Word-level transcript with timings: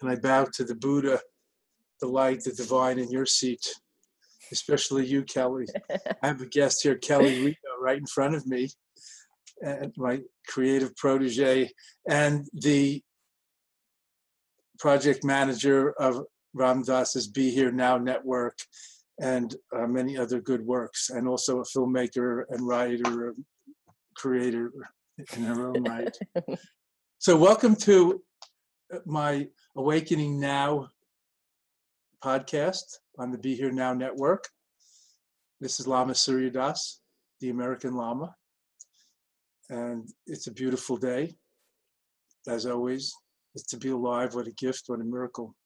And 0.00 0.10
I 0.10 0.16
bow 0.16 0.46
to 0.54 0.64
the 0.64 0.74
Buddha, 0.74 1.20
the 2.00 2.06
light, 2.06 2.44
the 2.44 2.52
divine 2.52 2.98
in 2.98 3.10
your 3.10 3.26
seat, 3.26 3.74
especially 4.52 5.06
you, 5.06 5.22
Kelly. 5.22 5.66
I 6.22 6.26
have 6.28 6.40
a 6.40 6.46
guest 6.46 6.82
here, 6.82 6.96
Kelly 6.96 7.44
Rico, 7.44 7.58
right 7.80 7.98
in 7.98 8.06
front 8.06 8.34
of 8.34 8.46
me, 8.46 8.68
and 9.60 9.92
my 9.96 10.20
creative 10.46 10.94
protege, 10.96 11.70
and 12.08 12.46
the 12.52 13.02
project 14.78 15.24
manager 15.24 15.90
of 15.92 16.24
Ram 16.54 16.82
Dass's 16.82 17.26
Be 17.26 17.50
Here 17.50 17.72
Now 17.72 17.98
network 17.98 18.56
and 19.20 19.54
uh, 19.74 19.86
many 19.86 20.16
other 20.16 20.40
good 20.40 20.64
works, 20.64 21.10
and 21.10 21.28
also 21.28 21.60
a 21.60 21.64
filmmaker 21.64 22.44
and 22.50 22.66
writer, 22.66 23.34
creator 24.14 24.72
in 25.36 25.42
her 25.42 25.68
own 25.68 25.82
right. 25.82 26.16
so, 27.18 27.36
welcome 27.36 27.74
to 27.74 28.22
uh, 28.94 28.98
my 29.06 29.46
Awakening 29.76 30.38
Now 30.38 30.88
podcast 32.22 32.98
on 33.18 33.30
the 33.32 33.38
Be 33.38 33.54
Here 33.54 33.72
Now 33.72 33.92
network. 33.92 34.44
This 35.60 35.80
is 35.80 35.88
Lama 35.88 36.14
Surya 36.14 36.50
Das, 36.50 37.00
the 37.40 37.50
American 37.50 37.96
Lama, 37.96 38.34
and 39.68 40.08
it's 40.26 40.46
a 40.46 40.52
beautiful 40.52 40.96
day, 40.96 41.34
as 42.46 42.66
always. 42.66 43.12
It's 43.54 43.66
to 43.70 43.76
be 43.76 43.88
alive, 43.88 44.34
what 44.34 44.46
a 44.46 44.52
gift, 44.52 44.84
what 44.86 45.00
a 45.00 45.04
miracle. 45.04 45.56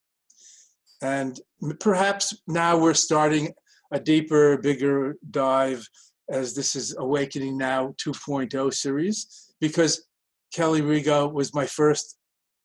And 1.03 1.39
perhaps 1.81 2.35
now 2.47 2.79
we're 2.79 2.95
starting 2.95 3.53
a 3.93 3.99
deeper, 3.99 4.57
bigger 4.57 5.17
dive 5.31 5.87
as 6.31 6.55
this 6.55 6.77
is 6.77 6.97
Awakening 6.97 7.59
Now 7.59 7.95
2.0 8.03 8.73
series 8.73 9.53
because 9.61 10.07
Kelly 10.55 10.81
Rigo 10.81 11.33
was 11.33 11.55
my 11.55 11.67
first 11.67 12.17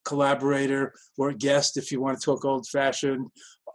collaborator 0.06 0.94
or 1.18 1.34
guest, 1.34 1.78
if 1.78 1.92
you 1.92 2.00
want 2.00 2.20
to 2.20 2.26
talk 2.26 2.46
old 2.46 2.68
fashioned. 2.68 3.28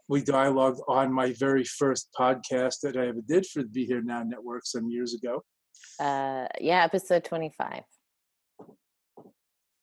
We 0.09 0.23
dialogued 0.23 0.81
on 0.89 1.13
my 1.13 1.33
very 1.33 1.65
first 1.65 2.09
podcast 2.19 2.81
that 2.83 2.97
I 2.97 3.09
ever 3.09 3.21
did 3.27 3.47
for 3.47 3.63
the 3.63 3.69
Be 3.69 3.85
Here 3.85 4.03
Now 4.03 4.23
Network 4.23 4.63
some 4.65 4.89
years 4.89 5.15
ago. 5.15 5.43
Uh, 5.99 6.47
yeah, 6.61 6.85
episode 6.85 7.25
25. 7.25 7.83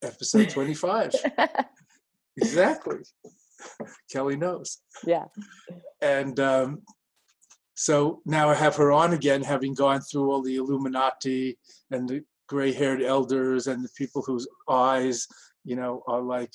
Episode 0.04 0.50
25. 0.50 1.12
exactly. 2.38 2.98
Kelly 4.12 4.36
knows. 4.36 4.80
Yeah. 5.06 5.26
And 6.02 6.40
um, 6.40 6.82
so 7.76 8.22
now 8.26 8.50
I 8.50 8.56
have 8.56 8.76
her 8.76 8.92
on 8.92 9.14
again, 9.14 9.42
having 9.44 9.74
gone 9.74 10.02
through 10.02 10.32
all 10.32 10.42
the 10.42 10.56
Illuminati 10.56 11.58
and 11.92 12.08
the 12.08 12.24
gray 12.48 12.74
haired 12.74 13.02
elders 13.02 13.68
and 13.68 13.84
the 13.84 13.90
people 13.98 14.22
whose 14.22 14.48
eyes, 14.70 15.26
you 15.64 15.76
know, 15.76 16.04
are 16.08 16.22
like 16.22 16.52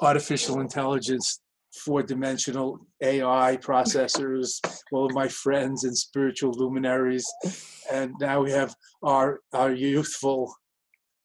artificial 0.00 0.60
intelligence, 0.60 1.40
four 1.84 2.02
dimensional 2.02 2.86
AI 3.02 3.56
processors, 3.60 4.60
all 4.92 5.06
of 5.06 5.12
my 5.14 5.28
friends 5.28 5.84
and 5.84 5.96
spiritual 5.96 6.52
luminaries. 6.52 7.26
And 7.92 8.12
now 8.20 8.42
we 8.42 8.52
have 8.52 8.74
our, 9.02 9.40
our 9.52 9.72
youthful 9.72 10.54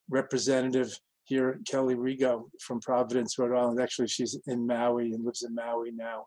representative 0.09 0.97
here, 1.29 1.59
Kelly 1.69 1.95
Rigo 1.95 2.50
from 2.59 2.81
Providence, 2.81 3.38
Rhode 3.38 3.57
Island. 3.57 3.79
Actually, 3.79 4.07
she's 4.07 4.38
in 4.47 4.66
Maui 4.66 5.13
and 5.13 5.23
lives 5.23 5.44
in 5.44 5.53
Maui 5.53 5.91
now. 5.91 6.25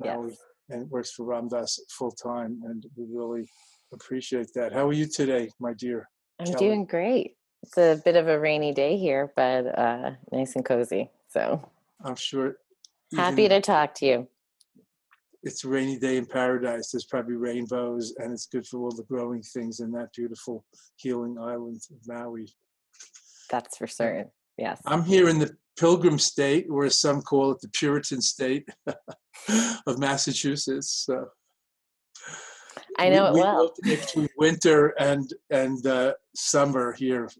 Maui, 0.00 0.36
and 0.68 0.90
works 0.90 1.12
for 1.12 1.24
Ram 1.24 1.48
Dass 1.48 1.78
full 1.90 2.10
time. 2.10 2.60
And 2.64 2.84
we 2.96 3.06
really 3.08 3.48
appreciate 3.92 4.48
that. 4.54 4.72
How 4.72 4.88
are 4.88 4.92
you 4.92 5.06
today, 5.06 5.48
my 5.60 5.72
dear? 5.74 6.08
I'm 6.38 6.46
Kelly? 6.46 6.58
doing 6.58 6.84
great. 6.84 7.36
It's 7.62 7.78
a 7.78 8.00
bit 8.04 8.16
of 8.16 8.28
a 8.28 8.40
rainy 8.40 8.72
day 8.72 8.96
here, 8.96 9.32
but 9.36 9.78
uh, 9.78 10.12
nice 10.32 10.56
and 10.56 10.64
cozy. 10.64 11.10
So 11.28 11.70
I'm 12.04 12.16
sure. 12.16 12.56
Happy 13.14 13.48
to 13.48 13.60
talk 13.60 13.94
to 13.96 14.06
you. 14.06 14.28
It's 15.42 15.64
a 15.64 15.68
rainy 15.68 15.98
day 15.98 16.16
in 16.16 16.26
paradise. 16.26 16.90
There's 16.90 17.06
probably 17.06 17.36
rainbows, 17.36 18.14
and 18.18 18.32
it's 18.32 18.46
good 18.46 18.66
for 18.66 18.78
all 18.80 18.90
the 18.90 19.04
growing 19.04 19.42
things 19.42 19.80
in 19.80 19.90
that 19.92 20.12
beautiful 20.14 20.64
healing 20.96 21.38
island 21.38 21.82
of 21.90 21.96
Maui. 22.06 22.46
That's 23.50 23.76
for 23.76 23.86
certain. 23.86 24.30
Yes. 24.60 24.82
I'm 24.84 25.04
here 25.04 25.30
in 25.30 25.38
the 25.38 25.56
Pilgrim 25.78 26.18
State, 26.18 26.66
or 26.70 26.84
as 26.84 27.00
some 27.00 27.22
call 27.22 27.52
it, 27.52 27.60
the 27.62 27.70
Puritan 27.70 28.20
State 28.20 28.68
of 29.86 29.98
Massachusetts. 29.98 31.06
So 31.06 31.28
I 32.98 33.08
know 33.08 33.32
we, 33.32 33.40
it 33.40 33.42
well. 33.42 33.72
between 33.82 34.28
winter 34.36 34.88
and 35.00 35.32
and 35.48 35.84
uh, 35.86 36.12
summer 36.36 36.92
here 36.92 37.30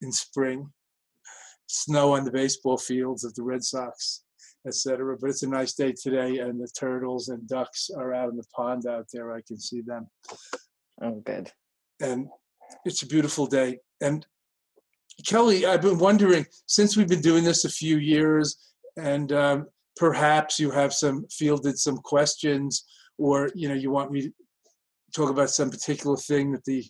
in 0.00 0.10
spring, 0.10 0.72
snow 1.66 2.14
on 2.14 2.24
the 2.24 2.32
baseball 2.32 2.78
fields 2.78 3.24
of 3.24 3.34
the 3.34 3.42
Red 3.42 3.62
Sox, 3.62 4.24
etc. 4.66 5.18
But 5.20 5.28
it's 5.28 5.42
a 5.42 5.48
nice 5.48 5.74
day 5.74 5.92
today, 5.92 6.38
and 6.38 6.58
the 6.58 6.68
turtles 6.68 7.28
and 7.28 7.46
ducks 7.46 7.90
are 7.94 8.14
out 8.14 8.30
in 8.30 8.36
the 8.36 8.46
pond 8.56 8.86
out 8.86 9.04
there. 9.12 9.34
I 9.34 9.42
can 9.46 9.60
see 9.60 9.82
them. 9.82 10.08
Oh, 11.02 11.20
good. 11.26 11.52
And 12.00 12.28
it's 12.86 13.02
a 13.02 13.06
beautiful 13.06 13.46
day. 13.46 13.80
And 14.00 14.26
Kelly, 15.26 15.66
I've 15.66 15.82
been 15.82 15.98
wondering 15.98 16.46
since 16.66 16.96
we've 16.96 17.08
been 17.08 17.20
doing 17.20 17.44
this 17.44 17.64
a 17.64 17.70
few 17.70 17.98
years, 17.98 18.72
and 18.96 19.32
um, 19.32 19.66
perhaps 19.96 20.58
you 20.58 20.70
have 20.70 20.92
some 20.92 21.26
fielded 21.30 21.78
some 21.78 21.98
questions 21.98 22.84
or 23.18 23.50
you 23.54 23.68
know 23.68 23.74
you 23.74 23.90
want 23.90 24.10
me 24.10 24.22
to 24.22 24.32
talk 25.14 25.30
about 25.30 25.50
some 25.50 25.70
particular 25.70 26.16
thing 26.16 26.50
that 26.52 26.64
the 26.64 26.84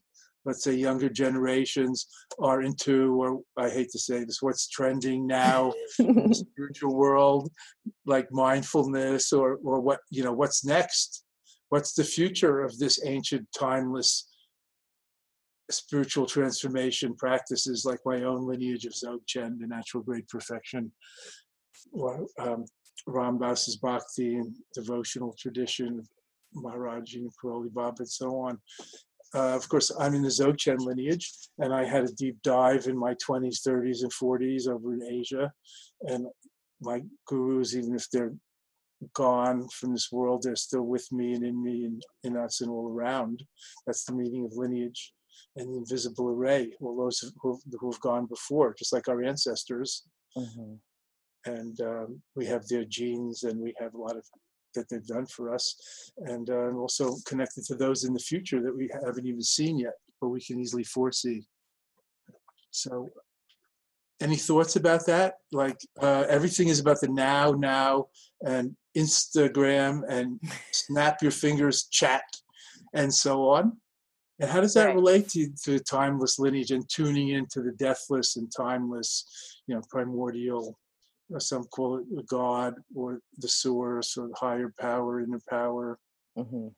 let's 0.47 0.65
say 0.65 0.75
younger 0.75 1.09
generations 1.09 2.07
are 2.39 2.63
into 2.63 3.15
or 3.23 3.41
i 3.59 3.69
hate 3.69 3.91
to 3.91 3.99
say 3.99 4.25
this 4.25 4.41
what's 4.41 4.69
trending 4.69 5.27
now 5.27 5.71
in 5.99 6.29
the 6.29 6.35
spiritual 6.53 6.95
world 6.95 7.51
like 8.07 8.31
mindfulness 8.31 9.33
or 9.33 9.59
or 9.65 9.81
what 9.81 10.01
you 10.11 10.23
know 10.23 10.33
what's 10.33 10.65
next? 10.65 11.25
What's 11.71 11.95
the 11.95 12.05
future 12.05 12.61
of 12.61 12.79
this 12.79 13.05
ancient 13.05 13.49
timeless 13.57 14.29
spiritual 15.71 16.27
transformation 16.27 17.15
practices 17.15 17.85
like 17.85 18.01
my 18.05 18.23
own 18.23 18.47
lineage 18.47 18.85
of 18.85 18.93
Dzogchen, 18.93 19.59
the 19.59 19.67
natural 19.67 20.03
great 20.03 20.29
perfection, 20.29 20.93
or 21.93 22.27
um, 22.39 22.65
Ram 23.07 23.39
Dass's 23.39 23.77
bhakti 23.77 24.37
and 24.37 24.55
devotional 24.75 25.35
tradition, 25.39 26.03
Maharaji 26.55 27.17
and 27.17 27.33
Karoli 27.43 27.73
Baba 27.73 27.97
and 28.01 28.09
so 28.09 28.37
on. 28.37 28.59
Uh, 29.35 29.57
of 29.57 29.69
course, 29.69 29.91
I'm 29.99 30.15
in 30.15 30.23
the 30.23 30.29
Dzogchen 30.29 30.79
lineage, 30.79 31.33
and 31.59 31.75
I 31.75 31.85
had 31.85 32.05
a 32.05 32.13
deep 32.13 32.41
dive 32.43 32.87
in 32.87 32.97
my 32.97 33.15
20s, 33.15 33.67
30s, 33.67 34.03
and 34.03 34.13
40s 34.13 34.69
over 34.69 34.95
in 34.95 35.03
Asia. 35.03 35.53
And 36.03 36.27
my 36.81 37.03
gurus, 37.27 37.75
even 37.75 37.97
if 37.97 38.09
they're 38.11 38.35
gone 39.13 39.67
from 39.69 39.93
this 39.93 40.13
world, 40.13 40.43
they're 40.43 40.55
still 40.55 40.85
with 40.85 41.11
me 41.11 41.33
and 41.33 41.45
in 41.45 41.63
me 41.63 41.85
and 41.85 42.03
in 42.23 42.37
us 42.37 42.61
and 42.61 42.71
all 42.71 42.89
around. 42.89 43.43
That's 43.87 44.05
the 44.05 44.15
meaning 44.15 44.45
of 44.45 44.53
lineage 44.57 45.13
and 45.57 45.69
the 45.69 45.79
invisible 45.79 46.29
array, 46.29 46.73
all 46.81 46.97
those 46.97 47.33
who, 47.41 47.59
who 47.79 47.91
have 47.91 48.01
gone 48.01 48.27
before, 48.27 48.75
just 48.75 48.93
like 48.93 49.09
our 49.09 49.23
ancestors. 49.23 50.05
Mm-hmm. 50.37 50.75
And 51.47 51.81
um, 51.81 52.23
we 52.35 52.47
have 52.47 52.67
their 52.69 52.85
genes, 52.85 53.43
and 53.43 53.61
we 53.61 53.75
have 53.79 53.95
a 53.95 53.99
lot 53.99 54.17
of 54.17 54.25
that 54.75 54.89
they've 54.89 55.07
done 55.07 55.27
for 55.27 55.55
us, 55.55 56.11
and 56.19 56.51
uh, 56.51 56.73
also 56.73 57.17
connected 57.27 57.65
to 57.65 57.75
those 57.75 58.05
in 58.05 58.13
the 58.13 58.19
future 58.19 58.61
that 58.63 58.77
we 58.77 58.89
haven't 59.05 59.27
even 59.27 59.43
seen 59.43 59.79
yet, 59.79 59.95
but 60.21 60.29
we 60.29 60.41
can 60.41 60.59
easily 60.59 60.85
foresee. 60.85 61.47
So, 62.71 63.11
any 64.21 64.37
thoughts 64.37 64.77
about 64.77 65.07
that? 65.07 65.35
Like 65.53 65.79
uh, 66.01 66.25
everything 66.29 66.69
is 66.69 66.81
about 66.81 67.01
the 67.01 67.09
now, 67.09 67.53
now, 67.53 68.07
and 68.43 68.77
Instagram 68.97 70.03
and 70.09 70.41
snap 70.73 71.23
your 71.23 71.31
fingers 71.31 71.89
chat 71.91 72.25
and 72.95 73.13
so 73.13 73.49
on. 73.49 73.77
And 74.41 74.51
how 74.51 74.61
does 74.61 74.75
that 74.75 74.87
right. 74.87 74.95
relate 74.95 75.29
to, 75.31 75.49
to 75.65 75.79
timeless 75.79 76.39
lineage 76.39 76.73
and 76.73 76.89
tuning 76.89 77.29
into 77.29 77.63
the 77.63 77.73
deathless 77.73 78.37
and 78.37 78.51
timeless, 78.51 79.61
you 79.67 79.75
know, 79.75 79.83
primordial, 79.89 80.77
uh, 81.35 81.39
some 81.39 81.65
call 81.65 81.99
it 81.99 82.27
God 82.27 82.75
or 82.95 83.21
the 83.39 83.49
source 83.49 84.17
or 84.17 84.29
the 84.29 84.35
higher 84.35 84.75
power, 84.81 85.21
inner 85.21 85.41
power? 85.49 85.99
Mm-hmm. 86.37 86.69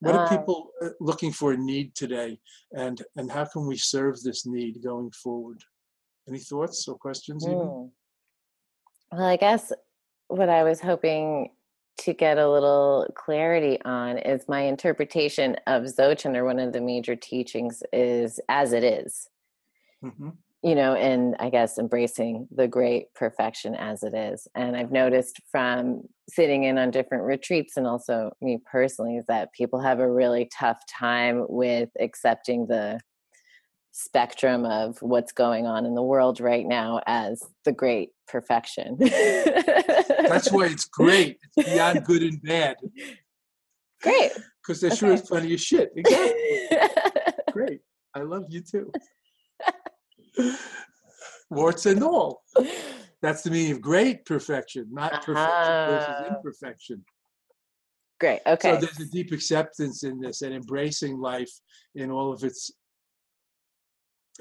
What 0.00 0.14
are 0.14 0.26
uh 0.26 0.28
people 0.28 0.70
uh, 0.82 0.90
looking 1.00 1.32
for 1.32 1.52
a 1.52 1.56
need 1.56 1.94
today, 1.94 2.38
and 2.72 3.02
and 3.16 3.30
how 3.30 3.46
can 3.46 3.66
we 3.66 3.78
serve 3.78 4.22
this 4.22 4.44
need 4.44 4.82
going 4.82 5.10
forward? 5.10 5.62
Any 6.28 6.38
thoughts 6.38 6.86
or 6.86 6.96
questions? 6.96 7.46
Even? 7.46 7.58
Mm. 7.58 7.90
Well, 9.12 9.24
I 9.24 9.36
guess 9.36 9.72
what 10.28 10.48
I 10.48 10.64
was 10.64 10.80
hoping 10.80 11.50
to 11.98 12.12
get 12.12 12.38
a 12.38 12.50
little 12.50 13.06
clarity 13.14 13.78
on 13.84 14.18
is 14.18 14.48
my 14.48 14.62
interpretation 14.62 15.56
of 15.66 15.84
Dzogchen 15.84 16.36
or 16.36 16.44
one 16.44 16.58
of 16.58 16.72
the 16.72 16.80
major 16.80 17.16
teachings 17.16 17.82
is 17.92 18.40
as 18.48 18.72
it 18.72 18.84
is. 18.84 19.28
Mm-hmm. 20.04 20.30
You 20.62 20.74
know, 20.74 20.94
and 20.94 21.36
I 21.38 21.48
guess 21.50 21.78
embracing 21.78 22.48
the 22.50 22.66
great 22.66 23.14
perfection 23.14 23.74
as 23.74 24.02
it 24.02 24.14
is. 24.14 24.48
And 24.54 24.76
I've 24.76 24.90
noticed 24.90 25.40
from 25.50 26.02
sitting 26.28 26.64
in 26.64 26.76
on 26.76 26.90
different 26.90 27.24
retreats 27.24 27.76
and 27.76 27.86
also 27.86 28.32
me 28.40 28.58
personally 28.70 29.16
is 29.16 29.26
that 29.28 29.52
people 29.52 29.80
have 29.80 30.00
a 30.00 30.10
really 30.10 30.50
tough 30.52 30.80
time 30.88 31.44
with 31.48 31.90
accepting 32.00 32.66
the 32.66 33.00
spectrum 33.96 34.66
of 34.66 34.98
what's 35.00 35.32
going 35.32 35.64
on 35.66 35.86
in 35.86 35.94
the 35.94 36.02
world 36.02 36.38
right 36.38 36.66
now 36.66 37.00
as 37.06 37.42
the 37.64 37.72
great 37.72 38.10
perfection. 38.28 38.94
That's 38.98 40.52
why 40.52 40.66
it's 40.66 40.84
great. 40.84 41.38
It's 41.56 41.70
beyond 41.72 42.04
good 42.04 42.22
and 42.22 42.40
bad. 42.42 42.76
Great. 44.02 44.32
Because 44.66 44.80
there 44.80 44.90
okay. 44.90 44.96
sure 44.98 45.12
is 45.12 45.22
plenty 45.22 45.54
of 45.54 45.60
shit. 45.60 45.90
Exactly. 45.94 46.78
great. 47.52 47.80
I 48.16 48.22
love 48.22 48.46
you 48.48 48.60
too. 48.60 48.90
Warts 51.50 51.86
and 51.86 52.02
all. 52.02 52.42
That's 53.22 53.42
the 53.42 53.52
meaning 53.52 53.70
of 53.70 53.80
great 53.80 54.24
perfection, 54.24 54.88
not 54.90 55.12
uh-huh. 55.12 55.22
perfection 55.24 55.86
versus 55.86 56.36
imperfection. 56.36 57.04
Great. 58.18 58.40
Okay. 58.44 58.72
So 58.72 58.80
there's 58.80 58.98
a 58.98 59.08
deep 59.08 59.30
acceptance 59.30 60.02
in 60.02 60.18
this 60.18 60.42
and 60.42 60.52
embracing 60.52 61.20
life 61.20 61.52
in 61.94 62.10
all 62.10 62.32
of 62.32 62.42
its 62.42 62.72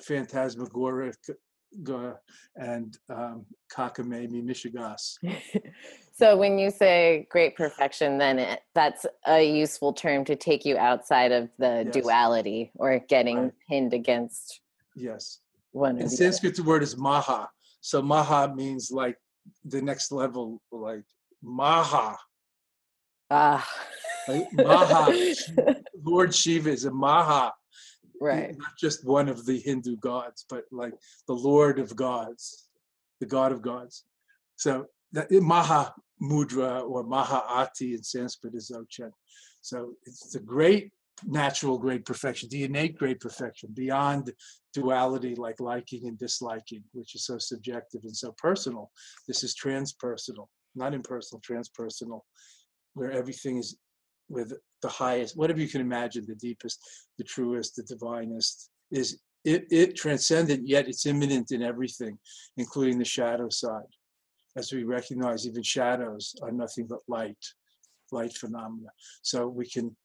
phantasmagoric 0.03 1.17
and 2.55 2.97
um, 3.09 3.45
cockamamie 3.73 4.43
mishigas. 4.43 5.17
so 6.13 6.37
when 6.37 6.57
you 6.57 6.69
say 6.69 7.27
great 7.29 7.55
perfection, 7.55 8.17
then 8.17 8.39
it, 8.39 8.61
that's 8.73 9.05
a 9.27 9.43
useful 9.43 9.93
term 9.93 10.23
to 10.25 10.35
take 10.35 10.65
you 10.65 10.77
outside 10.77 11.31
of 11.31 11.49
the 11.59 11.83
yes. 11.85 11.93
duality 11.93 12.71
or 12.75 12.99
getting 13.07 13.37
right. 13.37 13.53
pinned 13.69 13.93
against. 13.93 14.61
Yes. 14.95 15.39
One. 15.71 15.99
In 15.99 16.09
Sanskrit, 16.09 16.55
the 16.55 16.63
word 16.63 16.83
is 16.83 16.97
maha. 16.97 17.49
So 17.81 18.01
maha 18.01 18.53
means 18.55 18.91
like 18.91 19.17
the 19.65 19.81
next 19.81 20.11
level, 20.11 20.61
like 20.71 21.03
maha. 21.43 22.17
Ah. 23.29 23.67
Like 24.27 24.47
maha. 24.53 25.33
Lord 26.03 26.33
Shiva 26.33 26.69
is 26.69 26.85
a 26.85 26.91
maha 26.91 27.51
right. 28.21 28.57
not 28.57 28.77
just 28.79 29.05
one 29.05 29.29
of 29.29 29.45
the 29.45 29.59
hindu 29.59 29.97
gods 29.97 30.45
but 30.49 30.65
like 30.71 30.93
the 31.27 31.33
lord 31.33 31.79
of 31.79 31.95
gods 31.95 32.69
the 33.19 33.25
god 33.25 33.51
of 33.51 33.61
gods. 33.61 34.03
So 34.57 34.85
that 35.13 35.31
maha 35.31 35.93
mudra 36.21 36.83
or 36.83 37.03
maha 37.03 37.43
ati 37.47 37.93
in 37.93 38.03
sanskrit 38.03 38.55
is 38.55 38.71
dzogchen 38.71 39.11
so 39.61 39.93
it's 40.05 40.31
the 40.31 40.39
great 40.39 40.91
natural 41.25 41.77
great 41.77 42.05
perfection 42.05 42.49
the 42.49 42.63
innate 42.63 42.97
great 42.97 43.19
perfection 43.19 43.69
beyond 43.73 44.31
duality 44.73 45.35
like 45.35 45.59
liking 45.59 46.07
and 46.07 46.17
disliking 46.17 46.83
which 46.93 47.15
is 47.15 47.25
so 47.25 47.37
subjective 47.37 48.01
and 48.03 48.15
so 48.15 48.33
personal. 48.37 48.91
This 49.27 49.43
is 49.43 49.55
transpersonal 49.55 50.47
not 50.75 50.93
impersonal 50.93 51.41
transpersonal 51.41 52.21
where 52.93 53.11
everything 53.11 53.57
is 53.57 53.77
with 54.29 54.53
the 54.85 54.91
highest, 54.91 55.35
whatever 55.35 55.59
you 55.59 55.67
can 55.67 55.81
imagine, 55.81 56.23
the 56.27 56.35
deepest, 56.35 56.77
the 57.17 57.23
truest, 57.23 57.75
the 57.75 57.83
divinest, 57.83 58.69
is 58.91 59.19
it, 59.43 59.65
it 59.71 59.95
transcendent, 59.95 60.67
yet 60.67 60.87
it's 60.87 61.07
immanent 61.07 61.51
in 61.51 61.63
everything, 61.63 62.15
including 62.57 62.99
the 62.99 63.05
shadow 63.17 63.49
side. 63.49 63.93
As 64.55 64.71
we 64.71 64.83
recognize, 64.83 65.47
even 65.47 65.63
shadows 65.63 66.35
are 66.43 66.51
nothing 66.51 66.85
but 66.87 66.99
light, 67.07 67.43
light 68.11 68.33
phenomena. 68.33 68.89
So 69.23 69.47
we 69.47 69.67
can 69.67 69.95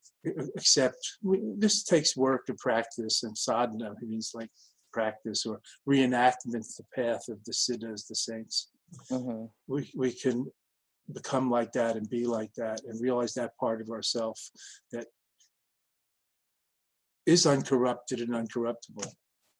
accept, 0.57 1.01
we, 1.23 1.41
this 1.59 1.85
takes 1.85 2.17
work 2.17 2.45
and 2.49 2.57
practice, 2.57 3.23
and 3.23 3.37
sadhana 3.37 3.95
means 4.01 4.33
like 4.35 4.51
practice 4.95 5.45
or 5.45 5.61
reenactment 5.87 6.65
of 6.71 6.77
the 6.79 6.87
path 6.95 7.25
of 7.29 7.39
the 7.45 7.53
siddhas, 7.53 8.07
the 8.07 8.15
saints. 8.15 8.71
Mm-hmm. 9.13 9.45
We, 9.69 9.91
we 9.95 10.13
can 10.13 10.47
become 11.15 11.51
like 11.51 11.73
that 11.73 11.97
and 11.97 12.09
be 12.09 12.27
like 12.27 12.53
that 12.55 12.81
and 12.87 13.01
realize 13.01 13.35
that 13.35 13.57
part 13.59 13.81
of 13.81 13.91
ourself 13.91 14.41
that 14.93 15.07
is 17.27 17.47
uncorrupted 17.47 18.21
and 18.21 18.31
uncorruptible. 18.31 19.07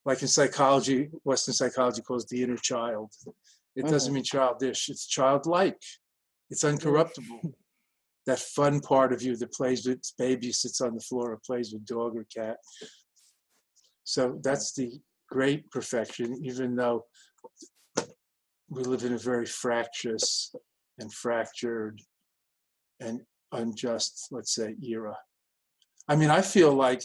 Like 0.05 0.23
in 0.23 0.29
psychology, 0.29 1.09
Western 1.25 1.55
psychology 1.55 2.03
calls 2.03 2.27
the 2.27 2.43
inner 2.43 2.57
child. 2.57 3.13
It 3.77 3.87
doesn't 3.87 4.09
mm-hmm. 4.09 4.15
mean 4.15 4.25
childish, 4.25 4.89
it's 4.89 5.07
childlike. 5.07 5.81
It's 6.49 6.65
uncorruptible. 6.65 7.53
that 8.27 8.39
fun 8.39 8.81
part 8.81 9.13
of 9.13 9.23
you 9.23 9.37
that 9.37 9.53
plays 9.53 9.87
with 9.87 10.03
baby, 10.19 10.53
sits 10.53 10.81
on 10.81 10.95
the 10.95 11.01
floor, 11.01 11.33
or 11.33 11.41
plays 11.45 11.73
with 11.73 11.87
dog 11.87 12.17
or 12.17 12.27
cat. 12.35 12.57
So 14.05 14.39
that's 14.43 14.73
the 14.75 15.01
great 15.29 15.71
perfection, 15.71 16.45
even 16.45 16.75
though 16.75 17.05
we 18.69 18.83
live 18.83 19.05
in 19.05 19.15
a 19.15 19.19
very 19.19 19.47
fractious 19.47 20.55
and 21.01 21.13
fractured 21.13 22.01
and 23.01 23.21
unjust, 23.53 24.29
let's 24.31 24.55
say, 24.55 24.77
era. 24.83 25.17
I 26.09 26.17
mean, 26.17 26.31
I 26.31 26.43
feel 26.43 26.73
like 26.73 27.03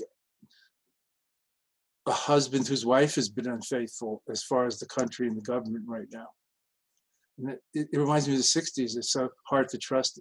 a 2.08 2.12
husband 2.12 2.68
whose 2.68 2.86
wife 2.86 3.16
has 3.16 3.30
been 3.30 3.48
unfaithful 3.48 4.22
as 4.30 4.44
far 4.44 4.68
as 4.68 4.78
the 4.78 4.86
country 4.86 5.28
and 5.28 5.36
the 5.36 5.42
government 5.42 5.86
right 5.88 6.08
now. 6.12 6.28
And 7.38 7.50
it, 7.50 7.60
it 7.92 7.98
reminds 7.98 8.28
me 8.28 8.36
of 8.36 8.40
the 8.40 8.44
60s. 8.44 8.98
It's 8.98 9.12
so 9.12 9.30
hard 9.46 9.70
to 9.70 9.78
trust 9.78 10.20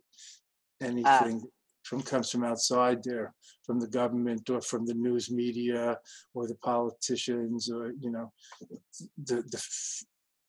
anything 0.80 1.42
uh. 1.44 1.48
from 1.82 2.02
comes 2.02 2.30
from 2.30 2.44
outside 2.44 3.04
there, 3.04 3.34
from 3.64 3.78
the 3.80 3.86
government 3.86 4.48
or 4.50 4.60
from 4.60 4.86
the 4.86 4.94
news 4.94 5.30
media 5.30 5.98
or 6.32 6.46
the 6.46 6.56
politicians 6.56 7.70
or, 7.70 7.92
you 8.00 8.10
know, 8.10 8.32
the, 9.24 9.36
the 9.42 9.62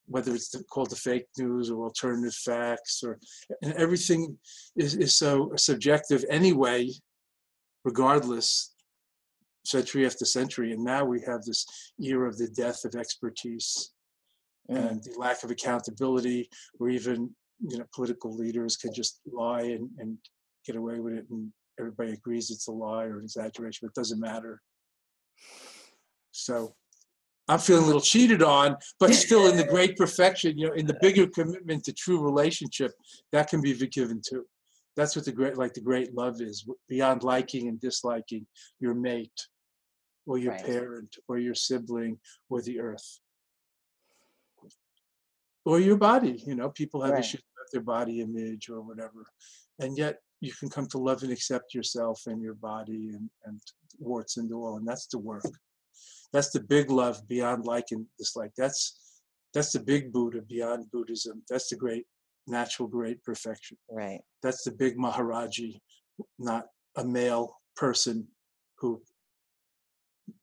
whether 0.07 0.33
it's 0.33 0.49
the, 0.49 0.63
called 0.65 0.89
the 0.89 0.95
fake 0.95 1.25
news 1.37 1.69
or 1.69 1.83
alternative 1.83 2.33
facts 2.33 3.01
or 3.03 3.17
and 3.61 3.73
everything 3.73 4.37
is, 4.75 4.95
is 4.95 5.17
so 5.17 5.51
subjective 5.55 6.23
anyway 6.29 6.89
regardless 7.83 8.73
century 9.65 10.05
after 10.05 10.25
century 10.25 10.71
and 10.73 10.83
now 10.83 11.03
we 11.03 11.19
have 11.21 11.43
this 11.43 11.65
era 11.99 12.27
of 12.27 12.37
the 12.37 12.47
death 12.49 12.85
of 12.85 12.95
expertise 12.95 13.91
mm. 14.69 14.77
and 14.77 15.03
the 15.03 15.13
lack 15.17 15.43
of 15.43 15.51
accountability 15.51 16.49
or 16.79 16.89
even 16.89 17.29
you 17.67 17.77
know 17.77 17.85
political 17.93 18.35
leaders 18.35 18.77
can 18.77 18.93
just 18.93 19.21
lie 19.31 19.61
and, 19.61 19.89
and 19.99 20.17
get 20.65 20.75
away 20.75 20.99
with 20.99 21.13
it 21.13 21.25
and 21.29 21.51
everybody 21.79 22.13
agrees 22.13 22.51
it's 22.51 22.67
a 22.67 22.71
lie 22.71 23.05
or 23.05 23.19
an 23.19 23.25
exaggeration 23.25 23.79
but 23.81 23.89
it 23.89 23.99
doesn't 23.99 24.19
matter 24.19 24.61
so 26.31 26.75
I'm 27.47 27.59
feeling 27.59 27.83
a 27.83 27.87
little 27.87 28.01
cheated 28.01 28.41
on, 28.41 28.75
but 28.99 29.13
still 29.13 29.47
in 29.47 29.57
the 29.57 29.65
great 29.65 29.97
perfection, 29.97 30.57
you 30.57 30.67
know, 30.67 30.73
in 30.73 30.85
the 30.85 30.97
bigger 31.01 31.27
commitment 31.27 31.83
to 31.85 31.93
true 31.93 32.21
relationship, 32.21 32.91
that 33.31 33.49
can 33.49 33.61
be 33.61 33.73
forgiven 33.73 34.21
too. 34.27 34.45
That's 34.95 35.15
what 35.15 35.25
the 35.25 35.31
great, 35.31 35.57
like 35.57 35.73
the 35.73 35.81
great 35.81 36.15
love 36.15 36.41
is 36.41 36.65
beyond 36.87 37.23
liking 37.23 37.67
and 37.67 37.79
disliking 37.79 38.47
your 38.79 38.93
mate 38.93 39.47
or 40.25 40.37
your 40.37 40.53
right. 40.53 40.65
parent 40.65 41.15
or 41.27 41.37
your 41.37 41.53
sibling 41.53 42.17
or 42.49 42.61
the 42.61 42.79
earth 42.79 43.19
or 45.65 45.79
your 45.79 45.97
body. 45.97 46.41
You 46.47 46.55
know, 46.55 46.69
people 46.69 47.01
have 47.01 47.11
right. 47.11 47.19
issues 47.19 47.41
with 47.41 47.71
their 47.73 47.81
body 47.81 48.21
image 48.21 48.69
or 48.69 48.81
whatever. 48.81 49.25
And 49.79 49.97
yet 49.97 50.19
you 50.39 50.53
can 50.53 50.69
come 50.69 50.87
to 50.87 50.97
love 50.97 51.23
and 51.23 51.31
accept 51.31 51.73
yourself 51.73 52.21
and 52.27 52.41
your 52.41 52.53
body 52.53 53.09
and, 53.09 53.29
and 53.45 53.59
warts 53.99 54.37
and 54.37 54.51
all. 54.53 54.77
And 54.77 54.87
that's 54.87 55.07
the 55.07 55.19
work 55.19 55.43
that's 56.33 56.51
the 56.51 56.59
big 56.59 56.89
love 56.91 57.27
beyond 57.27 57.65
like 57.65 57.87
and 57.91 58.05
dislike. 58.17 58.51
That's 58.57 58.99
that's 59.53 59.71
the 59.71 59.79
big 59.79 60.11
Buddha 60.11 60.41
beyond 60.41 60.91
Buddhism. 60.91 61.41
That's 61.49 61.69
the 61.69 61.77
great 61.77 62.05
natural 62.47 62.87
great 62.87 63.23
perfection. 63.23 63.77
Right. 63.89 64.21
That's 64.43 64.63
the 64.63 64.71
big 64.71 64.97
Maharaji, 64.97 65.79
not 66.37 66.65
a 66.97 67.03
male 67.03 67.57
person 67.75 68.27
who 68.79 69.01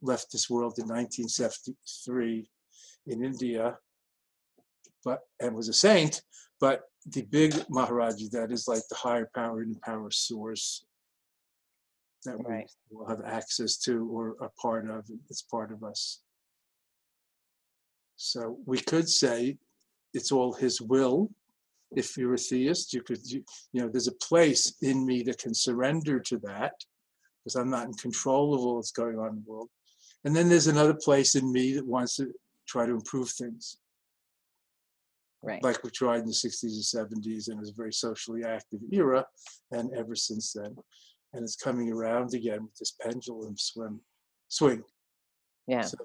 left 0.00 0.32
this 0.32 0.48
world 0.48 0.78
in 0.78 0.86
1973 0.86 2.48
in 3.06 3.24
India, 3.24 3.76
but 5.04 5.20
and 5.40 5.54
was 5.54 5.68
a 5.68 5.72
saint. 5.72 6.22
But 6.60 6.82
the 7.06 7.22
big 7.22 7.52
Maharaji, 7.70 8.30
that 8.30 8.52
is 8.52 8.68
like 8.68 8.82
the 8.88 8.96
higher 8.96 9.28
power 9.34 9.60
and 9.60 9.80
power 9.82 10.10
source, 10.10 10.84
that 12.24 12.36
right. 12.44 12.70
we 12.90 12.96
will 12.96 13.08
have 13.08 13.22
access 13.24 13.76
to 13.78 14.08
or 14.10 14.36
a 14.40 14.48
part 14.60 14.88
of. 14.88 15.04
It's 15.28 15.42
part 15.42 15.72
of 15.72 15.82
us. 15.82 16.20
So 18.16 18.58
we 18.66 18.78
could 18.78 19.08
say 19.08 19.58
it's 20.14 20.32
all 20.32 20.52
His 20.52 20.80
will. 20.80 21.30
If 21.94 22.16
you're 22.16 22.34
a 22.34 22.38
theist, 22.38 22.94
you 22.94 23.02
could, 23.02 23.18
you, 23.26 23.44
you 23.72 23.82
know, 23.82 23.88
there's 23.88 24.08
a 24.08 24.12
place 24.12 24.76
in 24.80 25.04
me 25.04 25.22
that 25.24 25.38
can 25.38 25.54
surrender 25.54 26.20
to 26.20 26.38
that 26.38 26.72
because 27.42 27.56
I'm 27.56 27.70
not 27.70 27.86
in 27.86 27.94
control 27.94 28.54
of 28.54 28.60
all 28.60 28.76
that's 28.76 28.92
going 28.92 29.18
on 29.18 29.30
in 29.30 29.34
the 29.44 29.50
world. 29.50 29.68
And 30.24 30.34
then 30.34 30.48
there's 30.48 30.68
another 30.68 30.94
place 30.94 31.34
in 31.34 31.52
me 31.52 31.74
that 31.74 31.86
wants 31.86 32.16
to 32.16 32.32
try 32.66 32.86
to 32.86 32.92
improve 32.92 33.28
things. 33.30 33.76
Right. 35.42 35.62
Like 35.62 35.82
we 35.82 35.90
tried 35.90 36.20
in 36.20 36.26
the 36.26 36.32
60s 36.32 36.62
and 36.62 37.24
70s, 37.24 37.48
and 37.48 37.56
it 37.56 37.60
was 37.60 37.70
a 37.70 37.74
very 37.74 37.92
socially 37.92 38.44
active 38.44 38.78
era, 38.92 39.26
and 39.72 39.92
ever 39.92 40.14
since 40.14 40.52
then 40.52 40.76
and 41.32 41.42
it's 41.42 41.56
coming 41.56 41.90
around 41.90 42.34
again 42.34 42.62
with 42.62 42.76
this 42.78 42.94
pendulum 43.00 43.56
swim 43.56 44.00
swing. 44.48 44.82
Yeah. 45.66 45.82
So 45.82 45.98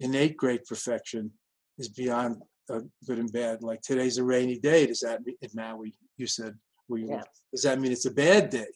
innate 0.00 0.36
great 0.36 0.66
perfection 0.66 1.30
is 1.78 1.88
beyond 1.88 2.42
uh, 2.70 2.80
good 3.06 3.18
and 3.18 3.32
bad. 3.32 3.62
Like 3.62 3.80
today's 3.82 4.18
a 4.18 4.24
rainy 4.24 4.58
day. 4.58 4.86
Does 4.86 5.00
that 5.00 5.24
mean 5.24 5.36
in 5.40 5.50
Maui? 5.54 5.94
You 6.16 6.26
said 6.26 6.54
we. 6.88 7.04
Yeah. 7.04 7.22
Does 7.52 7.62
that 7.62 7.80
mean 7.80 7.92
it's 7.92 8.06
a 8.06 8.10
bad 8.10 8.50
day? 8.50 8.66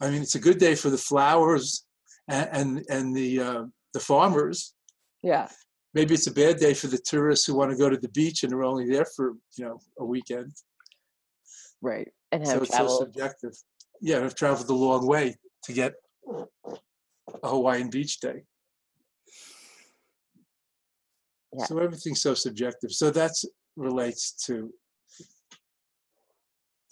I 0.00 0.10
mean, 0.10 0.22
it's 0.22 0.36
a 0.36 0.40
good 0.40 0.58
day 0.58 0.74
for 0.74 0.90
the 0.90 0.98
flowers 0.98 1.86
and 2.28 2.48
and, 2.52 2.84
and 2.88 3.16
the 3.16 3.40
uh, 3.40 3.64
the 3.94 4.00
farmers. 4.00 4.74
Yeah. 5.22 5.48
Maybe 5.94 6.14
it's 6.14 6.26
a 6.26 6.32
bad 6.32 6.58
day 6.58 6.74
for 6.74 6.86
the 6.86 6.98
tourists 6.98 7.46
who 7.46 7.54
want 7.54 7.70
to 7.70 7.76
go 7.76 7.88
to 7.88 7.96
the 7.96 8.10
beach 8.10 8.44
and 8.44 8.52
are 8.52 8.62
only 8.62 8.88
there 8.88 9.06
for 9.16 9.34
you 9.56 9.64
know 9.64 9.80
a 9.98 10.04
weekend. 10.04 10.52
Right. 11.80 12.08
And 12.30 12.46
have 12.46 12.56
so 12.56 12.62
it's 12.62 12.76
so 12.76 12.98
subjective 12.98 13.52
yeah, 14.00 14.24
I've 14.24 14.34
traveled 14.34 14.68
a 14.70 14.74
long 14.74 15.06
way 15.06 15.36
to 15.64 15.72
get 15.72 15.94
a 17.42 17.48
Hawaiian 17.48 17.90
beach 17.90 18.20
day. 18.20 18.42
Yeah. 21.56 21.64
So 21.64 21.78
everything's 21.78 22.20
so 22.20 22.34
subjective. 22.34 22.92
So 22.92 23.10
that 23.10 23.32
relates 23.76 24.32
to 24.46 24.72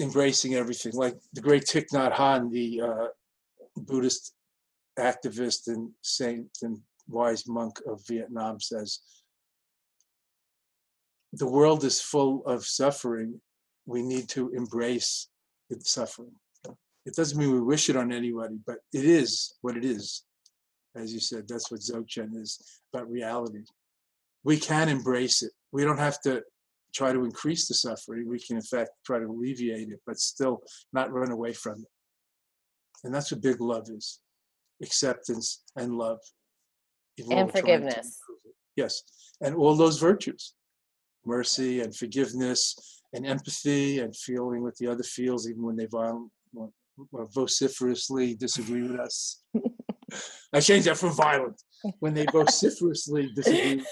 embracing 0.00 0.54
everything. 0.54 0.92
Like 0.92 1.16
the 1.32 1.40
great 1.40 1.64
Thich 1.64 1.90
Nhat 1.92 2.12
Hanh, 2.14 2.50
the 2.50 2.80
uh, 2.82 3.06
Buddhist 3.76 4.34
activist 4.98 5.68
and 5.68 5.90
saint 6.02 6.48
and 6.62 6.78
wise 7.08 7.46
monk 7.46 7.80
of 7.86 8.02
Vietnam, 8.06 8.60
says, 8.60 9.00
the 11.32 11.46
world 11.46 11.84
is 11.84 12.00
full 12.00 12.44
of 12.46 12.64
suffering. 12.64 13.40
We 13.84 14.02
need 14.02 14.28
to 14.30 14.50
embrace 14.50 15.28
the 15.68 15.78
suffering. 15.80 16.32
It 17.06 17.14
doesn't 17.14 17.38
mean 17.38 17.52
we 17.52 17.60
wish 17.60 17.88
it 17.88 17.96
on 17.96 18.12
anybody, 18.12 18.58
but 18.66 18.78
it 18.92 19.04
is 19.04 19.54
what 19.62 19.76
it 19.76 19.84
is. 19.84 20.24
As 20.96 21.14
you 21.14 21.20
said, 21.20 21.46
that's 21.46 21.70
what 21.70 21.80
Dzogchen 21.80 22.36
is 22.36 22.80
about 22.92 23.08
reality. 23.08 23.60
We 24.42 24.58
can 24.58 24.88
embrace 24.88 25.42
it. 25.42 25.52
We 25.72 25.84
don't 25.84 25.98
have 25.98 26.20
to 26.22 26.42
try 26.92 27.12
to 27.12 27.24
increase 27.24 27.68
the 27.68 27.74
suffering. 27.74 28.28
We 28.28 28.40
can, 28.40 28.56
in 28.56 28.62
fact, 28.62 28.90
try 29.04 29.20
to 29.20 29.26
alleviate 29.26 29.88
it, 29.88 30.00
but 30.06 30.18
still 30.18 30.62
not 30.92 31.12
run 31.12 31.30
away 31.30 31.52
from 31.52 31.80
it. 31.80 31.88
And 33.04 33.14
that's 33.14 33.30
what 33.30 33.42
big 33.42 33.60
love 33.60 33.86
is 33.88 34.20
acceptance 34.82 35.62
and 35.76 35.96
love. 35.96 36.18
And 37.30 37.52
forgiveness. 37.52 38.18
Yes. 38.74 39.02
And 39.40 39.54
all 39.54 39.74
those 39.74 39.98
virtues 39.98 40.54
mercy 41.24 41.80
and 41.80 41.94
forgiveness 41.94 43.02
and 43.12 43.26
empathy 43.26 43.98
and 43.98 44.16
feeling 44.16 44.62
what 44.62 44.76
the 44.76 44.86
other 44.86 45.02
feels, 45.02 45.48
even 45.48 45.62
when 45.62 45.76
they 45.76 45.86
violent, 45.86 46.30
vociferously 47.12 48.34
disagree 48.34 48.82
with 48.82 48.98
us. 49.00 49.42
I 50.52 50.60
changed 50.60 50.86
that 50.86 50.96
from 50.96 51.12
violent. 51.12 51.60
When 52.00 52.14
they 52.14 52.26
vociferously 52.32 53.30
disagree. 53.34 53.84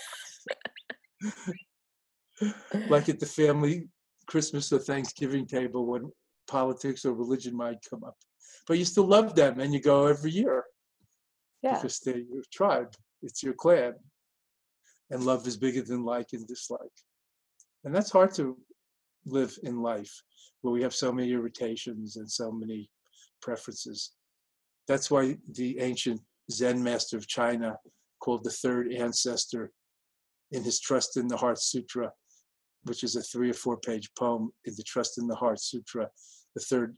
like 2.88 3.08
at 3.08 3.20
the 3.20 3.26
family 3.26 3.88
Christmas 4.26 4.72
or 4.72 4.78
Thanksgiving 4.78 5.46
table 5.46 5.86
when 5.86 6.10
politics 6.46 7.04
or 7.04 7.14
religion 7.14 7.56
might 7.56 7.78
come 7.88 8.04
up. 8.04 8.16
But 8.66 8.78
you 8.78 8.84
still 8.84 9.06
love 9.06 9.34
them 9.34 9.60
and 9.60 9.72
you 9.72 9.80
go 9.80 10.06
every 10.06 10.30
year. 10.30 10.64
Yeah. 11.62 11.76
Because 11.76 12.00
they're 12.00 12.18
your 12.18 12.42
tribe, 12.52 12.94
it's 13.22 13.42
your 13.42 13.54
clan. 13.54 13.94
And 15.10 15.24
love 15.24 15.46
is 15.46 15.56
bigger 15.56 15.82
than 15.82 16.04
like 16.04 16.28
and 16.32 16.46
dislike. 16.46 16.80
And 17.84 17.94
that's 17.94 18.10
hard 18.10 18.34
to 18.34 18.56
live 19.26 19.56
in 19.62 19.82
life 19.82 20.12
where 20.62 20.72
we 20.72 20.82
have 20.82 20.94
so 20.94 21.12
many 21.12 21.32
irritations 21.32 22.16
and 22.16 22.30
so 22.30 22.50
many 22.50 22.88
preferences. 23.44 24.12
That's 24.88 25.10
why 25.10 25.36
the 25.52 25.78
ancient 25.78 26.20
Zen 26.50 26.82
master 26.82 27.16
of 27.16 27.28
China, 27.28 27.76
called 28.20 28.42
the 28.42 28.50
third 28.50 28.92
ancestor, 28.92 29.70
in 30.52 30.62
his 30.62 30.80
Trust 30.80 31.16
in 31.16 31.28
the 31.28 31.36
Heart 31.36 31.60
Sutra, 31.60 32.10
which 32.84 33.04
is 33.04 33.16
a 33.16 33.22
three 33.22 33.50
or 33.50 33.54
four 33.54 33.76
page 33.76 34.08
poem 34.18 34.50
in 34.64 34.74
the 34.76 34.82
Trust 34.82 35.18
in 35.18 35.26
the 35.26 35.34
Heart 35.34 35.60
Sutra, 35.60 36.08
the 36.54 36.62
third 36.62 36.96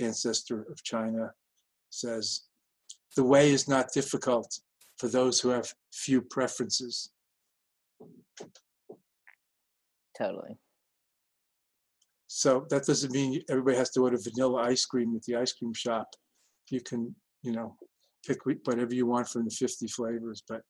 ancestor 0.00 0.62
of 0.70 0.82
China 0.84 1.32
says, 1.90 2.42
The 3.16 3.24
way 3.24 3.50
is 3.50 3.68
not 3.68 3.92
difficult 3.92 4.60
for 4.98 5.08
those 5.08 5.40
who 5.40 5.48
have 5.48 5.72
few 5.92 6.20
preferences. 6.22 7.10
Totally. 10.16 10.58
So 12.36 12.66
that 12.70 12.84
doesn't 12.84 13.12
mean 13.12 13.40
everybody 13.48 13.76
has 13.76 13.90
to 13.90 14.00
order 14.00 14.18
vanilla 14.20 14.64
ice 14.64 14.84
cream 14.84 15.14
at 15.14 15.22
the 15.22 15.36
ice 15.36 15.52
cream 15.52 15.72
shop. 15.72 16.08
You 16.68 16.80
can, 16.80 17.14
you 17.44 17.52
know, 17.52 17.76
pick 18.26 18.38
whatever 18.44 18.92
you 18.92 19.06
want 19.06 19.28
from 19.28 19.44
the 19.44 19.52
50 19.52 19.86
flavors, 19.86 20.42
but 20.48 20.62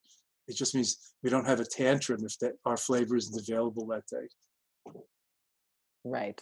it 0.46 0.56
just 0.56 0.74
means 0.74 1.14
we 1.22 1.30
don't 1.30 1.46
have 1.46 1.60
a 1.60 1.64
tantrum 1.64 2.20
if 2.22 2.38
that 2.40 2.52
our 2.66 2.76
flavor 2.76 3.16
isn't 3.16 3.48
available 3.48 3.86
that 3.86 4.02
day. 4.12 4.92
Right. 6.04 6.38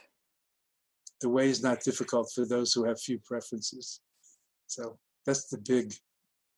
The 1.21 1.29
way 1.29 1.49
is 1.49 1.63
not 1.63 1.85
difficult 1.85 2.33
for 2.35 2.45
those 2.45 2.73
who 2.73 2.85
have 2.85 3.01
few 3.01 3.21
preferences. 3.25 4.01
So 4.67 4.99
that's 5.25 5.47
the 5.47 5.59
big 5.59 5.95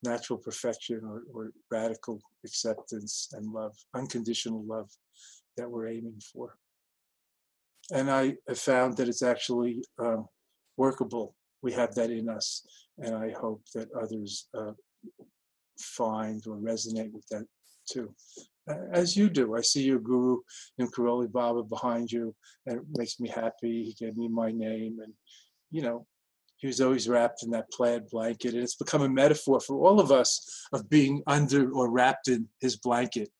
natural 0.02 0.38
perfection 0.38 1.02
or, 1.04 1.24
or 1.34 1.52
radical 1.70 2.18
acceptance 2.46 3.28
and 3.34 3.52
love, 3.52 3.76
unconditional 3.94 4.64
love 4.64 4.88
that 5.58 5.70
we're 5.70 5.88
aiming 5.88 6.22
for 6.32 6.56
and 7.92 8.10
I 8.10 8.34
have 8.48 8.58
found 8.58 8.96
that 8.96 9.08
it's 9.08 9.22
actually 9.22 9.82
um, 9.98 10.26
workable. 10.76 11.34
We 11.62 11.72
have 11.72 11.94
that 11.94 12.10
in 12.10 12.28
us, 12.28 12.66
and 12.98 13.14
I 13.14 13.30
hope 13.30 13.62
that 13.74 13.88
others 13.92 14.48
uh, 14.56 14.72
find 15.78 16.42
or 16.46 16.56
resonate 16.56 17.12
with 17.12 17.26
that 17.30 17.46
too. 17.90 18.14
as 18.92 19.16
you 19.16 19.28
do. 19.28 19.56
I 19.56 19.60
see 19.60 19.82
your 19.82 19.98
guru 19.98 20.38
Neem 20.78 20.88
Karoli 20.88 21.30
Baba 21.30 21.62
behind 21.62 22.10
you, 22.10 22.34
and 22.66 22.78
it 22.78 22.84
makes 22.96 23.20
me 23.20 23.28
happy. 23.28 23.84
He 23.84 23.94
gave 23.98 24.16
me 24.16 24.28
my 24.28 24.50
name, 24.50 25.00
and 25.02 25.12
you 25.70 25.82
know, 25.82 26.06
he 26.56 26.66
was 26.66 26.80
always 26.80 27.08
wrapped 27.08 27.42
in 27.42 27.50
that 27.50 27.70
plaid 27.70 28.08
blanket, 28.10 28.54
and 28.54 28.62
it's 28.62 28.76
become 28.76 29.02
a 29.02 29.08
metaphor 29.08 29.60
for 29.60 29.76
all 29.76 30.00
of 30.00 30.10
us 30.10 30.66
of 30.72 30.88
being 30.88 31.22
under 31.26 31.70
or 31.72 31.90
wrapped 31.90 32.28
in 32.28 32.48
his 32.60 32.76
blanket, 32.76 33.30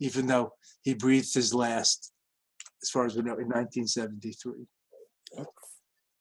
even 0.00 0.26
though 0.26 0.52
he 0.82 0.94
breathed 0.94 1.32
his 1.34 1.54
last, 1.54 2.12
as 2.82 2.90
far 2.90 3.06
as 3.06 3.16
we 3.16 3.22
know, 3.22 3.38
in 3.38 3.48
1973. 3.48 4.66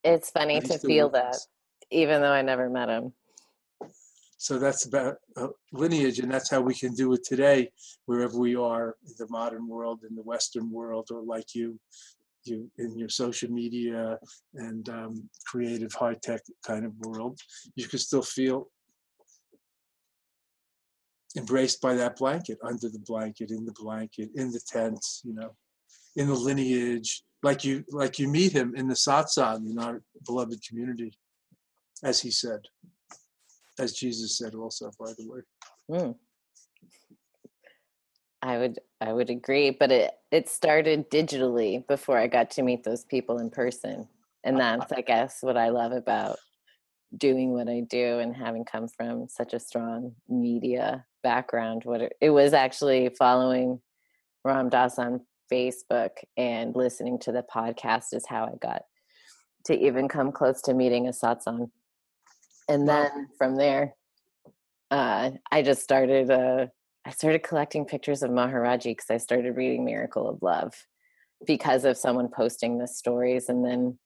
It's 0.03 0.29
funny 0.29 0.59
to 0.61 0.77
feel 0.77 1.09
that, 1.09 1.37
even 1.91 2.21
though 2.21 2.31
I 2.31 2.41
never 2.41 2.69
met 2.69 2.89
him. 2.89 3.13
So 4.37 4.59
that's 4.59 4.85
about 4.85 5.15
uh, 5.37 5.47
lineage, 5.71 6.19
and 6.19 6.31
that's 6.31 6.51
how 6.51 6.61
we 6.61 6.75
can 6.75 6.93
do 6.93 7.13
it 7.13 7.23
today, 7.23 7.71
wherever 8.05 8.37
we 8.37 8.55
are 8.55 8.95
in 9.07 9.13
the 9.17 9.27
modern 9.29 9.67
world, 9.67 10.01
in 10.07 10.15
the 10.15 10.21
Western 10.21 10.69
world, 10.69 11.07
or 11.11 11.23
like 11.23 11.55
you, 11.55 11.79
you 12.43 12.69
in 12.77 12.97
your 12.97 13.09
social 13.09 13.49
media 13.49 14.19
and 14.53 14.87
um, 14.89 15.29
creative 15.47 15.93
high 15.93 16.15
tech 16.21 16.41
kind 16.65 16.85
of 16.85 16.93
world, 16.99 17.39
you 17.75 17.87
can 17.87 17.97
still 17.97 18.21
feel 18.21 18.69
embraced 21.37 21.81
by 21.81 21.95
that 21.95 22.17
blanket, 22.17 22.57
under 22.63 22.89
the 22.89 22.99
blanket, 22.99 23.51
in 23.51 23.65
the 23.65 23.73
blanket, 23.73 24.29
in 24.35 24.51
the 24.51 24.61
tent, 24.67 25.03
you 25.23 25.33
know, 25.33 25.55
in 26.15 26.27
the 26.27 26.33
lineage, 26.33 27.23
like 27.43 27.63
you 27.63 27.83
like 27.89 28.19
you 28.19 28.27
meet 28.27 28.51
him 28.51 28.73
in 28.75 28.87
the 28.87 28.95
satsang 28.95 29.69
in 29.69 29.77
our 29.79 30.01
beloved 30.25 30.59
community, 30.67 31.13
as 32.03 32.21
he 32.21 32.31
said, 32.31 32.61
as 33.79 33.93
Jesus 33.93 34.37
said 34.37 34.55
also, 34.55 34.91
by 34.99 35.11
the 35.17 35.27
way. 35.27 35.41
Mm. 35.91 36.15
I 38.41 38.57
would 38.57 38.79
I 39.01 39.11
would 39.11 39.29
agree, 39.29 39.71
but 39.71 39.91
it 39.91 40.11
it 40.31 40.49
started 40.49 41.09
digitally 41.09 41.85
before 41.87 42.17
I 42.17 42.27
got 42.27 42.51
to 42.51 42.63
meet 42.63 42.83
those 42.83 43.03
people 43.03 43.39
in 43.39 43.49
person, 43.49 44.07
and 44.43 44.59
that's 44.59 44.91
I 44.91 45.01
guess 45.01 45.39
what 45.41 45.57
I 45.57 45.69
love 45.69 45.91
about 45.91 46.37
doing 47.17 47.53
what 47.53 47.69
I 47.69 47.81
do 47.81 48.19
and 48.19 48.35
having 48.35 48.65
come 48.65 48.87
from 48.87 49.27
such 49.29 49.53
a 49.53 49.59
strong 49.59 50.15
media 50.27 51.05
background. 51.23 51.83
What 51.85 52.01
it, 52.01 52.13
it 52.21 52.29
was 52.29 52.53
actually 52.53 53.09
following 53.17 53.79
Ram 54.43 54.69
Dass 54.69 54.99
on 54.99 55.21
Facebook 55.51 56.11
and 56.37 56.75
listening 56.75 57.19
to 57.19 57.31
the 57.31 57.43
podcast 57.43 58.13
is 58.13 58.25
how 58.27 58.45
I 58.45 58.57
got 58.61 58.83
to 59.65 59.77
even 59.77 60.07
come 60.07 60.31
close 60.31 60.61
to 60.63 60.73
meeting 60.73 61.07
a 61.07 61.11
satsang, 61.11 61.69
and 62.67 62.87
then 62.87 63.27
from 63.37 63.55
there, 63.55 63.95
uh, 64.91 65.31
I 65.51 65.61
just 65.61 65.83
started. 65.83 66.29
Uh, 66.29 66.67
I 67.07 67.11
started 67.11 67.43
collecting 67.43 67.85
pictures 67.85 68.23
of 68.23 68.31
Maharaji 68.31 68.85
because 68.85 69.11
I 69.11 69.17
started 69.17 69.55
reading 69.55 69.85
Miracle 69.85 70.27
of 70.27 70.41
Love 70.41 70.73
because 71.45 71.85
of 71.85 71.97
someone 71.97 72.29
posting 72.29 72.79
the 72.79 72.87
stories. 72.87 73.47
And 73.47 73.63
then 73.63 73.99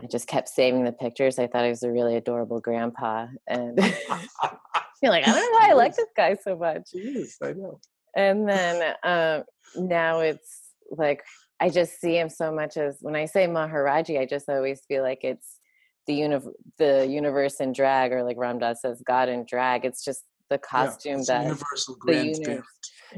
I 0.00 0.06
just 0.06 0.28
kept 0.28 0.48
saving 0.48 0.84
the 0.84 0.92
pictures. 0.92 1.40
I 1.40 1.48
thought 1.48 1.64
he 1.64 1.70
was 1.70 1.82
a 1.82 1.90
really 1.90 2.16
adorable 2.16 2.60
grandpa. 2.60 3.26
And 3.48 3.76
you're 5.02 5.10
like, 5.10 5.26
I 5.26 5.32
don't 5.32 5.36
know 5.36 5.58
why 5.58 5.70
I 5.70 5.72
like 5.72 5.96
this 5.96 6.06
guy 6.16 6.36
so 6.40 6.56
much. 6.56 6.90
Yes, 6.92 7.36
I 7.42 7.52
know. 7.52 7.80
And 8.14 8.48
then 8.48 8.94
um, 9.02 9.44
now 9.76 10.20
it's 10.20 10.59
like, 10.90 11.22
I 11.60 11.68
just 11.68 12.00
see 12.00 12.18
him 12.18 12.28
so 12.28 12.52
much 12.52 12.76
as 12.76 12.98
when 13.00 13.16
I 13.16 13.26
say 13.26 13.46
Maharaji, 13.46 14.18
I 14.18 14.26
just 14.26 14.48
always 14.48 14.80
feel 14.86 15.02
like 15.02 15.20
it's 15.22 15.58
the 16.06 16.14
uni- 16.14 16.54
the 16.78 17.06
universe 17.06 17.60
in 17.60 17.72
drag, 17.72 18.12
or 18.12 18.24
like 18.24 18.36
Ram 18.38 18.58
Dass 18.58 18.82
says, 18.82 19.02
God 19.06 19.28
in 19.28 19.44
drag. 19.44 19.84
It's 19.84 20.04
just 20.04 20.24
the 20.48 20.58
costume 20.58 21.18
yeah, 21.18 21.24
that 21.28 21.42
universal 21.44 21.96
grandparent 21.96 22.64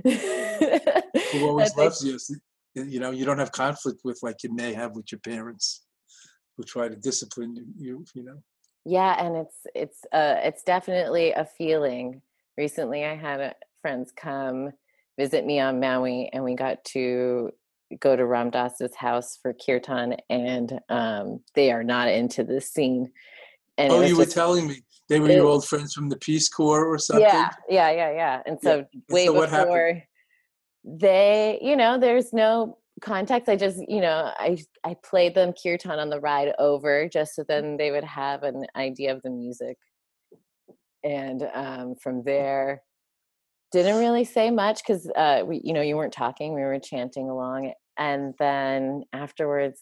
who 1.32 1.46
always 1.48 1.74
loves 1.76 2.04
you. 2.04 2.18
You 2.74 3.00
know, 3.00 3.10
you 3.10 3.24
don't 3.24 3.38
have 3.38 3.52
conflict 3.52 4.00
with 4.04 4.18
like 4.22 4.42
you 4.42 4.54
may 4.54 4.72
have 4.72 4.94
with 4.96 5.06
your 5.12 5.20
parents 5.20 5.84
who 6.56 6.64
try 6.64 6.88
to 6.88 6.96
discipline 6.96 7.54
you. 7.76 8.04
You 8.14 8.24
know. 8.24 8.42
Yeah, 8.84 9.24
and 9.24 9.36
it's 9.36 9.56
it's 9.74 10.00
uh 10.12 10.36
it's 10.42 10.62
definitely 10.62 11.32
a 11.32 11.44
feeling. 11.44 12.22
Recently, 12.58 13.04
I 13.04 13.14
had 13.14 13.40
a, 13.40 13.54
friends 13.80 14.12
come 14.14 14.72
visit 15.18 15.44
me 15.44 15.60
on 15.60 15.80
Maui, 15.80 16.30
and 16.32 16.44
we 16.44 16.54
got 16.54 16.84
to 16.84 17.50
go 18.00 18.16
to 18.16 18.26
Ram 18.26 18.50
Dass's 18.50 18.94
house 18.94 19.38
for 19.40 19.52
kirtan, 19.54 20.16
and 20.30 20.80
um, 20.88 21.40
they 21.54 21.72
are 21.72 21.84
not 21.84 22.08
into 22.08 22.44
this 22.44 22.70
scene. 22.70 23.12
And 23.78 23.92
oh, 23.92 24.02
you 24.02 24.16
were 24.16 24.26
telling 24.26 24.68
me 24.68 24.82
they 25.08 25.20
were 25.20 25.30
it, 25.30 25.36
your 25.36 25.46
old 25.46 25.66
friends 25.66 25.94
from 25.94 26.08
the 26.08 26.18
Peace 26.18 26.48
Corps 26.48 26.86
or 26.86 26.98
something. 26.98 27.24
Yeah, 27.24 27.50
yeah, 27.68 27.90
yeah, 27.90 28.12
yeah. 28.12 28.42
And 28.46 28.58
so 28.62 28.84
yeah. 28.92 29.00
way 29.08 29.26
so 29.26 29.40
before 29.40 30.02
they, 30.84 31.58
you 31.62 31.76
know, 31.76 31.98
there's 31.98 32.32
no 32.32 32.78
context. 33.00 33.48
I 33.48 33.56
just, 33.56 33.78
you 33.88 34.00
know, 34.00 34.32
I 34.38 34.58
I 34.84 34.96
played 35.02 35.34
them 35.34 35.52
kirtan 35.52 35.98
on 35.98 36.10
the 36.10 36.20
ride 36.20 36.52
over 36.58 37.08
just 37.08 37.34
so 37.34 37.44
then 37.46 37.76
they 37.76 37.90
would 37.90 38.04
have 38.04 38.42
an 38.42 38.66
idea 38.76 39.14
of 39.14 39.22
the 39.22 39.30
music. 39.30 39.78
And 41.04 41.48
um, 41.54 41.94
from 41.96 42.22
there, 42.24 42.82
didn't 43.72 43.98
really 43.98 44.24
say 44.24 44.50
much 44.50 44.82
because 44.86 45.10
uh, 45.16 45.42
we, 45.44 45.60
you 45.64 45.72
know, 45.72 45.80
you 45.80 45.96
weren't 45.96 46.12
talking. 46.12 46.54
We 46.54 46.60
were 46.60 46.78
chanting 46.78 47.28
along, 47.28 47.72
and 47.98 48.34
then 48.38 49.04
afterwards, 49.12 49.80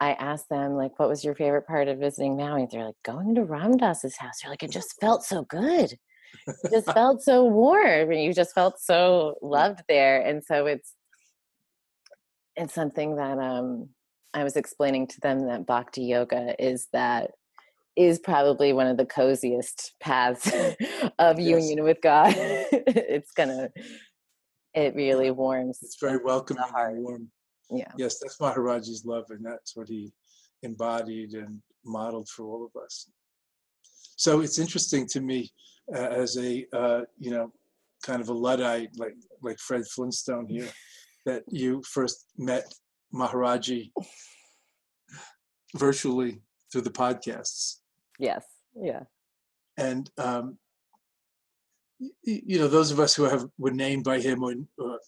I 0.00 0.12
asked 0.12 0.48
them 0.48 0.74
like, 0.74 0.98
"What 0.98 1.08
was 1.08 1.24
your 1.24 1.34
favorite 1.34 1.66
part 1.66 1.88
of 1.88 1.98
visiting 1.98 2.36
Maui?" 2.36 2.66
They're 2.70 2.86
like, 2.86 3.02
"Going 3.04 3.34
to 3.34 3.44
Ram 3.44 3.76
Dass's 3.76 4.16
house." 4.18 4.40
They're 4.42 4.50
like, 4.50 4.62
"It 4.62 4.70
just 4.70 4.94
felt 5.00 5.24
so 5.24 5.44
good. 5.44 5.92
It 6.46 6.70
just 6.70 6.90
felt 6.94 7.22
so 7.22 7.44
warm, 7.44 8.10
and 8.10 8.22
you 8.22 8.32
just 8.32 8.54
felt 8.54 8.78
so 8.80 9.36
loved 9.42 9.82
there." 9.88 10.20
And 10.20 10.44
so 10.44 10.66
it's 10.66 10.94
it's 12.56 12.74
something 12.74 13.16
that 13.16 13.38
um, 13.38 13.90
I 14.34 14.44
was 14.44 14.56
explaining 14.56 15.06
to 15.08 15.20
them 15.20 15.46
that 15.46 15.66
Bhakti 15.66 16.02
Yoga 16.02 16.54
is 16.58 16.88
that 16.92 17.32
is 17.96 18.18
probably 18.18 18.72
one 18.72 18.86
of 18.86 18.98
the 18.98 19.06
coziest 19.06 19.94
paths 20.00 20.46
of 21.18 21.40
yes. 21.40 21.48
union 21.48 21.82
with 21.82 22.00
God. 22.02 22.34
it's 22.36 23.32
gonna, 23.32 23.70
it 24.76 24.94
really 24.94 25.30
warms. 25.30 25.78
It's 25.82 25.98
very 26.00 26.18
welcoming 26.22 26.62
and 26.76 27.02
warm. 27.02 27.30
Yeah. 27.70 27.90
Yes 27.96 28.20
that's 28.20 28.38
maharaji's 28.38 29.04
love 29.04 29.24
and 29.30 29.44
that's 29.44 29.74
what 29.74 29.88
he 29.88 30.12
embodied 30.62 31.32
and 31.32 31.60
modeled 31.84 32.28
for 32.28 32.44
all 32.44 32.64
of 32.64 32.80
us. 32.80 33.10
So 34.16 34.40
it's 34.40 34.58
interesting 34.58 35.06
to 35.08 35.20
me 35.20 35.50
uh, 35.92 35.98
as 35.98 36.36
a 36.38 36.64
uh, 36.72 37.00
you 37.18 37.30
know 37.32 37.52
kind 38.04 38.20
of 38.20 38.28
a 38.28 38.32
luddite 38.32 38.90
like 38.96 39.16
like 39.42 39.58
fred 39.58 39.84
flintstone 39.86 40.46
here 40.46 40.68
that 41.24 41.42
you 41.48 41.82
first 41.82 42.26
met 42.38 42.72
maharaji 43.12 43.90
virtually 45.76 46.40
through 46.70 46.82
the 46.82 46.90
podcasts. 46.90 47.78
Yes. 48.18 48.44
Yeah. 48.80 49.02
And 49.76 50.10
um, 50.18 50.58
you 52.22 52.58
know 52.58 52.68
those 52.68 52.90
of 52.90 53.00
us 53.00 53.14
who 53.14 53.24
have 53.24 53.46
were 53.58 53.70
named 53.70 54.04
by 54.04 54.20
him 54.20 54.44
or 54.44 54.54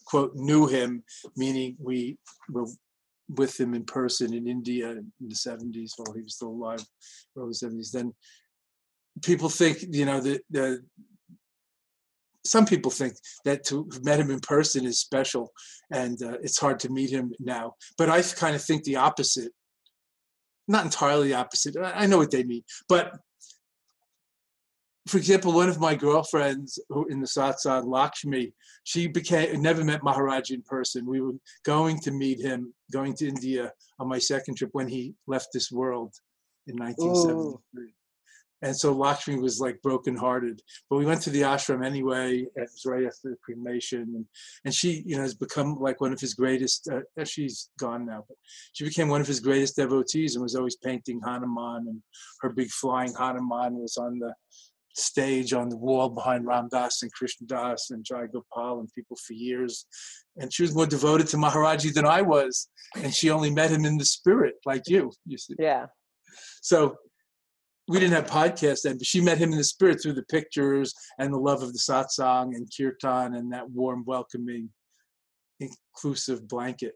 quote 0.05 0.33
knew 0.35 0.67
him 0.67 1.03
meaning 1.35 1.75
we 1.79 2.17
were 2.49 2.65
with 3.35 3.59
him 3.59 3.75
in 3.75 3.83
person 3.83 4.33
in 4.33 4.47
india 4.47 4.89
in 4.89 5.11
the 5.19 5.35
70s 5.35 5.91
while 5.97 6.13
he 6.15 6.21
was 6.21 6.35
still 6.35 6.49
alive 6.49 6.83
early 7.37 7.53
70s 7.53 7.91
then 7.91 8.11
people 9.23 9.49
think 9.49 9.83
you 9.91 10.05
know 10.05 10.19
that 10.19 10.41
the 10.49 10.81
some 12.45 12.65
people 12.65 12.91
think 12.91 13.13
that 13.45 13.63
to 13.65 13.87
have 13.93 14.03
met 14.03 14.19
him 14.19 14.31
in 14.31 14.39
person 14.39 14.85
is 14.85 14.99
special 14.99 15.51
and 15.91 16.21
uh, 16.23 16.37
it's 16.41 16.59
hard 16.59 16.79
to 16.79 16.89
meet 16.89 17.09
him 17.09 17.31
now. 17.39 17.75
But 17.97 18.09
i 18.09 18.21
kind 18.21 18.55
of 18.55 18.63
think 18.63 18.83
the 18.83 18.95
opposite. 18.95 19.51
Not 20.67 20.85
entirely 20.85 21.33
opposite. 21.33 21.75
I 21.81 22.05
know 22.05 22.17
what 22.17 22.31
they 22.31 22.43
mean. 22.43 22.63
But 22.87 23.17
for 25.09 25.17
example, 25.17 25.53
one 25.53 25.69
of 25.69 25.79
my 25.79 25.95
girlfriends 25.95 26.79
who 26.89 27.05
in 27.07 27.19
the 27.19 27.27
satsang, 27.27 27.87
Lakshmi, 27.87 28.53
she 28.83 29.07
became 29.07 29.61
never 29.61 29.83
met 29.83 30.03
Maharaj 30.03 30.51
in 30.51 30.61
person. 30.61 31.05
We 31.05 31.21
were 31.21 31.33
going 31.65 31.99
to 32.01 32.11
meet 32.11 32.39
him, 32.39 32.73
going 32.91 33.15
to 33.15 33.27
India 33.27 33.73
on 33.99 34.07
my 34.07 34.19
second 34.19 34.55
trip 34.55 34.69
when 34.73 34.87
he 34.87 35.15
left 35.27 35.47
this 35.53 35.71
world 35.71 36.13
in 36.67 36.77
1973. 36.77 37.83
Ooh. 37.83 37.89
And 38.61 38.75
so 38.75 38.91
Lakshmi 38.91 39.37
was 39.39 39.59
like 39.59 39.81
brokenhearted. 39.81 40.61
But 40.89 40.97
we 40.97 41.05
went 41.05 41.21
to 41.21 41.29
the 41.29 41.43
ashram 41.43 41.85
anyway. 41.85 42.45
It 42.55 42.69
was 42.73 42.83
right 42.85 43.05
after 43.05 43.29
the 43.29 43.37
cremation. 43.41 44.01
And, 44.01 44.25
and 44.65 44.73
she, 44.73 45.03
you 45.05 45.15
know, 45.15 45.21
has 45.21 45.33
become 45.33 45.79
like 45.79 46.01
one 46.01 46.11
of 46.11 46.19
his 46.19 46.33
greatest, 46.33 46.89
uh, 46.91 47.23
she's 47.23 47.69
gone 47.79 48.05
now, 48.05 48.25
but 48.27 48.37
she 48.73 48.83
became 48.83 49.07
one 49.07 49.21
of 49.21 49.27
his 49.27 49.39
greatest 49.39 49.77
devotees 49.77 50.35
and 50.35 50.43
was 50.43 50.55
always 50.55 50.75
painting 50.75 51.21
Hanuman. 51.23 51.85
And 51.87 52.01
her 52.41 52.49
big 52.49 52.69
flying 52.69 53.13
Hanuman 53.13 53.75
was 53.75 53.95
on 53.95 54.19
the 54.19 54.33
stage 54.99 55.53
on 55.53 55.69
the 55.69 55.77
wall 55.77 56.09
behind 56.09 56.45
Ram 56.45 56.67
Dass 56.71 57.01
and 57.01 57.11
Krishna 57.13 57.47
Das 57.47 57.89
and 57.89 58.05
Jai 58.05 58.27
Gopal 58.27 58.79
and 58.79 58.89
people 58.93 59.17
for 59.25 59.33
years. 59.33 59.85
And 60.37 60.53
she 60.53 60.63
was 60.63 60.75
more 60.75 60.85
devoted 60.85 61.27
to 61.27 61.37
Maharaji 61.37 61.93
than 61.93 62.05
I 62.05 62.21
was. 62.21 62.69
And 62.95 63.13
she 63.13 63.29
only 63.29 63.51
met 63.51 63.71
him 63.71 63.85
in 63.85 63.97
the 63.97 64.05
spirit, 64.05 64.55
like 64.65 64.83
you, 64.87 65.11
you 65.25 65.37
see. 65.37 65.55
Yeah. 65.59 65.87
So 66.61 66.97
we 67.87 67.99
didn't 67.99 68.13
have 68.13 68.27
podcasts 68.27 68.83
then, 68.83 68.97
but 68.97 69.07
she 69.07 69.19
met 69.19 69.39
him 69.39 69.51
in 69.51 69.57
the 69.57 69.63
spirit 69.63 69.99
through 70.01 70.13
the 70.13 70.23
pictures 70.23 70.93
and 71.17 71.33
the 71.33 71.39
love 71.39 71.63
of 71.63 71.73
the 71.73 71.79
satsang 71.79 72.55
and 72.55 72.67
kirtan 72.75 73.35
and 73.35 73.51
that 73.51 73.69
warm 73.71 74.03
welcoming 74.05 74.69
inclusive 75.59 76.47
blanket 76.47 76.93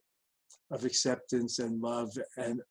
of 0.71 0.85
acceptance 0.85 1.59
and 1.59 1.81
love 1.81 2.09
and 2.37 2.61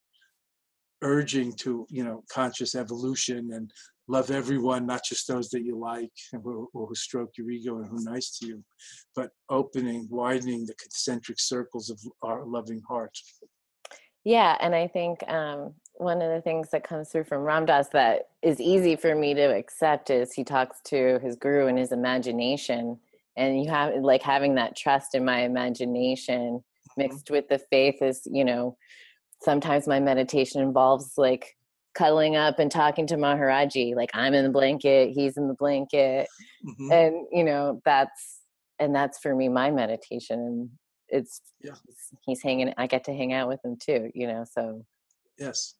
urging 1.02 1.52
to 1.52 1.86
you 1.90 2.04
know 2.04 2.22
conscious 2.32 2.74
evolution 2.74 3.50
and 3.52 3.70
love 4.12 4.30
everyone 4.30 4.86
not 4.86 5.02
just 5.02 5.26
those 5.26 5.48
that 5.48 5.64
you 5.64 5.78
like 5.78 6.12
or, 6.44 6.66
or 6.74 6.86
who 6.86 6.94
stroke 6.94 7.30
your 7.38 7.50
ego 7.50 7.78
and 7.78 7.86
who 7.88 7.96
are 7.96 8.12
nice 8.12 8.36
to 8.38 8.46
you 8.46 8.62
but 9.16 9.30
opening 9.48 10.06
widening 10.10 10.66
the 10.66 10.74
concentric 10.74 11.40
circles 11.40 11.88
of 11.88 11.98
our 12.22 12.44
loving 12.44 12.82
heart 12.86 13.16
yeah 14.24 14.56
and 14.60 14.74
i 14.74 14.86
think 14.86 15.22
um, 15.28 15.72
one 15.94 16.20
of 16.20 16.30
the 16.30 16.42
things 16.42 16.68
that 16.70 16.84
comes 16.84 17.08
through 17.08 17.24
from 17.24 17.42
Ram 17.42 17.64
Dass 17.66 17.88
that 17.90 18.28
is 18.42 18.60
easy 18.60 18.96
for 18.96 19.14
me 19.14 19.34
to 19.34 19.42
accept 19.42 20.10
is 20.10 20.32
he 20.32 20.44
talks 20.44 20.80
to 20.86 21.18
his 21.22 21.36
guru 21.36 21.66
in 21.66 21.76
his 21.76 21.92
imagination 21.92 22.98
and 23.36 23.62
you 23.62 23.70
have 23.70 23.94
like 24.02 24.22
having 24.22 24.54
that 24.56 24.76
trust 24.76 25.14
in 25.14 25.24
my 25.24 25.42
imagination 25.42 26.58
mm-hmm. 26.58 27.02
mixed 27.02 27.30
with 27.30 27.48
the 27.48 27.58
faith 27.58 28.02
is 28.02 28.22
you 28.30 28.44
know 28.44 28.76
sometimes 29.40 29.88
my 29.88 30.00
meditation 30.00 30.60
involves 30.60 31.12
like 31.16 31.56
cuddling 31.94 32.36
up 32.36 32.58
and 32.58 32.70
talking 32.70 33.06
to 33.08 33.16
Maharaji, 33.16 33.94
like 33.94 34.10
I'm 34.14 34.34
in 34.34 34.44
the 34.44 34.50
blanket, 34.50 35.10
he's 35.10 35.36
in 35.36 35.48
the 35.48 35.54
blanket. 35.54 36.28
Mm-hmm. 36.66 36.92
And, 36.92 37.26
you 37.30 37.44
know, 37.44 37.80
that's, 37.84 38.40
and 38.78 38.94
that's 38.94 39.18
for 39.18 39.34
me, 39.34 39.48
my 39.48 39.70
meditation. 39.70 40.38
And 40.40 40.70
it's, 41.08 41.40
yeah. 41.62 41.74
he's 42.26 42.42
hanging, 42.42 42.72
I 42.78 42.86
get 42.86 43.04
to 43.04 43.14
hang 43.14 43.32
out 43.32 43.48
with 43.48 43.64
him 43.64 43.76
too, 43.76 44.10
you 44.14 44.26
know, 44.26 44.44
so. 44.50 44.84
Yes. 45.38 45.74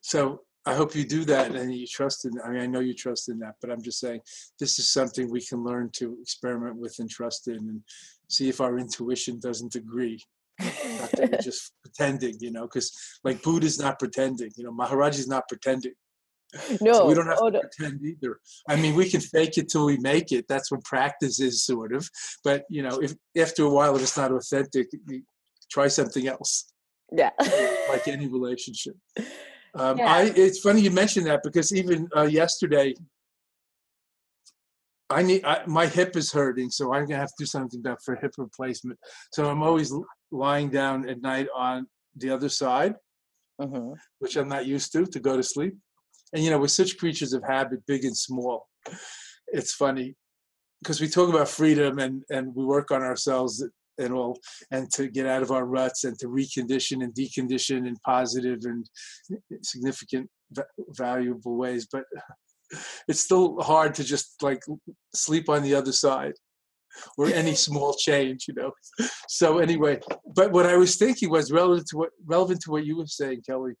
So 0.00 0.42
I 0.64 0.74
hope 0.74 0.94
you 0.94 1.04
do 1.04 1.24
that 1.24 1.54
and 1.54 1.74
you 1.74 1.86
trust 1.86 2.24
in, 2.24 2.32
I 2.44 2.50
mean, 2.50 2.60
I 2.60 2.66
know 2.66 2.80
you 2.80 2.94
trust 2.94 3.28
in 3.28 3.38
that, 3.40 3.56
but 3.60 3.70
I'm 3.70 3.82
just 3.82 3.98
saying 3.98 4.20
this 4.60 4.78
is 4.78 4.92
something 4.92 5.28
we 5.28 5.40
can 5.40 5.64
learn 5.64 5.90
to 5.94 6.16
experiment 6.20 6.76
with 6.76 6.96
and 7.00 7.10
trust 7.10 7.48
in 7.48 7.56
and 7.56 7.82
see 8.28 8.48
if 8.48 8.60
our 8.60 8.78
intuition 8.78 9.40
doesn't 9.40 9.74
agree 9.74 10.22
just 11.42 11.72
pretending, 11.82 12.36
you 12.40 12.50
know, 12.50 12.62
because 12.62 12.92
like 13.24 13.42
Buddha's 13.42 13.78
not 13.78 13.98
pretending, 13.98 14.50
you 14.56 14.64
know, 14.64 14.72
Maharaji's 14.72 15.28
not 15.28 15.48
pretending. 15.48 15.92
No, 16.82 16.92
so 16.92 17.06
we 17.06 17.14
don't 17.14 17.28
have 17.28 17.38
oh, 17.40 17.48
to 17.48 17.52
no. 17.52 17.60
pretend 17.60 18.04
either. 18.04 18.38
I 18.68 18.76
mean, 18.76 18.94
we 18.94 19.08
can 19.08 19.22
fake 19.22 19.56
it 19.56 19.70
till 19.70 19.86
we 19.86 19.96
make 19.96 20.32
it. 20.32 20.44
That's 20.48 20.70
what 20.70 20.84
practice 20.84 21.40
is, 21.40 21.64
sort 21.64 21.94
of. 21.94 22.06
But 22.44 22.64
you 22.68 22.82
know, 22.82 23.00
if 23.00 23.14
after 23.38 23.64
a 23.64 23.70
while, 23.70 23.96
if 23.96 24.02
it's 24.02 24.18
not 24.18 24.32
authentic, 24.32 24.88
try 25.70 25.88
something 25.88 26.28
else. 26.28 26.70
Yeah, 27.10 27.30
like 27.88 28.06
any 28.06 28.26
relationship. 28.26 28.96
Um, 29.74 29.98
yeah. 29.98 30.12
I, 30.12 30.32
it's 30.36 30.60
funny 30.60 30.82
you 30.82 30.90
mentioned 30.90 31.26
that 31.26 31.42
because 31.42 31.74
even 31.74 32.08
uh, 32.14 32.24
yesterday, 32.24 32.94
I 35.08 35.22
need 35.22 35.44
I, 35.44 35.62
my 35.66 35.86
hip 35.86 36.16
is 36.16 36.32
hurting, 36.32 36.70
so 36.70 36.92
I'm 36.92 37.06
gonna 37.06 37.20
have 37.20 37.28
to 37.28 37.34
do 37.38 37.46
something 37.46 37.80
about 37.80 38.02
for 38.04 38.16
hip 38.16 38.32
replacement. 38.38 38.98
So 39.32 39.48
I'm 39.48 39.62
always 39.62 39.92
lying 40.32 40.70
down 40.70 41.08
at 41.08 41.20
night 41.20 41.46
on 41.54 41.86
the 42.16 42.30
other 42.30 42.48
side, 42.48 42.94
mm-hmm. 43.60 43.92
which 44.18 44.36
I'm 44.36 44.48
not 44.48 44.66
used 44.66 44.92
to 44.92 45.06
to 45.06 45.20
go 45.20 45.36
to 45.36 45.42
sleep. 45.42 45.74
And 46.32 46.42
you 46.42 46.50
know, 46.50 46.58
we're 46.58 46.68
such 46.68 46.98
creatures 46.98 47.32
of 47.34 47.44
habit, 47.44 47.86
big 47.86 48.04
and 48.04 48.16
small. 48.16 48.66
It's 49.48 49.74
funny 49.74 50.16
because 50.82 51.00
we 51.00 51.08
talk 51.08 51.28
about 51.28 51.48
freedom 51.48 51.98
and 51.98 52.22
and 52.30 52.54
we 52.54 52.64
work 52.64 52.90
on 52.90 53.02
ourselves 53.02 53.62
and 53.98 54.14
all, 54.14 54.38
and 54.70 54.90
to 54.92 55.08
get 55.08 55.26
out 55.26 55.42
of 55.42 55.50
our 55.50 55.66
ruts 55.66 56.04
and 56.04 56.18
to 56.18 56.26
recondition 56.26 57.04
and 57.04 57.14
decondition 57.14 57.86
in 57.86 57.96
positive 58.04 58.60
and 58.64 58.88
significant, 59.62 60.28
valuable 60.96 61.56
ways. 61.56 61.86
But 61.92 62.04
it's 63.08 63.20
still 63.20 63.60
hard 63.60 63.94
to 63.96 64.04
just 64.04 64.42
like 64.42 64.62
sleep 65.14 65.50
on 65.50 65.62
the 65.62 65.74
other 65.74 65.92
side 65.92 66.32
or 67.18 67.26
any 67.26 67.54
small 67.54 67.94
change, 67.94 68.46
you 68.48 68.54
know. 68.54 68.72
So 69.28 69.58
anyway, 69.58 70.00
but 70.34 70.52
what 70.52 70.66
I 70.66 70.76
was 70.76 70.96
thinking 70.96 71.30
was 71.30 71.52
relevant 71.52 71.88
to 71.88 71.98
what 71.98 72.10
relevant 72.24 72.60
to 72.62 72.70
what 72.70 72.86
you 72.86 72.96
were 72.96 73.06
saying, 73.06 73.42
Kelly. 73.46 73.74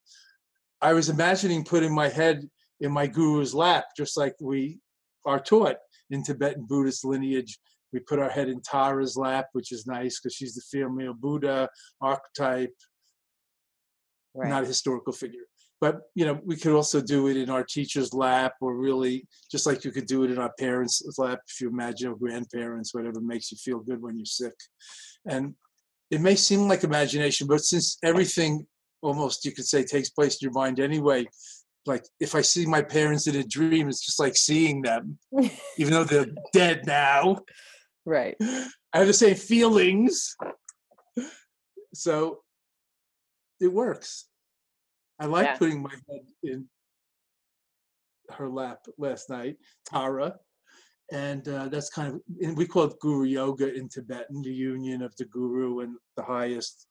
I 0.80 0.92
was 0.94 1.08
imagining 1.08 1.64
putting 1.64 1.94
my 1.94 2.08
head 2.08 2.42
in 2.80 2.92
my 2.92 3.06
guru's 3.06 3.54
lap, 3.54 3.84
just 3.96 4.16
like 4.16 4.34
we 4.40 4.80
are 5.24 5.40
taught 5.40 5.76
in 6.10 6.22
Tibetan 6.22 6.66
Buddhist 6.68 7.04
lineage. 7.04 7.58
We 7.92 8.00
put 8.00 8.18
our 8.18 8.30
head 8.30 8.48
in 8.48 8.60
Tara's 8.62 9.16
lap, 9.16 9.46
which 9.52 9.70
is 9.70 9.86
nice 9.86 10.18
because 10.18 10.34
she's 10.34 10.54
the 10.54 10.62
female 10.62 11.14
Buddha 11.14 11.68
archetype, 12.00 12.74
right. 14.34 14.48
not 14.48 14.64
a 14.64 14.66
historical 14.66 15.12
figure 15.12 15.42
but 15.82 16.02
you 16.14 16.24
know 16.24 16.40
we 16.44 16.56
could 16.56 16.72
also 16.72 17.02
do 17.02 17.26
it 17.26 17.36
in 17.36 17.50
our 17.50 17.64
teacher's 17.64 18.14
lap 18.14 18.54
or 18.60 18.76
really 18.76 19.26
just 19.50 19.66
like 19.66 19.84
you 19.84 19.90
could 19.90 20.06
do 20.06 20.22
it 20.22 20.30
in 20.30 20.38
our 20.38 20.52
parents 20.58 21.02
lap 21.18 21.40
if 21.46 21.60
you 21.60 21.68
imagine 21.68 22.08
or 22.08 22.16
grandparents 22.16 22.94
whatever 22.94 23.20
makes 23.20 23.50
you 23.50 23.58
feel 23.58 23.80
good 23.80 24.00
when 24.00 24.16
you're 24.16 24.24
sick. 24.24 24.54
And 25.26 25.54
it 26.10 26.20
may 26.20 26.36
seem 26.36 26.68
like 26.68 26.84
imagination 26.84 27.48
but 27.48 27.62
since 27.62 27.98
everything 28.02 28.64
almost 29.02 29.44
you 29.44 29.50
could 29.50 29.66
say 29.66 29.82
takes 29.82 30.10
place 30.10 30.34
in 30.34 30.46
your 30.46 30.52
mind 30.52 30.78
anyway 30.78 31.26
like 31.86 32.04
if 32.20 32.36
i 32.36 32.40
see 32.40 32.64
my 32.64 32.80
parents 32.80 33.26
in 33.26 33.34
a 33.34 33.42
dream 33.42 33.88
it's 33.88 34.06
just 34.06 34.20
like 34.20 34.36
seeing 34.36 34.82
them 34.82 35.18
even 35.78 35.92
though 35.92 36.04
they're 36.04 36.32
dead 36.52 36.86
now. 36.86 37.38
Right. 38.06 38.36
I 38.92 38.98
have 38.98 39.06
the 39.06 39.12
same 39.12 39.36
feelings. 39.36 40.36
So 41.94 42.40
it 43.60 43.72
works 43.72 44.26
I 45.22 45.26
like 45.26 45.46
yeah. 45.46 45.56
putting 45.56 45.80
my 45.80 45.94
head 46.10 46.26
in 46.42 46.66
her 48.30 48.48
lap 48.48 48.80
last 48.98 49.30
night, 49.30 49.56
Tara. 49.86 50.34
And 51.12 51.46
uh, 51.46 51.68
that's 51.68 51.90
kind 51.90 52.14
of, 52.14 52.20
and 52.40 52.56
we 52.56 52.66
call 52.66 52.84
it 52.84 52.98
Guru 53.00 53.26
Yoga 53.26 53.72
in 53.72 53.88
Tibetan, 53.88 54.42
the 54.42 54.52
union 54.52 55.00
of 55.00 55.14
the 55.16 55.26
Guru 55.26 55.80
and 55.80 55.94
the 56.16 56.24
highest 56.24 56.88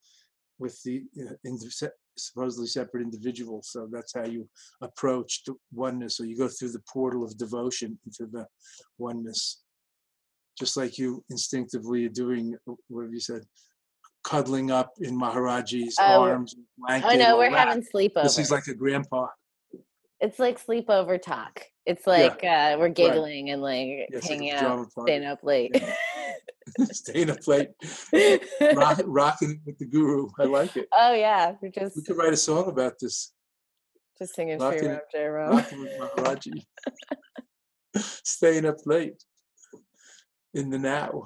with 0.60 0.82
the 0.84 1.04
uh, 1.22 1.88
supposedly 2.18 2.68
separate 2.68 3.04
individual. 3.04 3.62
So 3.64 3.90
that's 3.92 4.14
how 4.14 4.26
you 4.26 4.48
approach 4.80 5.44
the 5.46 5.56
oneness. 5.74 6.16
So 6.16 6.24
you 6.24 6.38
go 6.38 6.48
through 6.48 6.72
the 6.72 6.84
portal 6.92 7.26
of 7.26 7.38
devotion 7.38 8.00
into 8.06 8.32
the 8.32 8.46
oneness, 8.98 9.64
just 10.58 10.78
like 10.78 10.98
you 10.98 11.22
instinctively 11.30 12.06
are 12.06 12.10
doing, 12.10 12.56
what 12.88 13.04
have 13.04 13.14
you 13.14 13.20
said, 13.20 13.42
cuddling 14.24 14.72
up 14.72 14.94
in 15.00 15.20
Maharaji's 15.20 15.96
oh, 16.00 16.24
arms. 16.24 16.56
oh 16.88 17.16
no, 17.16 17.38
we're 17.38 17.50
having 17.50 17.84
sleepover. 17.84 18.24
This 18.24 18.38
is 18.38 18.52
like 18.52 18.68
a 18.68 18.74
grandpa. 18.74 19.28
It's 20.20 20.38
like 20.38 20.64
sleepover 20.64 21.22
talk. 21.22 21.64
It's 21.86 22.06
like 22.06 22.42
yeah. 22.44 22.76
uh, 22.76 22.80
we're 22.80 22.90
giggling 22.90 23.46
right. 23.46 23.54
and 23.54 23.62
like 23.62 24.08
yes, 24.12 24.28
hanging 24.28 24.54
like 24.54 24.64
out, 24.64 24.92
staying 24.92 25.26
up 25.26 25.44
late. 25.44 25.72
Yeah. 25.74 25.96
staying 26.92 27.30
up 27.32 27.48
late, 27.48 27.70
Rock, 28.76 29.02
rocking 29.06 29.62
with 29.66 29.80
the 29.80 29.86
guru. 29.86 30.30
I 30.40 30.44
like 30.44 30.78
it. 30.78 30.88
Oh 30.94 31.14
yeah, 31.14 31.54
we 31.62 31.72
just 31.72 31.96
we 31.96 32.04
could 32.04 32.18
write 32.18 32.34
a 32.34 32.38
song 32.38 32.68
about 32.68 33.00
this. 33.00 33.34
Just 34.20 34.36
singing 34.36 34.60
rocking, 34.60 35.00
Sri 35.10 35.26
Ram. 35.26 35.52
Rocking 35.52 35.82
with 35.82 36.00
Maharaji. 36.00 36.66
staying 38.24 38.66
up 38.66 38.78
late 38.86 39.24
in 40.54 40.70
the 40.70 40.78
now. 40.78 41.24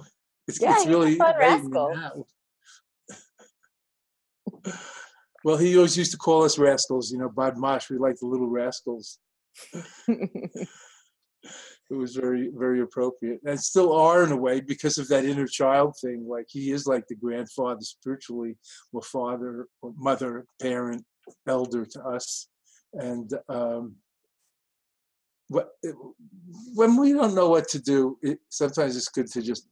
It's, 0.47 0.61
yeah, 0.61 0.75
it's 0.75 0.85
really 0.85 1.15
fun 1.15 1.35
rascal. 1.37 2.27
Well, 5.43 5.57
he 5.57 5.75
always 5.75 5.97
used 5.97 6.11
to 6.11 6.17
call 6.17 6.43
us 6.43 6.57
rascals. 6.57 7.11
You 7.11 7.19
know, 7.19 7.29
Badmash. 7.29 7.89
We 7.89 7.97
like 7.97 8.17
the 8.19 8.27
little 8.27 8.49
rascals. 8.49 9.19
it 10.07 10.67
was 11.89 12.15
very, 12.15 12.49
very 12.53 12.81
appropriate, 12.81 13.41
and 13.45 13.59
still 13.59 13.93
are 13.93 14.23
in 14.23 14.31
a 14.31 14.37
way 14.37 14.59
because 14.59 14.97
of 14.97 15.07
that 15.09 15.25
inner 15.25 15.47
child 15.47 15.95
thing. 16.01 16.27
Like 16.27 16.47
he 16.49 16.71
is 16.71 16.87
like 16.87 17.07
the 17.07 17.15
grandfather 17.15 17.81
spiritually, 17.81 18.57
or 18.91 19.01
father, 19.01 19.67
or 19.81 19.93
mother, 19.95 20.45
parent, 20.61 21.05
elder 21.47 21.85
to 21.85 22.03
us, 22.03 22.47
and 22.93 23.31
um, 23.49 23.95
when 25.47 26.97
we 26.97 27.13
don't 27.13 27.35
know 27.35 27.49
what 27.49 27.67
to 27.69 27.79
do, 27.79 28.17
it, 28.21 28.39
sometimes 28.49 28.95
it's 28.97 29.09
good 29.09 29.27
to 29.27 29.41
just 29.41 29.67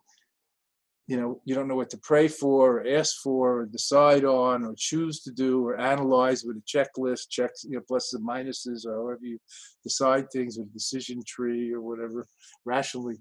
you 1.07 1.17
know 1.17 1.41
you 1.43 1.53
don't 1.53 1.67
know 1.67 1.75
what 1.75 1.89
to 1.89 1.97
pray 1.97 2.27
for 2.27 2.77
or 2.77 2.87
ask 2.87 3.17
for 3.21 3.59
or 3.59 3.65
decide 3.65 4.23
on 4.23 4.63
or 4.63 4.73
choose 4.77 5.21
to 5.21 5.31
do 5.31 5.65
or 5.65 5.79
analyze 5.79 6.43
with 6.43 6.57
a 6.57 6.61
checklist 6.61 7.29
checks 7.29 7.65
you 7.65 7.75
know 7.75 7.83
pluses 7.89 8.15
and 8.15 8.27
minuses 8.27 8.85
or 8.85 8.93
however 8.93 9.19
you 9.21 9.37
decide 9.83 10.29
things 10.31 10.57
with 10.57 10.67
a 10.67 10.73
decision 10.73 11.21
tree 11.25 11.73
or 11.73 11.81
whatever 11.81 12.25
rationally. 12.65 13.17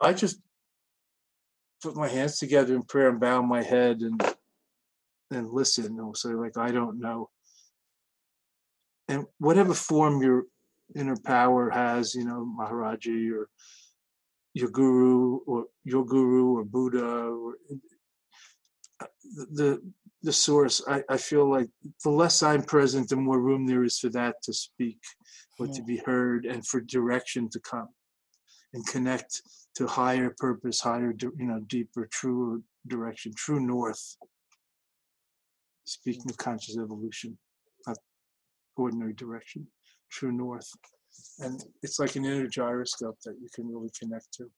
I 0.00 0.12
just 0.12 0.40
put 1.82 1.96
my 1.96 2.08
hands 2.08 2.38
together 2.38 2.74
in 2.74 2.82
prayer 2.82 3.08
and 3.08 3.20
bow 3.20 3.42
my 3.42 3.62
head 3.62 4.00
and 4.00 4.22
and 5.32 5.50
listen 5.50 5.98
and 5.98 6.16
say 6.16 6.30
like 6.30 6.56
i 6.56 6.70
don't 6.70 7.00
know. 7.00 7.30
And 9.08 9.26
whatever 9.38 9.74
form 9.74 10.22
your 10.22 10.44
inner 10.94 11.16
power 11.24 11.68
has 11.70 12.14
you 12.14 12.24
know 12.24 12.48
maharaji 12.58 13.32
or 13.32 13.48
your 14.54 14.70
guru 14.70 15.38
or 15.46 15.66
your 15.84 16.04
guru 16.04 16.56
or 16.58 16.64
Buddha 16.64 17.04
or 17.04 17.54
uh, 19.00 19.06
the 19.52 19.80
the 20.22 20.32
source. 20.32 20.82
I, 20.86 21.02
I 21.08 21.16
feel 21.16 21.50
like 21.50 21.68
the 22.04 22.10
less 22.10 22.42
I'm 22.42 22.62
present, 22.62 23.08
the 23.08 23.16
more 23.16 23.40
room 23.40 23.66
there 23.66 23.84
is 23.84 23.98
for 23.98 24.10
that 24.10 24.42
to 24.42 24.52
speak 24.52 25.00
or 25.58 25.66
yeah. 25.66 25.72
to 25.74 25.82
be 25.82 25.96
heard 25.98 26.44
and 26.46 26.66
for 26.66 26.80
direction 26.80 27.48
to 27.50 27.60
come. 27.60 27.88
and 28.72 28.86
connect 28.86 29.42
to 29.76 29.86
higher 29.86 30.34
purpose, 30.38 30.80
higher, 30.80 31.14
you 31.20 31.46
know, 31.46 31.60
deeper, 31.66 32.08
truer 32.10 32.60
direction, 32.86 33.32
true 33.36 33.60
north. 33.60 34.16
Speaking 35.84 36.30
of 36.30 36.36
conscious 36.36 36.76
evolution, 36.76 37.36
not 37.86 37.98
ordinary 38.76 39.12
direction, 39.12 39.66
true 40.10 40.32
north. 40.32 40.70
And 41.40 41.62
it's 41.82 41.98
like 41.98 42.16
an 42.16 42.24
inner 42.24 42.46
gyroscope 42.46 43.18
that 43.24 43.36
you 43.40 43.48
can 43.54 43.66
really 43.66 43.90
connect 43.98 44.32
to. 44.34 44.50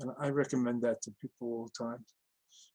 And 0.00 0.10
I 0.20 0.28
recommend 0.28 0.82
that 0.82 1.02
to 1.02 1.10
people 1.20 1.48
all 1.48 1.70
the 1.72 1.84
time. 1.84 2.04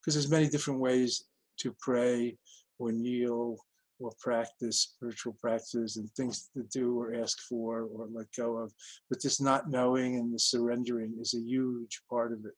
Because 0.00 0.14
there's 0.14 0.30
many 0.30 0.48
different 0.48 0.80
ways 0.80 1.24
to 1.60 1.74
pray 1.80 2.36
or 2.78 2.92
kneel 2.92 3.58
or 4.00 4.12
practice 4.20 4.80
spiritual 4.80 5.36
practices 5.40 5.96
and 5.96 6.10
things 6.10 6.50
to 6.54 6.64
do 6.64 6.98
or 6.98 7.14
ask 7.14 7.38
for 7.48 7.82
or 7.82 8.08
let 8.12 8.26
go 8.36 8.56
of. 8.58 8.72
But 9.08 9.22
this 9.22 9.40
not 9.40 9.70
knowing 9.70 10.16
and 10.16 10.34
the 10.34 10.38
surrendering 10.38 11.14
is 11.20 11.34
a 11.34 11.40
huge 11.40 12.02
part 12.10 12.32
of 12.32 12.44
it. 12.44 12.54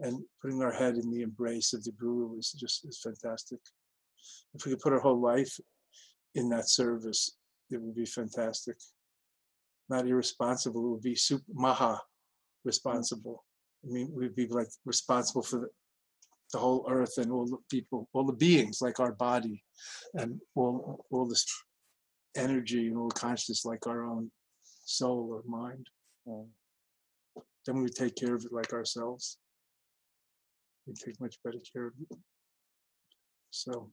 And 0.00 0.22
putting 0.40 0.62
our 0.62 0.72
head 0.72 0.94
in 0.94 1.10
the 1.10 1.22
embrace 1.22 1.72
of 1.72 1.82
the 1.82 1.92
guru 1.92 2.38
is 2.38 2.52
just 2.52 2.86
is 2.86 3.00
fantastic. 3.02 3.58
If 4.54 4.64
we 4.64 4.72
could 4.72 4.80
put 4.80 4.92
our 4.92 5.00
whole 5.00 5.20
life 5.20 5.58
in 6.34 6.48
that 6.50 6.68
service, 6.68 7.32
it 7.70 7.80
would 7.82 7.96
be 7.96 8.06
fantastic. 8.06 8.76
Not 9.88 10.06
irresponsible, 10.06 10.84
it 10.84 10.90
would 10.90 11.02
be 11.02 11.14
super 11.14 11.52
maha 11.52 12.00
responsible. 12.64 13.44
I 13.84 13.92
mean, 13.92 14.10
we'd 14.12 14.34
be 14.34 14.46
like 14.46 14.68
responsible 14.84 15.42
for 15.42 15.60
the, 15.60 15.68
the 16.52 16.58
whole 16.58 16.86
earth 16.90 17.16
and 17.18 17.30
all 17.32 17.46
the 17.46 17.58
people, 17.70 18.08
all 18.12 18.24
the 18.24 18.32
beings 18.32 18.80
like 18.80 19.00
our 19.00 19.12
body, 19.12 19.62
and 20.14 20.40
all 20.54 21.04
all 21.10 21.26
this 21.26 21.46
energy 22.36 22.88
and 22.88 22.96
all 22.96 23.10
consciousness 23.10 23.64
like 23.64 23.86
our 23.86 24.04
own 24.04 24.30
soul 24.84 25.28
or 25.32 25.42
mind. 25.46 25.86
Um, 26.26 26.48
then 27.66 27.82
we 27.82 27.88
take 27.88 28.16
care 28.16 28.34
of 28.34 28.44
it 28.44 28.52
like 28.52 28.72
ourselves. 28.72 29.38
We 30.86 30.94
take 30.94 31.20
much 31.20 31.36
better 31.44 31.58
care 31.72 31.88
of 31.88 31.92
it. 32.00 32.18
So, 33.50 33.90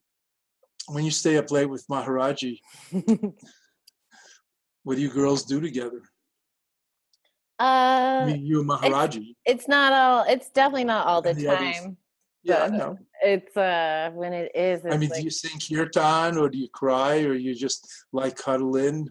when 0.88 1.04
you 1.04 1.12
stay 1.12 1.38
up 1.38 1.52
late 1.52 1.70
with 1.70 1.86
Maharaji, 1.88 2.60
what 4.86 4.96
do 4.96 5.02
you 5.02 5.10
girls 5.10 5.44
do 5.44 5.60
together? 5.60 6.02
Uh, 7.60 8.22
I 8.22 8.26
mean, 8.28 8.46
you 8.46 8.60
and 8.62 8.70
Maharaji. 8.70 9.36
It's, 9.46 9.64
it's, 9.64 9.68
not 9.68 9.92
all. 9.92 10.26
It's 10.30 10.50
definitely 10.50 10.84
not 10.86 11.08
all 11.08 11.22
the, 11.22 11.34
the 11.34 11.46
time. 11.46 11.58
Others. 11.58 11.96
Yeah, 12.44 12.64
I 12.64 12.68
know. 12.70 12.98
It's 13.24 13.58
uh 13.58 14.12
when 14.14 14.34
it 14.34 14.52
is. 14.54 14.86
I 14.86 14.98
mean, 14.98 15.10
like, 15.10 15.20
do 15.20 15.24
you 15.24 15.32
sing 15.32 15.60
kirtan 15.60 16.38
or 16.38 16.48
do 16.50 16.60
you 16.60 16.70
cry 16.70 17.24
or 17.24 17.34
you 17.34 17.56
just 17.56 17.92
like 18.14 18.38
cuddle 18.38 18.76
in? 18.76 19.10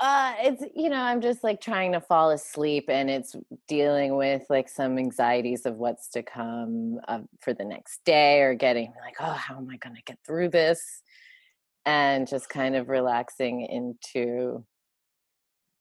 Uh, 0.00 0.32
it's 0.40 0.64
you 0.74 0.90
know 0.90 1.00
I'm 1.00 1.20
just 1.20 1.44
like 1.44 1.60
trying 1.60 1.92
to 1.92 2.00
fall 2.00 2.30
asleep 2.30 2.86
and 2.88 3.08
it's 3.08 3.36
dealing 3.68 4.16
with 4.16 4.42
like 4.50 4.68
some 4.68 4.98
anxieties 4.98 5.66
of 5.66 5.76
what's 5.76 6.08
to 6.08 6.22
come 6.24 6.98
uh, 7.06 7.20
for 7.40 7.54
the 7.54 7.64
next 7.64 8.00
day 8.04 8.40
or 8.40 8.54
getting 8.54 8.92
like 9.04 9.14
oh 9.20 9.32
how 9.32 9.56
am 9.56 9.68
I 9.70 9.76
gonna 9.76 10.00
get 10.04 10.18
through 10.26 10.48
this 10.48 11.02
and 11.86 12.26
just 12.26 12.48
kind 12.48 12.74
of 12.74 12.88
relaxing 12.88 13.60
into 13.60 14.64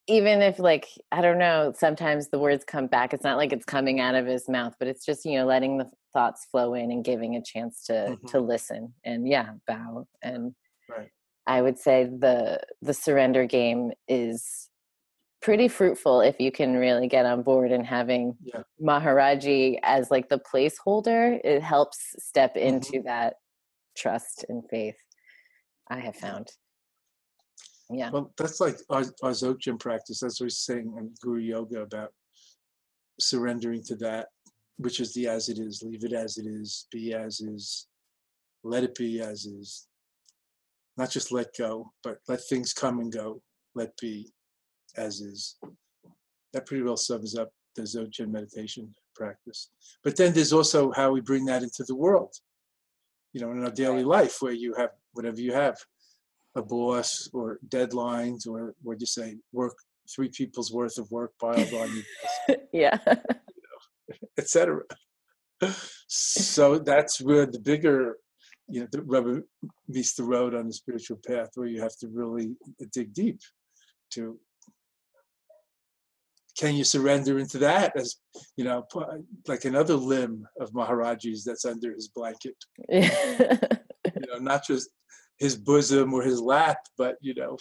even 0.07 0.41
if 0.41 0.59
like 0.59 0.87
i 1.11 1.21
don't 1.21 1.37
know 1.37 1.73
sometimes 1.77 2.29
the 2.29 2.39
words 2.39 2.63
come 2.65 2.87
back 2.87 3.13
it's 3.13 3.23
not 3.23 3.37
like 3.37 3.53
it's 3.53 3.65
coming 3.65 3.99
out 3.99 4.15
of 4.15 4.25
his 4.25 4.49
mouth 4.49 4.73
but 4.79 4.87
it's 4.87 5.05
just 5.05 5.25
you 5.25 5.37
know 5.37 5.45
letting 5.45 5.77
the 5.77 5.89
thoughts 6.13 6.45
flow 6.51 6.73
in 6.73 6.91
and 6.91 7.05
giving 7.05 7.35
a 7.35 7.41
chance 7.41 7.83
to 7.85 7.93
mm-hmm. 7.93 8.27
to 8.27 8.39
listen 8.39 8.93
and 9.05 9.27
yeah 9.27 9.51
bow 9.67 10.05
and 10.21 10.53
right. 10.89 11.09
i 11.47 11.61
would 11.61 11.77
say 11.77 12.05
the 12.05 12.59
the 12.81 12.93
surrender 12.93 13.45
game 13.45 13.91
is 14.07 14.69
pretty 15.41 15.67
fruitful 15.67 16.21
if 16.21 16.39
you 16.39 16.51
can 16.51 16.75
really 16.75 17.07
get 17.07 17.25
on 17.25 17.43
board 17.43 17.71
and 17.71 17.85
having 17.85 18.35
yeah. 18.43 18.61
maharaji 18.81 19.77
as 19.83 20.09
like 20.11 20.29
the 20.29 20.39
placeholder 20.39 21.39
it 21.43 21.61
helps 21.61 21.97
step 22.19 22.55
mm-hmm. 22.55 22.67
into 22.67 23.01
that 23.03 23.35
trust 23.95 24.45
and 24.49 24.63
faith 24.69 24.95
i 25.89 25.99
have 25.99 26.15
found 26.15 26.47
yeah. 27.93 28.09
Well, 28.09 28.31
that's 28.37 28.59
like 28.59 28.77
our, 28.89 29.03
our 29.23 29.31
Dzogchen 29.31 29.79
practice. 29.79 30.19
That's 30.19 30.39
what 30.39 30.45
we're 30.45 30.49
saying 30.49 30.93
in 30.97 31.13
Guru 31.21 31.39
Yoga 31.39 31.81
about 31.81 32.11
surrendering 33.19 33.83
to 33.83 33.95
that, 33.97 34.27
which 34.77 34.99
is 34.99 35.13
the 35.13 35.27
as 35.27 35.49
it 35.49 35.59
is. 35.59 35.83
Leave 35.83 36.03
it 36.03 36.13
as 36.13 36.37
it 36.37 36.45
is. 36.45 36.87
Be 36.91 37.13
as 37.13 37.41
is. 37.41 37.87
Let 38.63 38.83
it 38.83 38.95
be 38.95 39.21
as 39.21 39.45
is. 39.45 39.87
Not 40.97 41.09
just 41.09 41.31
let 41.31 41.55
go, 41.57 41.91
but 42.03 42.19
let 42.27 42.41
things 42.41 42.73
come 42.73 42.99
and 42.99 43.11
go. 43.11 43.41
Let 43.75 43.97
be 43.97 44.31
as 44.95 45.21
is. 45.21 45.57
That 46.53 46.65
pretty 46.65 46.83
well 46.83 46.97
sums 46.97 47.35
up 47.35 47.49
the 47.75 47.81
Dzogchen 47.81 48.29
meditation 48.29 48.93
practice. 49.15 49.69
But 50.03 50.15
then 50.15 50.33
there's 50.33 50.53
also 50.53 50.91
how 50.91 51.11
we 51.11 51.21
bring 51.21 51.45
that 51.45 51.63
into 51.63 51.83
the 51.83 51.95
world. 51.95 52.35
You 53.33 53.41
know, 53.41 53.51
in 53.51 53.63
our 53.63 53.71
daily 53.71 54.03
life, 54.03 54.37
where 54.41 54.53
you 54.53 54.75
have 54.75 54.91
whatever 55.13 55.41
you 55.41 55.53
have 55.53 55.77
a 56.55 56.61
boss 56.61 57.29
or 57.33 57.59
deadlines 57.67 58.47
or 58.47 58.75
what 58.83 58.99
you 58.99 59.05
say 59.05 59.35
work 59.51 59.75
three 60.13 60.29
people's 60.29 60.71
worth 60.71 60.97
of 60.97 61.09
work 61.11 61.31
piled 61.41 61.73
on 61.73 61.89
you 61.95 62.55
yeah. 62.71 62.97
you 63.07 63.13
know, 63.15 64.17
etc 64.37 64.81
so 66.07 66.77
that's 66.77 67.21
where 67.21 67.45
the 67.45 67.59
bigger 67.59 68.17
you 68.67 68.81
know 68.81 68.87
the 68.91 69.01
rubber 69.03 69.43
meets 69.87 70.13
the 70.13 70.23
road 70.23 70.53
on 70.53 70.67
the 70.67 70.73
spiritual 70.73 71.19
path 71.25 71.49
where 71.55 71.67
you 71.67 71.81
have 71.81 71.95
to 71.97 72.07
really 72.09 72.55
dig 72.91 73.13
deep 73.13 73.39
to 74.09 74.37
can 76.57 76.75
you 76.75 76.83
surrender 76.83 77.39
into 77.39 77.57
that 77.57 77.95
as 77.97 78.15
you 78.57 78.63
know 78.63 78.85
like 79.47 79.65
another 79.65 79.95
limb 79.95 80.47
of 80.59 80.71
maharaji's 80.71 81.43
that's 81.43 81.65
under 81.65 81.93
his 81.93 82.09
blanket. 82.09 82.55
You 84.15 84.27
know 84.27 84.37
not 84.37 84.67
just 84.67 84.89
his 85.43 85.57
bosom 85.57 86.13
or 86.13 86.23
his 86.23 86.39
lap, 86.39 86.77
but 86.97 87.17
you 87.19 87.33
know, 87.33 87.57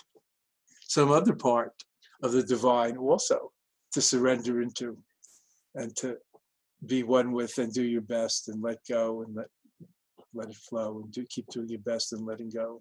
some 0.86 1.10
other 1.10 1.34
part 1.34 1.72
of 2.22 2.30
the 2.30 2.44
divine 2.44 2.96
also 2.96 3.50
to 3.92 4.00
surrender 4.00 4.62
into 4.62 4.96
and 5.74 5.94
to 5.96 6.16
be 6.86 7.02
one 7.02 7.32
with 7.32 7.58
and 7.58 7.72
do 7.72 7.82
your 7.82 8.00
best 8.02 8.48
and 8.48 8.62
let 8.62 8.78
go 8.88 9.22
and 9.22 9.34
let 9.34 9.48
let 10.32 10.48
it 10.48 10.56
flow 10.68 11.00
and 11.02 11.12
do 11.12 11.26
keep 11.28 11.46
doing 11.48 11.68
your 11.68 11.80
best 11.80 12.12
and 12.12 12.24
letting 12.24 12.50
go 12.50 12.80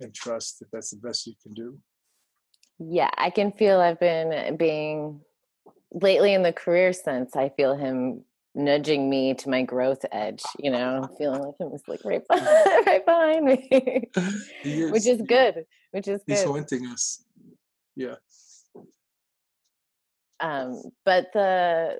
and 0.00 0.14
trust 0.14 0.58
that 0.58 0.68
that's 0.70 0.90
the 0.90 0.98
best 0.98 1.26
you 1.26 1.34
can 1.42 1.54
do. 1.54 1.78
Yeah, 2.78 3.10
I 3.16 3.30
can 3.30 3.52
feel 3.52 3.80
I've 3.80 4.00
been 4.00 4.56
being 4.58 5.20
lately 5.92 6.34
in 6.34 6.42
the 6.42 6.52
career 6.52 6.92
sense. 6.92 7.36
I 7.36 7.48
feel 7.48 7.74
him 7.74 8.24
nudging 8.54 9.08
me 9.08 9.34
to 9.34 9.48
my 9.48 9.62
growth 9.62 10.04
edge, 10.10 10.42
you 10.58 10.70
know, 10.70 11.08
feeling 11.18 11.42
like 11.42 11.58
him 11.58 11.72
is 11.72 11.82
like 11.86 12.04
right 12.04 12.22
right 12.30 13.04
behind 13.04 13.19
which 14.90 15.06
is 15.06 15.22
good, 15.22 15.64
which 15.92 16.08
is 16.08 16.22
good. 16.26 16.36
He's 16.36 16.44
haunting 16.44 16.86
us. 16.86 17.24
Yeah. 17.96 18.16
Um, 20.40 20.82
but 21.04 21.26
the 21.34 21.98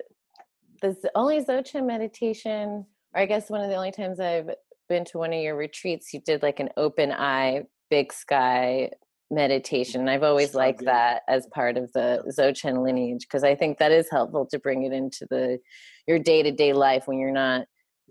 the 0.83 0.97
only 1.15 1.45
Dzogchen 1.45 1.87
meditation, 1.87 2.87
or 3.15 3.21
I 3.21 3.27
guess 3.27 3.51
one 3.51 3.61
of 3.61 3.69
the 3.69 3.77
only 3.77 3.93
times 3.93 4.19
I've 4.19 4.51
been 4.89 5.05
to 5.07 5.19
one 5.19 5.33
of 5.33 5.41
your 5.41 5.57
retreats, 5.57 6.13
you 6.15 6.21
did 6.21 6.43
like 6.43 6.59
an 6.59 6.71
open 6.77 7.13
eye, 7.13 7.65
big 7.91 8.13
sky 8.13 8.91
meditation. 9.31 10.09
I've 10.09 10.23
always 10.23 10.55
liked 10.55 10.85
that 10.85 11.23
as 11.29 11.47
part 11.53 11.77
of 11.77 11.93
the 11.93 12.23
Dzogchen 12.37 12.83
lineage 12.83 13.27
because 13.29 13.45
I 13.45 13.55
think 13.55 13.79
that 13.79 13.93
is 13.93 14.09
helpful 14.11 14.47
to 14.47 14.59
bring 14.59 14.85
it 14.85 14.93
into 14.93 15.27
the 15.31 15.59
your 16.07 16.19
day 16.19 16.43
to 16.43 16.51
day 16.51 16.73
life 16.73 17.05
when 17.07 17.19
you're 17.19 17.31
not 17.31 17.67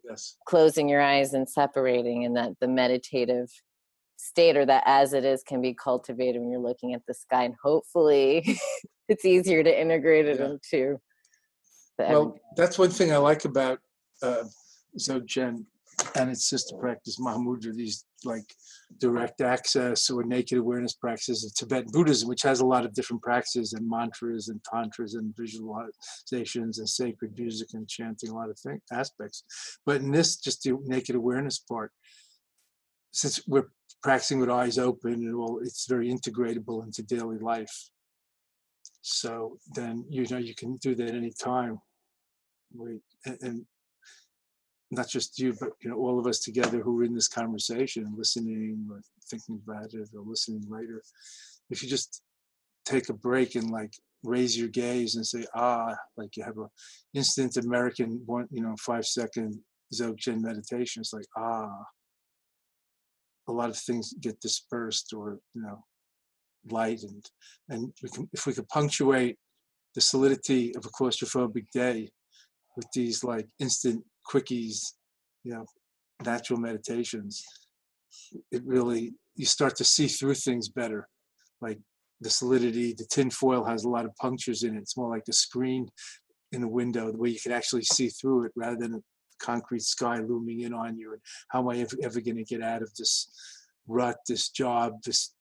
yes. 0.07 0.37
closing 0.45 0.89
your 0.89 1.01
eyes 1.01 1.33
and 1.33 1.49
separating, 1.49 2.25
and 2.25 2.35
that 2.35 2.51
the 2.59 2.67
meditative 2.67 3.49
state 4.17 4.57
or 4.57 4.65
that 4.65 4.83
as 4.85 5.13
it 5.13 5.23
is 5.23 5.43
can 5.43 5.61
be 5.61 5.73
cultivated 5.73 6.41
when 6.41 6.51
you're 6.51 6.59
looking 6.59 6.93
at 6.93 7.01
the 7.07 7.13
sky, 7.13 7.43
and 7.43 7.55
hopefully 7.63 8.57
it's 9.07 9.25
easier 9.25 9.63
to 9.63 9.81
integrate 9.81 10.25
it 10.25 10.39
yeah. 10.39 10.45
into. 10.45 10.97
well, 11.97 12.37
that's 12.55 12.77
one 12.77 12.89
thing 12.89 13.11
I 13.11 13.17
like 13.17 13.45
about 13.45 13.79
uh, 14.21 14.43
and 16.15 16.29
its 16.29 16.49
sister 16.49 16.75
practice 16.77 17.19
Mahamudra, 17.19 17.73
these 17.75 18.05
like 18.23 18.55
direct 18.97 19.41
access 19.41 20.09
or 20.09 20.23
naked 20.23 20.57
awareness 20.57 20.93
practices 20.93 21.45
of 21.45 21.53
Tibetan 21.53 21.91
Buddhism, 21.91 22.27
which 22.27 22.41
has 22.41 22.59
a 22.59 22.65
lot 22.65 22.85
of 22.85 22.93
different 22.93 23.21
practices 23.21 23.73
and 23.73 23.87
mantras 23.87 24.49
and 24.49 24.59
tantras 24.63 25.13
and 25.13 25.33
visualizations 25.35 26.79
and 26.79 26.89
sacred 26.89 27.37
music 27.37 27.69
and 27.73 27.87
chanting, 27.87 28.29
a 28.29 28.35
lot 28.35 28.49
of 28.49 28.57
things, 28.59 28.81
aspects. 28.91 29.43
But 29.85 29.97
in 29.97 30.11
this, 30.11 30.37
just 30.37 30.63
the 30.63 30.73
naked 30.83 31.15
awareness 31.15 31.59
part, 31.59 31.91
since 33.11 33.41
we're 33.47 33.69
practicing 34.01 34.39
with 34.39 34.49
eyes 34.49 34.77
open, 34.77 35.37
well, 35.37 35.59
it's 35.61 35.85
very 35.87 36.09
integratable 36.09 36.83
into 36.83 37.03
daily 37.03 37.37
life. 37.37 37.89
So 39.01 39.57
then 39.75 40.05
you 40.09 40.25
know 40.29 40.37
you 40.37 40.55
can 40.55 40.77
do 40.77 40.95
that 40.95 41.11
anytime. 41.11 41.79
We, 42.75 42.99
and 43.25 43.65
not 44.91 45.07
just 45.07 45.39
you, 45.39 45.55
but 45.59 45.69
you 45.81 45.89
know, 45.89 45.97
all 45.97 46.19
of 46.19 46.25
us 46.25 46.39
together 46.39 46.81
who 46.81 46.99
are 46.99 47.03
in 47.03 47.13
this 47.13 47.27
conversation, 47.27 48.13
listening 48.17 48.87
or 48.91 49.01
thinking 49.29 49.61
about 49.65 49.93
it 49.93 50.09
or 50.15 50.23
listening 50.25 50.63
later. 50.67 51.01
If 51.69 51.83
you 51.83 51.89
just 51.89 52.23
take 52.85 53.09
a 53.09 53.13
break 53.13 53.55
and 53.55 53.69
like 53.69 53.93
raise 54.23 54.57
your 54.57 54.67
gaze 54.67 55.15
and 55.15 55.25
say 55.25 55.45
ah 55.55 55.95
like 56.17 56.35
you 56.35 56.43
have 56.43 56.57
a 56.57 56.67
instant 57.13 57.55
american 57.55 58.21
one 58.25 58.47
you 58.51 58.61
know 58.61 58.75
five 58.79 59.05
second 59.05 59.57
dzogchen 59.93 60.41
meditation 60.41 60.99
it's 60.99 61.13
like 61.13 61.25
ah 61.37 61.83
a 63.47 63.51
lot 63.51 63.69
of 63.69 63.77
things 63.77 64.13
get 64.19 64.39
dispersed 64.41 65.13
or 65.13 65.39
you 65.53 65.61
know 65.61 65.83
lightened 66.69 67.29
and 67.69 67.93
we 68.03 68.09
can, 68.09 68.29
if 68.33 68.45
we 68.45 68.53
could 68.53 68.67
punctuate 68.67 69.37
the 69.95 70.01
solidity 70.01 70.75
of 70.75 70.85
a 70.85 70.89
claustrophobic 70.89 71.65
day 71.73 72.09
with 72.75 72.87
these 72.93 73.23
like 73.23 73.47
instant 73.59 74.03
quickies 74.29 74.93
you 75.43 75.53
know 75.53 75.65
natural 76.23 76.59
meditations 76.59 77.43
it 78.51 78.61
really 78.65 79.13
you 79.35 79.45
start 79.45 79.75
to 79.75 79.83
see 79.83 80.07
through 80.07 80.35
things 80.35 80.69
better 80.69 81.07
like 81.61 81.79
the 82.21 82.29
solidity. 82.29 82.93
The 82.93 83.05
tin 83.05 83.29
foil 83.29 83.63
has 83.63 83.83
a 83.83 83.89
lot 83.89 84.05
of 84.05 84.15
punctures 84.15 84.63
in 84.63 84.75
it. 84.75 84.79
It's 84.79 84.97
more 84.97 85.09
like 85.09 85.23
a 85.29 85.33
screen 85.33 85.87
in 86.51 86.63
a 86.63 86.67
window 86.67 87.11
the 87.11 87.17
way 87.17 87.29
you 87.29 87.39
can 87.39 87.51
actually 87.51 87.83
see 87.83 88.09
through 88.09 88.45
it 88.45 88.51
rather 88.55 88.75
than 88.75 88.95
a 88.95 89.01
concrete 89.39 89.83
sky 89.83 90.19
looming 90.19 90.61
in 90.61 90.73
on 90.73 90.97
you. 90.97 91.13
And 91.13 91.21
how 91.49 91.59
am 91.61 91.69
I 91.69 91.77
ever, 91.77 91.95
ever 92.03 92.21
going 92.21 92.37
to 92.37 92.43
get 92.43 92.61
out 92.61 92.81
of 92.81 92.93
this 92.95 93.31
rut, 93.87 94.17
this 94.27 94.49
job, 94.49 94.93
this 95.05 95.33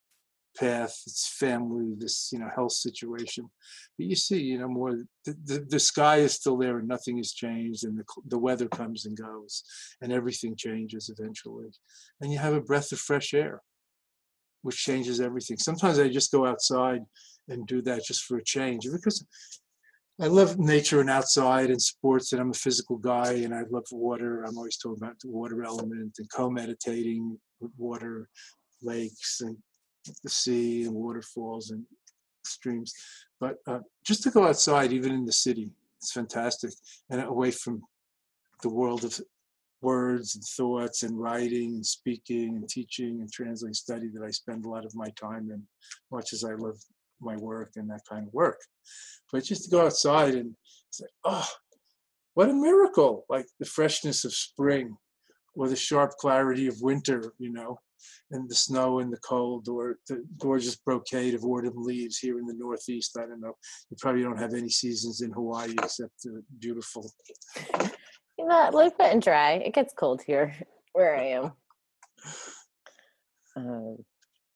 path, 0.58 1.02
this 1.04 1.28
family, 1.38 1.94
this 1.96 2.30
you 2.32 2.38
know 2.38 2.48
health 2.54 2.72
situation? 2.72 3.48
But 3.96 4.06
you 4.06 4.16
see, 4.16 4.40
you 4.40 4.58
know, 4.58 4.68
more 4.68 4.92
the, 5.24 5.36
the, 5.44 5.66
the 5.68 5.80
sky 5.80 6.16
is 6.16 6.34
still 6.34 6.56
there 6.56 6.78
and 6.78 6.88
nothing 6.88 7.18
has 7.18 7.32
changed, 7.32 7.84
and 7.84 7.98
the 7.98 8.04
the 8.26 8.38
weather 8.38 8.68
comes 8.68 9.06
and 9.06 9.16
goes, 9.16 9.62
and 10.00 10.12
everything 10.12 10.56
changes 10.56 11.10
eventually, 11.16 11.66
and 12.20 12.32
you 12.32 12.38
have 12.38 12.54
a 12.54 12.60
breath 12.60 12.92
of 12.92 12.98
fresh 12.98 13.34
air 13.34 13.62
which 14.62 14.76
changes 14.84 15.20
everything. 15.20 15.56
Sometimes 15.56 15.98
I 15.98 16.08
just 16.08 16.32
go 16.32 16.44
outside 16.44 17.02
and 17.48 17.66
do 17.66 17.80
that 17.82 18.04
just 18.04 18.24
for 18.24 18.38
a 18.38 18.44
change 18.44 18.88
because 18.90 19.24
I 20.20 20.26
love 20.26 20.58
nature 20.58 21.00
and 21.00 21.08
outside 21.08 21.70
and 21.70 21.80
sports, 21.80 22.32
and 22.32 22.40
I'm 22.40 22.50
a 22.50 22.54
physical 22.54 22.96
guy, 22.96 23.34
and 23.34 23.54
I 23.54 23.62
love 23.70 23.84
water. 23.92 24.42
I'm 24.42 24.58
always 24.58 24.76
talking 24.76 24.98
about 25.00 25.18
the 25.20 25.30
water 25.30 25.62
element 25.62 26.16
and 26.18 26.28
co-meditating 26.32 27.38
with 27.60 27.70
water, 27.78 28.28
lakes, 28.82 29.40
and 29.42 29.56
the 30.22 30.30
sea, 30.30 30.84
and 30.84 30.94
waterfalls 30.94 31.70
and 31.70 31.84
streams. 32.44 32.92
But 33.40 33.56
uh, 33.66 33.80
just 34.04 34.22
to 34.24 34.30
go 34.30 34.46
outside, 34.46 34.92
even 34.92 35.12
in 35.12 35.24
the 35.24 35.32
city, 35.32 35.70
it's 35.98 36.12
fantastic, 36.12 36.72
and 37.10 37.22
away 37.22 37.50
from 37.50 37.82
the 38.62 38.68
world 38.68 39.04
of 39.04 39.20
words 39.80 40.34
and 40.34 40.44
thoughts 40.44 41.02
and 41.04 41.18
writing 41.18 41.74
and 41.74 41.86
speaking 41.86 42.56
and 42.56 42.68
teaching 42.68 43.20
and 43.20 43.30
translating 43.30 43.74
study 43.74 44.08
that 44.12 44.24
I 44.24 44.30
spend 44.30 44.64
a 44.64 44.68
lot 44.68 44.84
of 44.84 44.94
my 44.94 45.08
time 45.10 45.50
in, 45.52 45.62
much 46.10 46.32
as 46.32 46.44
I 46.44 46.54
love 46.54 46.76
my 47.20 47.36
work 47.36 47.72
and 47.76 47.88
that 47.90 48.02
kind 48.08 48.26
of 48.26 48.32
work. 48.32 48.60
But 49.32 49.44
just 49.44 49.64
to 49.64 49.70
go 49.70 49.86
outside 49.86 50.34
and 50.34 50.54
say, 50.90 51.06
oh, 51.24 51.46
what 52.34 52.50
a 52.50 52.54
miracle! 52.54 53.24
Like 53.28 53.46
the 53.58 53.66
freshness 53.66 54.24
of 54.24 54.32
spring 54.32 54.96
or 55.54 55.68
the 55.68 55.76
sharp 55.76 56.12
clarity 56.18 56.68
of 56.68 56.80
winter, 56.80 57.32
you 57.38 57.52
know, 57.52 57.80
and 58.30 58.48
the 58.48 58.54
snow 58.54 59.00
and 59.00 59.12
the 59.12 59.18
cold 59.18 59.68
or 59.68 59.98
the 60.08 60.24
gorgeous 60.38 60.76
brocade 60.76 61.34
of 61.34 61.44
autumn 61.44 61.74
leaves 61.76 62.18
here 62.18 62.38
in 62.38 62.46
the 62.46 62.54
Northeast. 62.54 63.16
I 63.18 63.26
don't 63.26 63.40
know. 63.40 63.54
You 63.90 63.96
probably 63.98 64.22
don't 64.22 64.38
have 64.38 64.54
any 64.54 64.70
seasons 64.70 65.20
in 65.20 65.30
Hawaii 65.32 65.74
except 65.82 66.22
the 66.22 66.42
beautiful 66.58 67.10
you 68.38 68.46
know, 68.46 68.70
live 68.72 68.92
wet 68.98 69.12
and 69.12 69.22
dry. 69.22 69.54
It 69.54 69.74
gets 69.74 69.92
cold 69.92 70.22
here 70.26 70.54
where 70.92 71.16
I 71.16 71.24
am. 71.24 71.52
Um, 73.56 73.96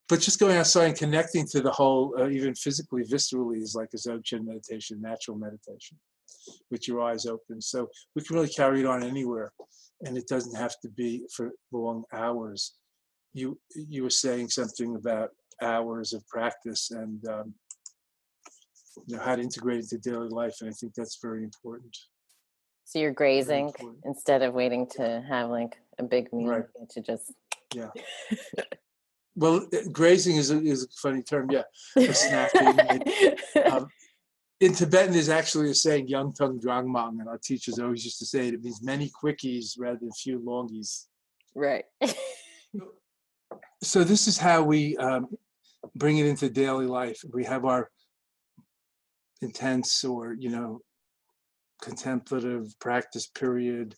but 0.09 0.21
just 0.21 0.39
going 0.39 0.57
outside 0.57 0.85
and 0.85 0.97
connecting 0.97 1.45
to 1.49 1.61
the 1.61 1.73
whole, 1.73 2.15
uh, 2.17 2.29
even 2.29 2.55
physically, 2.55 3.03
viscerally, 3.03 3.61
is 3.61 3.75
like 3.75 3.89
a 3.95 3.97
Dzogchen 3.97 4.45
meditation, 4.45 5.01
natural 5.01 5.37
meditation, 5.37 5.99
with 6.71 6.87
your 6.87 7.01
eyes 7.01 7.27
open. 7.27 7.61
So 7.61 7.89
we 8.15 8.23
can 8.23 8.37
really 8.37 8.49
carry 8.49 8.79
it 8.79 8.87
on 8.87 9.03
anywhere, 9.03 9.53
and 10.03 10.17
it 10.17 10.29
doesn't 10.29 10.55
have 10.55 10.79
to 10.83 10.89
be 10.91 11.25
for 11.35 11.51
long 11.73 12.05
hours. 12.13 12.75
You 13.35 13.59
you 13.75 14.03
were 14.03 14.11
saying 14.11 14.51
something 14.51 14.97
about 14.97 15.31
hours 15.61 16.13
of 16.13 16.27
practice 16.29 16.91
and 16.91 17.27
um, 17.29 17.55
you 19.07 19.17
know 19.17 19.23
how 19.23 19.37
to 19.37 19.43
integrate 19.43 19.79
it 19.79 19.93
into 19.93 19.99
daily 19.99 20.29
life, 20.29 20.57
and 20.61 20.71
I 20.71 20.73
think 20.73 20.95
that's 20.95 21.19
very 21.23 21.45
important. 21.45 21.97
So 22.85 22.99
you're 22.99 23.13
grazing 23.13 23.73
instead 24.05 24.43
of 24.43 24.55
waiting 24.55 24.87
to 24.97 25.25
have 25.29 25.51
like 25.51 25.79
a 25.99 26.03
big 26.03 26.33
meal 26.33 26.49
right. 26.49 26.65
to 26.91 27.01
just 27.01 27.33
yeah. 27.75 27.89
well, 29.37 29.67
eh, 29.73 29.85
grazing 29.91 30.37
is 30.37 30.51
a, 30.51 30.61
is 30.61 30.85
a 30.85 30.89
funny 31.01 31.23
term. 31.23 31.51
Yeah, 31.51 31.63
snacking. 31.97 33.73
um, 33.73 33.89
in 34.61 34.75
Tibetan, 34.75 35.13
there's 35.13 35.29
actually 35.29 35.71
a 35.71 35.75
saying, 35.75 36.09
"Young 36.09 36.33
tongue 36.33 36.61
drangmang," 36.61 37.21
and 37.21 37.29
our 37.29 37.39
teachers 37.39 37.79
always 37.79 38.05
used 38.05 38.19
to 38.19 38.27
say 38.27 38.49
it. 38.49 38.55
It 38.55 38.63
means 38.63 38.83
many 38.83 39.11
quickies 39.23 39.79
rather 39.79 39.99
than 39.99 40.13
few 40.13 40.39
longies. 40.41 41.07
Right. 41.55 41.85
So 43.83 44.05
this 44.05 44.29
is 44.29 44.39
how 44.39 44.63
we 44.63 44.97
um, 44.99 45.29
bring 45.97 46.19
it 46.19 46.27
into 46.27 46.49
daily 46.49 46.87
life. 46.87 47.23
We 47.33 47.45
have 47.45 47.65
our 47.65 47.91
intense 49.41 50.05
or 50.05 50.35
you 50.35 50.51
know 50.51 50.81
contemplative 51.83 52.79
practice 52.79 53.27
period, 53.27 53.95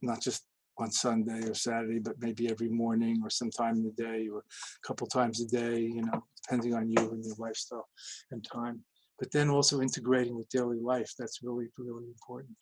not 0.00 0.22
just 0.22 0.44
on 0.78 0.90
Sunday 0.90 1.48
or 1.48 1.54
Saturday, 1.54 1.98
but 1.98 2.20
maybe 2.20 2.48
every 2.50 2.68
morning 2.68 3.20
or 3.24 3.30
sometime 3.30 3.76
in 3.76 3.84
the 3.84 4.02
day 4.02 4.28
or 4.28 4.40
a 4.40 4.86
couple 4.86 5.06
times 5.06 5.40
a 5.40 5.46
day, 5.46 5.80
you 5.80 6.02
know, 6.02 6.22
depending 6.42 6.74
on 6.74 6.88
you 6.88 7.10
and 7.10 7.24
your 7.24 7.34
lifestyle 7.38 7.88
and 8.30 8.44
time. 8.44 8.80
But 9.18 9.32
then 9.32 9.48
also 9.48 9.80
integrating 9.80 10.36
with 10.36 10.50
daily 10.50 10.78
life, 10.78 11.10
that's 11.18 11.42
really, 11.42 11.68
really 11.78 12.04
important. 12.04 12.56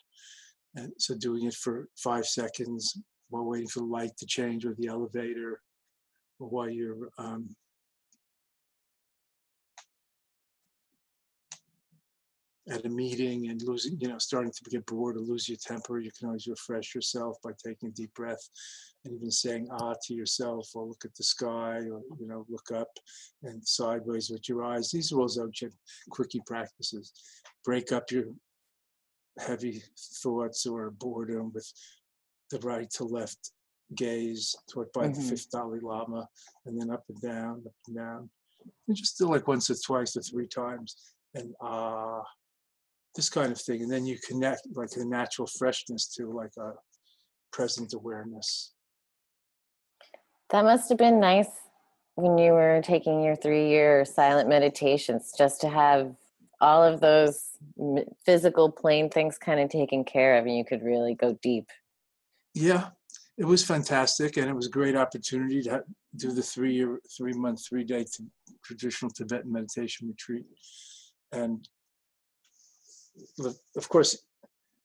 And 0.77 0.93
so 0.99 1.17
doing 1.17 1.45
it 1.45 1.55
for 1.55 1.89
five 1.97 2.27
seconds 2.27 2.97
while 3.31 3.45
waiting 3.45 3.69
for 3.69 3.81
the 3.81 3.87
light 3.87 4.17
to 4.19 4.27
change 4.27 4.65
or 4.65 4.75
the 4.79 4.87
elevator, 4.87 5.51
or 5.51 5.61
while 6.39 6.69
you're 6.69 7.09
um, 7.19 7.55
at 12.69 12.85
a 12.85 12.89
meeting 12.89 13.49
and 13.49 13.63
losing, 13.63 13.99
you 14.01 14.09
know, 14.09 14.19
starting 14.19 14.51
to 14.51 14.71
get 14.71 14.87
bored 14.87 15.17
or 15.17 15.21
lose 15.21 15.49
your 15.49 15.59
temper, 15.61 15.99
you 15.99 16.11
can 16.19 16.29
always 16.29 16.47
refresh 16.47 16.95
yourself 16.95 17.37
by 17.43 17.51
taking 17.65 17.91
a 17.91 17.93
deep 17.93 18.13
breath 18.15 18.49
and 19.05 19.15
even 19.15 19.31
saying 19.31 19.69
ah 19.71 19.95
to 20.03 20.15
yourself 20.15 20.69
or 20.75 20.87
look 20.87 21.05
at 21.05 21.15
the 21.15 21.25
sky 21.25 21.77
or, 21.77 22.01
you 22.19 22.27
know, 22.27 22.47
look 22.49 22.71
up 22.73 22.89
and 23.43 23.67
sideways 23.67 24.31
with 24.31 24.49
your 24.49 24.65
eyes. 24.65 24.91
These 24.91 25.13
are 25.13 25.21
all 25.21 25.29
Dzogchen 25.29 25.73
quickie 26.11 26.43
practices. 26.47 27.13
Break 27.65 27.93
up 27.93 28.11
your 28.11 28.25
heavy 29.39 29.83
thoughts 30.23 30.65
or 30.65 30.91
boredom 30.91 31.53
with 31.53 31.71
the 32.51 32.59
right 32.61 32.89
to 32.93 33.05
left 33.05 33.51
gaze 33.95 34.55
toward 34.71 34.93
by 34.93 35.07
mm-hmm. 35.07 35.21
the 35.21 35.29
fifth 35.29 35.51
Dalai 35.51 35.81
Lama 35.81 36.27
and 36.67 36.81
then 36.81 36.91
up 36.91 37.05
and 37.09 37.21
down, 37.21 37.63
up 37.67 37.75
and 37.87 37.97
down. 37.97 38.31
And 38.89 38.97
just 38.97 39.19
do 39.19 39.27
like 39.27 39.47
once 39.47 39.69
or 39.69 39.75
twice 39.75 40.17
or 40.17 40.23
three 40.23 40.49
times 40.49 41.15
and 41.35 41.55
ah 41.61 42.23
this 43.15 43.29
kind 43.29 43.53
of 43.53 43.61
thing 43.61 43.83
and 43.83 43.91
then 43.91 44.07
you 44.07 44.19
connect 44.27 44.63
like 44.75 44.91
a 44.97 45.05
natural 45.05 45.47
freshness 45.59 46.09
to 46.09 46.33
like 46.33 46.53
a 46.59 46.73
present 47.53 47.93
awareness 47.95 48.73
that 50.51 50.65
must 50.65 50.89
have 50.89 50.99
been 50.99 51.21
nice 51.21 51.49
when 52.17 52.39
you 52.39 52.53
were 52.53 52.81
taking 52.83 53.23
your 53.23 53.37
three 53.37 53.69
year 53.69 54.05
silent 54.05 54.49
meditations 54.49 55.33
just 55.37 55.61
to 55.61 55.69
have 55.69 56.15
all 56.61 56.83
of 56.83 57.01
those 57.01 57.51
physical 58.25 58.71
plane 58.71 59.09
things 59.11 59.39
kind 59.39 59.61
of 59.61 59.69
taken 59.69 60.05
care 60.05 60.37
of 60.37 60.47
and 60.47 60.57
you 60.57 60.65
could 60.65 60.83
really 60.83 61.15
go 61.15 61.39
deep 61.43 61.67
yeah 62.55 62.89
it 63.37 63.45
was 63.45 63.65
fantastic 63.65 64.37
and 64.37 64.49
it 64.49 64.55
was 64.55 64.67
a 64.67 64.71
great 64.71 64.97
opportunity 64.97 65.63
to 65.63 65.83
do 66.17 66.33
the 66.33 66.43
three 66.43 66.75
year 66.75 67.01
three 67.17 67.33
month 67.33 67.67
three 67.67 67.85
day 67.85 68.05
traditional 68.65 69.11
tibetan 69.11 69.53
meditation 69.53 70.09
retreat 70.09 70.45
and 71.33 71.69
of 73.77 73.89
course, 73.89 74.19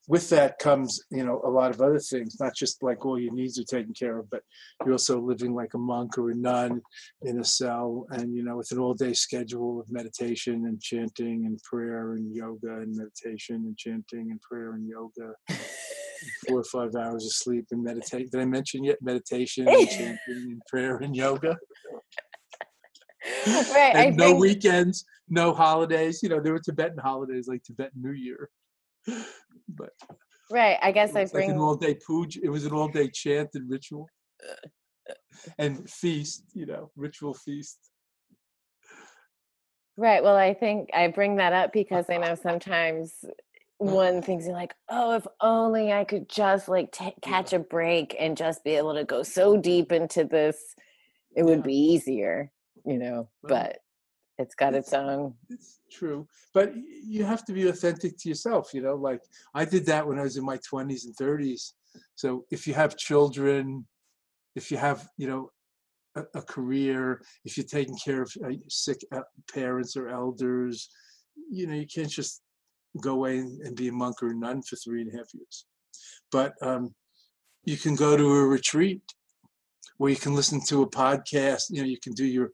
with 0.08 0.30
that 0.30 0.58
comes, 0.58 1.04
you 1.12 1.24
know, 1.24 1.40
a 1.46 1.50
lot 1.50 1.70
of 1.70 1.82
other 1.82 2.00
things, 2.00 2.40
not 2.40 2.56
just 2.56 2.82
like 2.82 3.06
all 3.06 3.20
your 3.20 3.34
needs 3.34 3.60
are 3.60 3.64
taken 3.64 3.94
care 3.94 4.18
of, 4.18 4.30
but 4.32 4.42
you're 4.84 4.94
also 4.94 5.20
living 5.22 5.54
like 5.54 5.76
a 5.76 5.78
monk 5.78 6.18
or 6.18 6.32
a 6.32 6.36
nun 6.36 6.82
in 7.22 7.40
a 7.40 7.44
cell 7.44 8.08
and, 8.10 8.34
you 8.36 8.44
know, 8.44 8.58
with 8.58 8.72
an 8.72 8.80
all 8.80 8.96
day 8.96 9.14
schedule 9.14 9.80
of 9.80 9.92
meditation 9.92 10.66
and 10.66 10.82
chanting 10.82 11.46
and 11.46 11.62
prayer 11.62 12.14
and 12.14 12.36
yoga 12.36 12.80
and 12.80 12.96
meditation 12.96 13.58
and 13.58 13.78
chanting 13.78 14.32
and 14.32 14.42
prayer 14.42 14.74
and 14.74 14.88
yoga. 14.88 15.34
Four 16.48 16.60
or 16.60 16.64
five 16.64 16.96
hours 16.96 17.26
of 17.26 17.32
sleep 17.32 17.66
and 17.72 17.84
meditate. 17.84 18.32
Did 18.32 18.42
I 18.42 18.46
mention 18.46 18.84
yet 18.84 18.98
meditation 19.02 19.68
and 19.68 19.90
chanting 19.90 20.18
and 20.28 20.62
prayer 20.68 20.98
and 20.98 21.16
yoga? 21.16 21.58
right. 23.46 23.92
And 23.96 23.98
I 23.98 24.10
no 24.10 24.28
think... 24.28 24.40
weekends, 24.40 25.06
no 25.28 25.54
holidays. 25.54 26.22
You 26.24 26.30
know, 26.30 26.40
there 26.40 26.54
were 26.54 26.60
Tibetan 26.60 26.98
holidays 26.98 27.48
like 27.48 27.64
Tibetan 27.64 28.02
New 28.02 28.12
Year. 28.12 28.50
but 29.70 29.92
right, 30.52 30.78
I 30.82 30.92
guess 30.92 31.16
I 31.16 31.26
bring 31.26 31.50
like 31.50 31.56
an 31.56 31.62
all 31.62 31.76
day 31.76 31.98
puja. 32.06 32.40
It 32.44 32.50
was 32.50 32.66
an 32.66 32.74
all 32.74 32.88
day 32.88 33.10
chant 33.10 33.50
and 33.54 33.70
ritual, 33.70 34.08
and 35.58 35.90
feast. 35.90 36.44
You 36.54 36.66
know, 36.66 36.92
ritual 36.96 37.34
feast. 37.34 37.78
Right. 39.98 40.24
Well, 40.24 40.38
I 40.38 40.54
think 40.54 40.90
I 40.94 41.08
bring 41.08 41.36
that 41.38 41.52
up 41.52 41.74
because 41.74 42.06
I 42.10 42.18
know 42.18 42.36
sometimes 42.36 43.14
one 43.80 44.22
thinks 44.22 44.46
like, 44.46 44.76
oh, 44.90 45.16
if 45.16 45.26
only 45.42 45.92
I 45.92 46.04
could 46.04 46.30
just 46.30 46.68
like 46.68 46.92
t- 46.92 47.16
catch 47.22 47.54
a 47.54 47.60
break 47.60 48.16
and 48.20 48.38
just 48.38 48.64
be 48.64 48.72
able 48.72 48.94
to 48.94 49.06
go 49.06 49.24
so 49.24 49.58
deep 49.58 49.92
into 49.92 50.26
this, 50.26 50.76
it 51.36 51.44
would 51.44 51.60
Yeah. 51.60 51.64
be 51.66 51.74
easier, 51.76 52.52
you 52.86 52.98
know. 53.00 53.30
Right. 53.42 53.50
But 53.52 53.80
it's 54.38 54.54
got 54.56 54.76
its 54.76 54.90
It's- 54.90 55.02
own. 55.02 55.36
It's 55.50 55.80
true, 55.92 56.28
but 56.54 56.74
you 56.76 57.24
have 57.24 57.46
to 57.46 57.54
be 57.54 57.68
authentic 57.70 58.18
to 58.20 58.30
yourself. 58.30 58.74
You 58.74 58.82
know, 58.82 58.96
like 58.96 59.22
I 59.54 59.64
did 59.66 59.86
that 59.88 60.06
when 60.06 60.20
I 60.20 60.24
was 60.24 60.36
in 60.38 60.44
my 60.46 60.58
twenties 60.58 61.06
and 61.06 61.16
thirties. 61.16 61.74
So 62.16 62.46
if 62.52 62.68
you 62.68 62.74
have 62.74 62.98
children, 62.98 63.88
if 64.56 64.72
you 64.72 64.78
have, 64.78 65.10
you 65.18 65.28
know, 65.28 65.52
a, 66.16 66.24
a 66.36 66.42
career, 66.42 67.22
if 67.46 67.56
you're 67.58 67.66
taking 67.66 67.98
care 67.98 68.22
of 68.24 68.32
uh, 68.44 68.52
sick 68.68 69.00
uh, 69.14 69.22
parents 69.54 69.96
or 69.96 70.10
elders, 70.10 70.90
you 71.50 71.66
know, 71.66 71.76
you 71.76 71.88
can't 71.88 72.10
just 72.10 72.42
go 73.02 73.14
away 73.14 73.38
and, 73.40 73.62
and 73.62 73.76
be 73.76 73.88
a 73.88 73.92
monk 73.92 74.22
or 74.22 74.30
a 74.30 74.36
nun 74.36 74.62
for 74.62 74.76
three 74.78 75.02
and 75.02 75.14
a 75.14 75.18
half 75.18 75.28
years. 75.34 75.66
But 76.32 76.54
um, 76.62 76.94
you 77.64 77.78
can 77.78 77.96
go 77.96 78.18
to 78.18 78.26
a 78.26 78.48
retreat 78.48 79.02
where 79.98 80.12
you 80.12 80.18
can 80.18 80.36
listen 80.36 80.62
to 80.68 80.82
a 80.82 80.90
podcast. 80.90 81.66
You 81.70 81.82
know, 81.82 81.88
you 81.88 82.00
can 82.02 82.14
do 82.14 82.26
your 82.26 82.52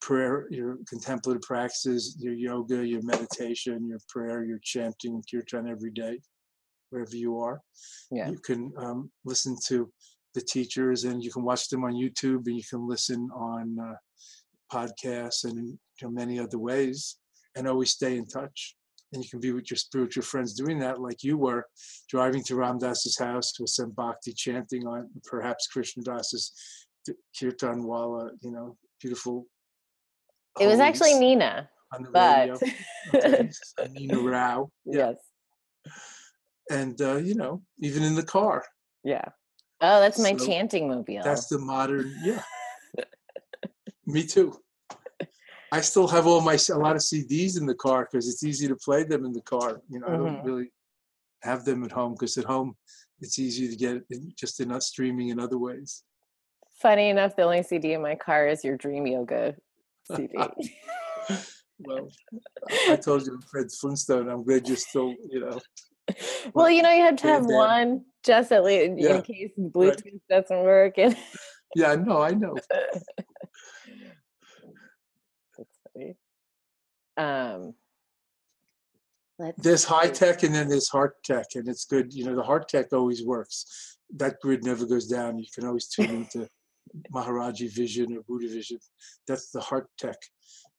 prayer, 0.00 0.46
your 0.50 0.78
contemplative 0.88 1.42
practices, 1.42 2.16
your 2.18 2.34
yoga, 2.34 2.86
your 2.86 3.02
meditation, 3.02 3.86
your 3.86 4.00
prayer, 4.08 4.44
your 4.44 4.58
chanting 4.62 5.22
kirtan 5.30 5.68
every 5.68 5.90
day, 5.90 6.20
wherever 6.90 7.16
you 7.16 7.38
are. 7.38 7.60
Yeah. 8.10 8.28
You 8.30 8.38
can 8.38 8.72
um, 8.76 9.10
listen 9.24 9.56
to 9.66 9.90
the 10.34 10.40
teachers 10.40 11.04
and 11.04 11.22
you 11.22 11.32
can 11.32 11.42
watch 11.42 11.68
them 11.68 11.84
on 11.84 11.94
YouTube 11.94 12.46
and 12.46 12.56
you 12.56 12.62
can 12.68 12.86
listen 12.86 13.28
on 13.34 13.76
uh, 13.80 13.94
podcasts 14.72 15.44
and 15.44 15.58
in 15.58 15.66
you 15.66 15.78
know, 16.02 16.10
many 16.10 16.38
other 16.38 16.58
ways 16.58 17.16
and 17.56 17.66
always 17.66 17.90
stay 17.90 18.16
in 18.16 18.26
touch. 18.26 18.76
And 19.12 19.22
you 19.24 19.30
can 19.30 19.40
be 19.40 19.52
with 19.52 19.70
your 19.70 19.78
spiritual 19.78 20.22
friends 20.22 20.52
doing 20.52 20.78
that, 20.80 21.00
like 21.00 21.24
you 21.24 21.38
were 21.38 21.64
driving 22.10 22.42
to 22.44 22.56
Ram 22.56 22.78
Dass's 22.78 23.18
house 23.18 23.58
with 23.58 23.70
some 23.70 23.90
bhakti 23.92 24.32
chanting 24.34 24.86
on 24.86 25.08
perhaps 25.24 25.66
Krishna 25.66 26.02
Das's 26.02 26.52
kirtan 27.38 27.84
wala, 27.84 28.30
you 28.42 28.50
know, 28.50 28.76
beautiful. 29.00 29.46
It 30.60 30.66
was 30.66 30.80
actually 30.80 31.14
Nina, 31.14 31.70
but. 32.12 32.50
Okay, 33.14 33.50
Nina 33.92 34.18
Rao. 34.18 34.70
Yeah. 34.84 35.12
yes. 35.86 35.94
And, 36.70 37.00
uh, 37.00 37.16
you 37.16 37.34
know, 37.34 37.62
even 37.80 38.02
in 38.02 38.14
the 38.14 38.22
car. 38.22 38.62
Yeah. 39.04 39.24
Oh, 39.80 40.00
that's 40.00 40.18
my 40.18 40.36
So, 40.36 40.46
chanting 40.46 40.88
mobile. 40.88 41.22
That's 41.24 41.46
the 41.46 41.58
modern, 41.58 42.14
yeah. 42.22 42.42
Me 44.06 44.26
too. 44.26 44.58
I 45.70 45.80
still 45.82 46.08
have 46.08 46.26
all 46.26 46.40
my 46.40 46.58
a 46.70 46.78
lot 46.78 46.96
of 46.96 47.02
CDs 47.02 47.58
in 47.58 47.66
the 47.66 47.74
car 47.74 48.08
because 48.10 48.28
it's 48.28 48.42
easy 48.42 48.68
to 48.68 48.76
play 48.76 49.04
them 49.04 49.24
in 49.24 49.32
the 49.32 49.42
car. 49.42 49.82
You 49.88 50.00
know, 50.00 50.06
I 50.06 50.16
don't 50.16 50.38
Mhm. 50.38 50.44
really 50.44 50.72
have 51.42 51.64
them 51.64 51.84
at 51.84 51.92
home 51.92 52.14
because 52.14 52.38
at 52.38 52.44
home 52.44 52.76
it's 53.20 53.38
easy 53.38 53.68
to 53.68 53.76
get 53.76 54.02
just 54.36 54.60
in 54.60 54.68
not 54.68 54.82
streaming 54.82 55.28
in 55.28 55.38
other 55.38 55.58
ways. 55.58 56.04
Funny 56.80 57.10
enough, 57.10 57.36
the 57.36 57.42
only 57.42 57.62
CD 57.62 57.92
in 57.92 58.02
my 58.02 58.14
car 58.14 58.46
is 58.48 58.64
your 58.64 58.76
Dream 58.76 59.06
Yoga 59.06 59.56
CD. 60.04 60.38
Well, 61.80 62.10
I 62.88 62.96
told 62.96 63.24
you, 63.24 63.40
Fred 63.48 63.70
Flintstone. 63.70 64.28
I'm 64.28 64.42
glad 64.42 64.66
you're 64.66 64.76
still, 64.76 65.14
you 65.30 65.38
know. 65.40 65.60
well, 66.54 66.68
you 66.68 66.82
know, 66.82 66.90
you 66.90 67.02
have 67.02 67.14
to 67.16 67.28
have 67.28 67.46
one 67.46 68.04
just 68.24 68.50
at 68.50 68.64
least 68.64 68.98
Yeah, 68.98 69.14
in 69.14 69.22
case 69.22 69.52
Bluetooth 69.56 70.20
doesn't 70.28 70.62
work. 70.64 70.98
And 70.98 71.16
Yeah, 71.76 71.94
no, 71.94 72.20
I 72.20 72.32
know. 72.32 72.56
that's 75.56 75.78
funny. 75.92 76.16
Um, 77.18 77.74
let's 79.38 79.60
There's 79.60 79.84
high 79.84 80.08
tech 80.08 80.42
and 80.44 80.54
then 80.54 80.68
there's 80.68 80.88
hard 80.88 81.12
tech, 81.24 81.46
and 81.54 81.68
it's 81.68 81.84
good. 81.84 82.14
You 82.14 82.26
know, 82.26 82.36
the 82.36 82.42
hard 82.42 82.68
tech 82.68 82.92
always 82.92 83.24
works. 83.24 83.98
That 84.16 84.40
grid 84.40 84.64
never 84.64 84.86
goes 84.86 85.06
down. 85.06 85.38
You 85.38 85.46
can 85.54 85.66
always 85.66 85.88
tune 85.88 86.10
into 86.10 86.48
Maharaji 87.12 87.74
Vision 87.74 88.16
or 88.16 88.22
Buddha 88.22 88.48
Vision. 88.48 88.78
That's 89.26 89.50
the 89.50 89.60
hard 89.60 89.86
tech. 89.98 90.16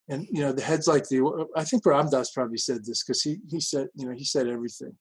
And 0.08 0.26
you 0.32 0.42
know, 0.42 0.52
the 0.52 0.64
heads 0.64 0.88
like 0.88 1.08
the. 1.10 1.48
I 1.56 1.64
think 1.64 1.86
Ram 1.86 2.10
Dass 2.10 2.32
probably 2.32 2.58
said 2.58 2.84
this 2.86 3.04
because 3.04 3.22
he 3.22 3.38
he 3.50 3.60
said 3.60 3.90
you 3.96 4.08
know 4.08 4.16
he 4.16 4.24
said 4.24 4.48
everything. 4.48 4.98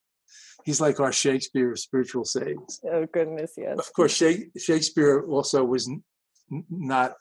He's 0.64 0.80
like 0.80 1.00
our 1.00 1.12
Shakespeare 1.12 1.70
of 1.70 1.78
spiritual 1.78 2.24
sayings. 2.24 2.80
Oh 2.84 3.06
goodness, 3.06 3.52
yes. 3.56 3.78
Of 3.78 3.92
course, 3.94 4.12
Shakespeare 4.58 5.24
also 5.24 5.64
was 5.64 5.88
not 6.68 7.14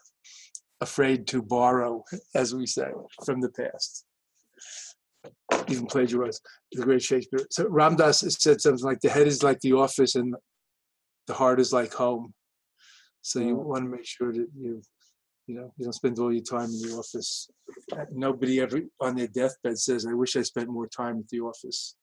afraid 0.81 1.27
to 1.27 1.41
borrow, 1.41 2.03
as 2.35 2.53
we 2.53 2.65
say, 2.65 2.89
from 3.25 3.41
the 3.41 3.49
past. 3.49 4.05
Even 5.67 5.85
plagiarized 5.87 6.41
the 6.71 6.83
great 6.83 7.01
Shakespeare. 7.01 7.45
So 7.51 7.67
Ram 7.67 7.95
Dass 7.95 8.19
said 8.41 8.61
something 8.61 8.85
like, 8.85 9.01
"The 9.01 9.09
head 9.09 9.27
is 9.27 9.43
like 9.43 9.59
the 9.61 9.73
office, 9.73 10.15
and 10.15 10.35
the 11.27 11.33
heart 11.33 11.59
is 11.59 11.73
like 11.73 11.93
home." 11.93 12.33
So 13.21 13.39
you 13.39 13.55
Mm. 13.55 13.65
want 13.65 13.83
to 13.85 13.89
make 13.89 14.05
sure 14.05 14.31
that 14.31 14.47
you, 14.55 14.81
you 15.47 15.55
know, 15.55 15.73
you 15.77 15.83
don't 15.85 15.93
spend 15.93 16.19
all 16.19 16.33
your 16.33 16.43
time 16.43 16.69
in 16.69 16.81
the 16.81 16.95
office. 16.97 17.49
Uh, 17.91 18.05
Nobody 18.11 18.61
ever 18.61 18.81
on 19.01 19.15
their 19.15 19.27
deathbed 19.27 19.77
says, 19.77 20.05
"I 20.05 20.13
wish 20.13 20.35
I 20.35 20.43
spent 20.43 20.69
more 20.69 20.87
time 20.87 21.19
at 21.19 21.27
the 21.29 21.41
office." 21.41 21.95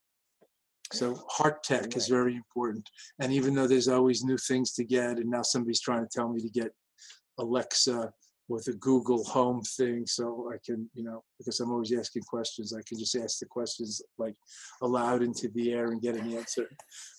So 0.92 1.14
heart 1.28 1.62
tech 1.64 1.96
is 1.96 2.08
very 2.08 2.36
important. 2.36 2.88
And 3.18 3.32
even 3.32 3.54
though 3.54 3.66
there's 3.66 3.88
always 3.88 4.22
new 4.22 4.36
things 4.36 4.72
to 4.74 4.84
get, 4.84 5.18
and 5.18 5.30
now 5.30 5.42
somebody's 5.42 5.80
trying 5.80 6.04
to 6.04 6.10
tell 6.12 6.28
me 6.28 6.40
to 6.42 6.50
get 6.50 6.74
Alexa 7.38 8.12
with 8.48 8.68
a 8.68 8.72
Google 8.74 9.24
Home 9.24 9.62
thing, 9.62 10.06
so 10.06 10.50
I 10.52 10.58
can, 10.64 10.88
you 10.94 11.02
know, 11.02 11.22
because 11.38 11.60
I'm 11.60 11.70
always 11.70 11.92
asking 11.92 12.22
questions, 12.24 12.74
I 12.74 12.82
can 12.86 12.98
just 12.98 13.16
ask 13.16 13.38
the 13.38 13.46
questions 13.46 14.02
like 14.18 14.34
aloud 14.82 15.22
into 15.22 15.48
the 15.48 15.72
air 15.72 15.86
and 15.86 16.02
get 16.02 16.16
an 16.16 16.32
answer 16.34 16.68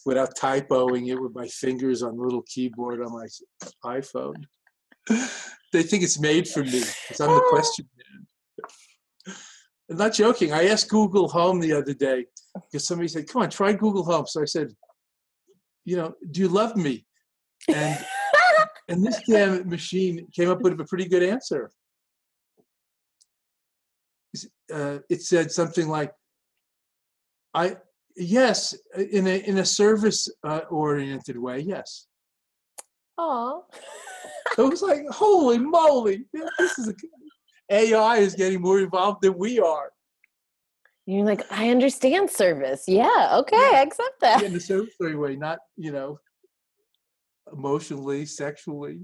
without 0.06 0.38
typoing 0.38 1.08
it 1.08 1.20
with 1.20 1.34
my 1.34 1.48
fingers 1.48 2.04
on 2.04 2.18
the 2.18 2.24
little 2.24 2.44
keyboard 2.44 3.02
on 3.02 3.12
my 3.12 3.28
iPhone. 3.86 4.44
they 5.74 5.84
think 5.84 6.04
it's 6.04 6.20
made 6.20 6.48
for 6.48 6.64
me 6.64 6.84
because 7.08 7.20
I'm 7.20 7.34
the 7.34 7.46
question 7.50 7.88
man. 7.98 9.36
I'm 9.90 9.98
not 9.98 10.14
joking. 10.14 10.52
I 10.52 10.68
asked 10.68 10.90
Google 10.90 11.28
Home 11.30 11.60
the 11.60 11.74
other 11.74 11.94
day 11.94 12.26
because 12.56 12.88
somebody 12.88 13.08
said, 13.08 13.28
"Come 13.28 13.44
on, 13.44 13.50
try 13.52 13.74
Google 13.74 14.04
Home." 14.06 14.26
So 14.26 14.42
I 14.42 14.46
said, 14.46 14.70
"You 15.84 15.98
know, 15.98 16.16
do 16.32 16.42
you 16.42 16.48
love 16.48 16.76
me?" 16.76 17.06
And 17.68 18.04
and 18.88 19.04
this 19.04 19.22
damn 19.28 19.68
machine 19.68 20.28
came 20.34 20.50
up 20.50 20.62
with 20.62 20.80
a 20.80 20.86
pretty 20.86 21.08
good 21.08 21.24
answer. 21.24 21.72
Uh, 24.74 25.00
it 25.10 25.22
said 25.22 25.52
something 25.52 25.88
like, 25.88 26.12
"I 27.54 27.78
yes, 28.16 28.76
in 28.98 29.28
a 29.28 29.38
in 29.48 29.60
a 29.60 29.66
service 29.66 30.30
uh, 30.44 30.62
oriented 30.70 31.38
way, 31.38 31.60
yes." 31.60 32.08
Oh, 33.18 33.66
It 34.58 34.62
was 34.62 34.82
like, 34.82 35.08
"Holy 35.10 35.58
moly! 35.58 36.26
This 36.60 36.80
is 36.80 36.90
a, 36.90 36.94
AI 37.70 38.18
is 38.18 38.36
getting 38.36 38.62
more 38.62 38.80
involved 38.80 39.22
than 39.22 39.38
we 39.38 39.60
are." 39.60 39.92
you're 41.08 41.26
like, 41.26 41.44
I 41.52 41.70
understand 41.70 42.30
service. 42.30 42.86
Yeah, 42.88 43.30
okay, 43.34 43.58
I 43.58 43.84
accept 43.84 44.20
that. 44.22 44.42
in 44.44 44.54
the 44.54 44.60
service 44.60 44.96
way, 45.00 45.36
not 45.36 45.60
you 45.78 45.92
know, 45.92 46.20
emotionally, 47.52 48.26
sexually. 48.26 49.02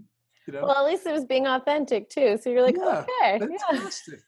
You 0.48 0.54
know, 0.54 0.66
Well, 0.66 0.86
at 0.86 0.86
least 0.86 1.06
it 1.06 1.14
was 1.14 1.26
being 1.26 1.48
authentic 1.48 2.10
too. 2.10 2.38
So 2.42 2.50
you're 2.50 2.64
like, 2.64 2.76
Yeah, 2.76 3.06
okay, 3.24 3.40
yeah. 3.40 3.58
fantastic. 3.80 4.20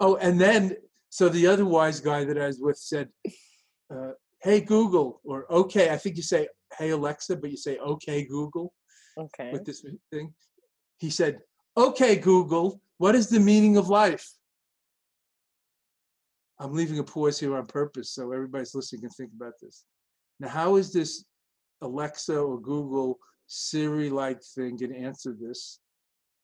Oh, 0.00 0.16
and 0.16 0.40
then 0.40 0.76
so 1.10 1.28
the 1.28 1.46
other 1.46 1.66
wise 1.66 2.00
guy 2.00 2.24
that 2.24 2.40
I 2.40 2.46
was 2.46 2.58
with 2.60 2.78
said, 2.78 3.10
uh, 3.94 4.12
"Hey 4.42 4.60
Google," 4.62 5.20
or 5.24 5.52
"Okay." 5.52 5.90
I 5.90 5.98
think 5.98 6.16
you 6.16 6.22
say 6.22 6.48
"Hey 6.78 6.90
Alexa," 6.90 7.36
but 7.36 7.50
you 7.50 7.56
say 7.58 7.76
"Okay 7.78 8.24
Google" 8.24 8.72
Okay. 9.18 9.50
with 9.52 9.64
this 9.64 9.84
thing. 10.10 10.32
He 10.98 11.10
said, 11.10 11.40
"Okay 11.76 12.16
Google, 12.16 12.80
what 12.96 13.14
is 13.14 13.28
the 13.28 13.40
meaning 13.40 13.76
of 13.76 13.88
life?" 13.88 14.26
I'm 16.58 16.72
leaving 16.72 16.98
a 16.98 17.04
pause 17.04 17.40
here 17.40 17.56
on 17.56 17.66
purpose 17.66 18.12
so 18.12 18.32
everybody's 18.32 18.74
listening 18.74 19.00
can 19.00 19.10
think 19.10 19.30
about 19.34 19.54
this. 19.62 19.84
Now, 20.38 20.48
how 20.48 20.76
is 20.76 20.92
this 20.92 21.24
Alexa 21.82 22.38
or 22.38 22.60
Google 22.60 23.18
Siri 23.46 24.10
like 24.10 24.42
thing 24.42 24.76
to 24.78 24.96
answer 24.96 25.34
this? 25.38 25.80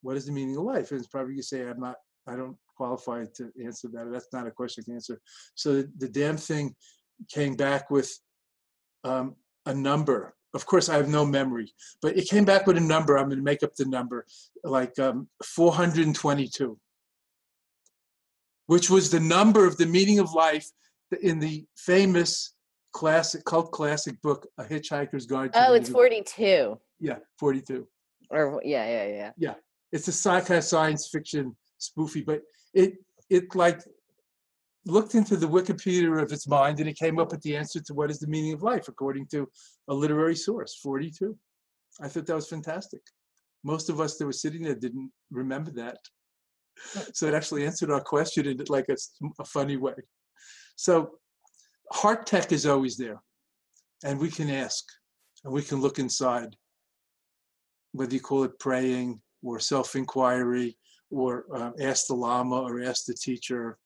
What 0.03 0.17
is 0.17 0.27
the 0.27 0.33
meaning 0.33 0.57
of 0.57 0.65
life? 0.65 0.91
And 0.91 0.99
it's 0.99 1.09
probably 1.09 1.37
to 1.37 1.43
say, 1.43 1.67
I'm 1.67 1.81
not, 1.81 1.97
I 2.27 2.37
don't 2.37 2.57
qualify 2.77 3.25
to 3.37 3.51
answer 3.65 3.89
that. 3.89 4.11
That's 4.11 4.33
not 4.33 4.47
a 4.47 4.51
question 4.51 4.85
can 4.85 4.95
answer. 4.95 5.21
So 5.55 5.75
the, 5.75 5.91
the 5.99 6.09
damn 6.09 6.37
thing 6.37 6.75
came 7.31 7.55
back 7.55 7.91
with 7.91 8.13
um, 9.05 9.37
a 9.65 9.75
number. 9.75 10.35
Of 10.55 10.65
course, 10.67 10.89
I 10.89 10.97
have 10.97 11.09
no 11.09 11.27
memory, 11.27 11.73
but 12.01 12.17
it 12.17 12.29
came 12.29 12.45
back 12.45 12.67
with 12.67 12.77
a 12.77 12.81
number. 12.81 13.17
I'm 13.17 13.27
going 13.27 13.39
to 13.39 13.45
make 13.45 13.63
up 13.63 13.75
the 13.75 13.85
number, 13.85 14.25
like 14.65 14.99
um, 14.99 15.29
422 15.45 16.79
which 18.67 18.91
was 18.91 19.11
the 19.11 19.21
number 19.21 19.67
of 19.67 19.77
the 19.77 19.87
meaning 19.87 20.19
of 20.19 20.33
life 20.33 20.71
in 21.23 21.39
the 21.39 21.65
famous 21.77 22.55
classic 22.97 23.45
cult 23.45 23.71
classic 23.73 24.21
book 24.23 24.47
A 24.57 24.65
Hitchhiker's 24.65 25.27
Guide 25.27 25.53
to 25.53 25.69
Oh, 25.69 25.75
it's 25.75 25.91
42. 25.91 26.81
Yeah, 26.99 27.19
42. 27.39 27.87
Or 28.31 28.63
yeah, 28.65 28.89
yeah, 28.89 29.07
yeah. 29.07 29.33
Yeah, 29.37 29.55
It's 29.93 30.09
a 30.09 30.13
sci-fi 30.13 30.61
science 30.61 31.11
fiction 31.13 31.55
spoofy, 31.79 32.25
but 32.25 32.41
it 32.73 32.95
it 33.29 33.55
like 33.55 33.83
looked 34.87 35.15
into 35.15 35.37
the 35.37 35.47
Wikipedia 35.47 36.23
of 36.23 36.33
its 36.33 36.49
mind 36.49 36.81
and 36.81 36.89
it 36.89 36.97
came 36.97 37.19
up 37.19 37.33
with 37.33 37.43
the 37.43 37.55
answer 37.55 37.81
to 37.81 37.93
what 37.93 38.11
is 38.11 38.19
the 38.19 38.29
meaning 38.29 38.55
of 38.55 38.63
life 38.63 38.89
according 38.89 39.27
to 39.33 39.47
a 39.89 39.95
literary 39.95 40.37
source, 40.37 40.75
42. 40.83 41.37
I 42.01 42.09
thought 42.09 42.27
that 42.27 42.35
was 42.35 42.49
fantastic. 42.49 43.03
Most 43.63 43.91
of 43.91 44.01
us 44.01 44.17
that 44.17 44.25
were 44.25 44.43
sitting 44.45 44.63
there 44.63 44.75
didn't 44.75 45.11
remember 45.31 45.71
that. 45.73 45.99
So 47.13 47.27
it 47.27 47.35
actually 47.35 47.67
answered 47.67 47.91
our 47.91 48.01
question 48.01 48.47
in 48.47 48.59
like 48.69 48.89
a, 48.89 48.97
a 49.39 49.45
funny 49.45 49.77
way. 49.77 49.99
So 50.77 51.19
heart 51.93 52.27
tech 52.27 52.53
is 52.53 52.67
always 52.67 52.97
there 52.97 53.21
and 54.05 54.19
we 54.19 54.31
can 54.31 54.51
ask 54.51 54.85
and 55.45 55.53
we 55.53 55.63
can 55.63 55.81
look 55.81 55.99
inside 55.99 56.57
whether 57.93 58.13
you 58.13 58.21
call 58.21 58.45
it 58.45 58.59
praying 58.59 59.21
or 59.43 59.59
self-inquiry 59.61 60.77
or 61.11 61.47
uh, 61.55 61.71
ask 61.81 62.07
the 62.09 62.15
lama 62.15 62.61
or 62.61 62.83
ask 62.83 63.07
the 63.07 63.15
teacher 63.15 63.79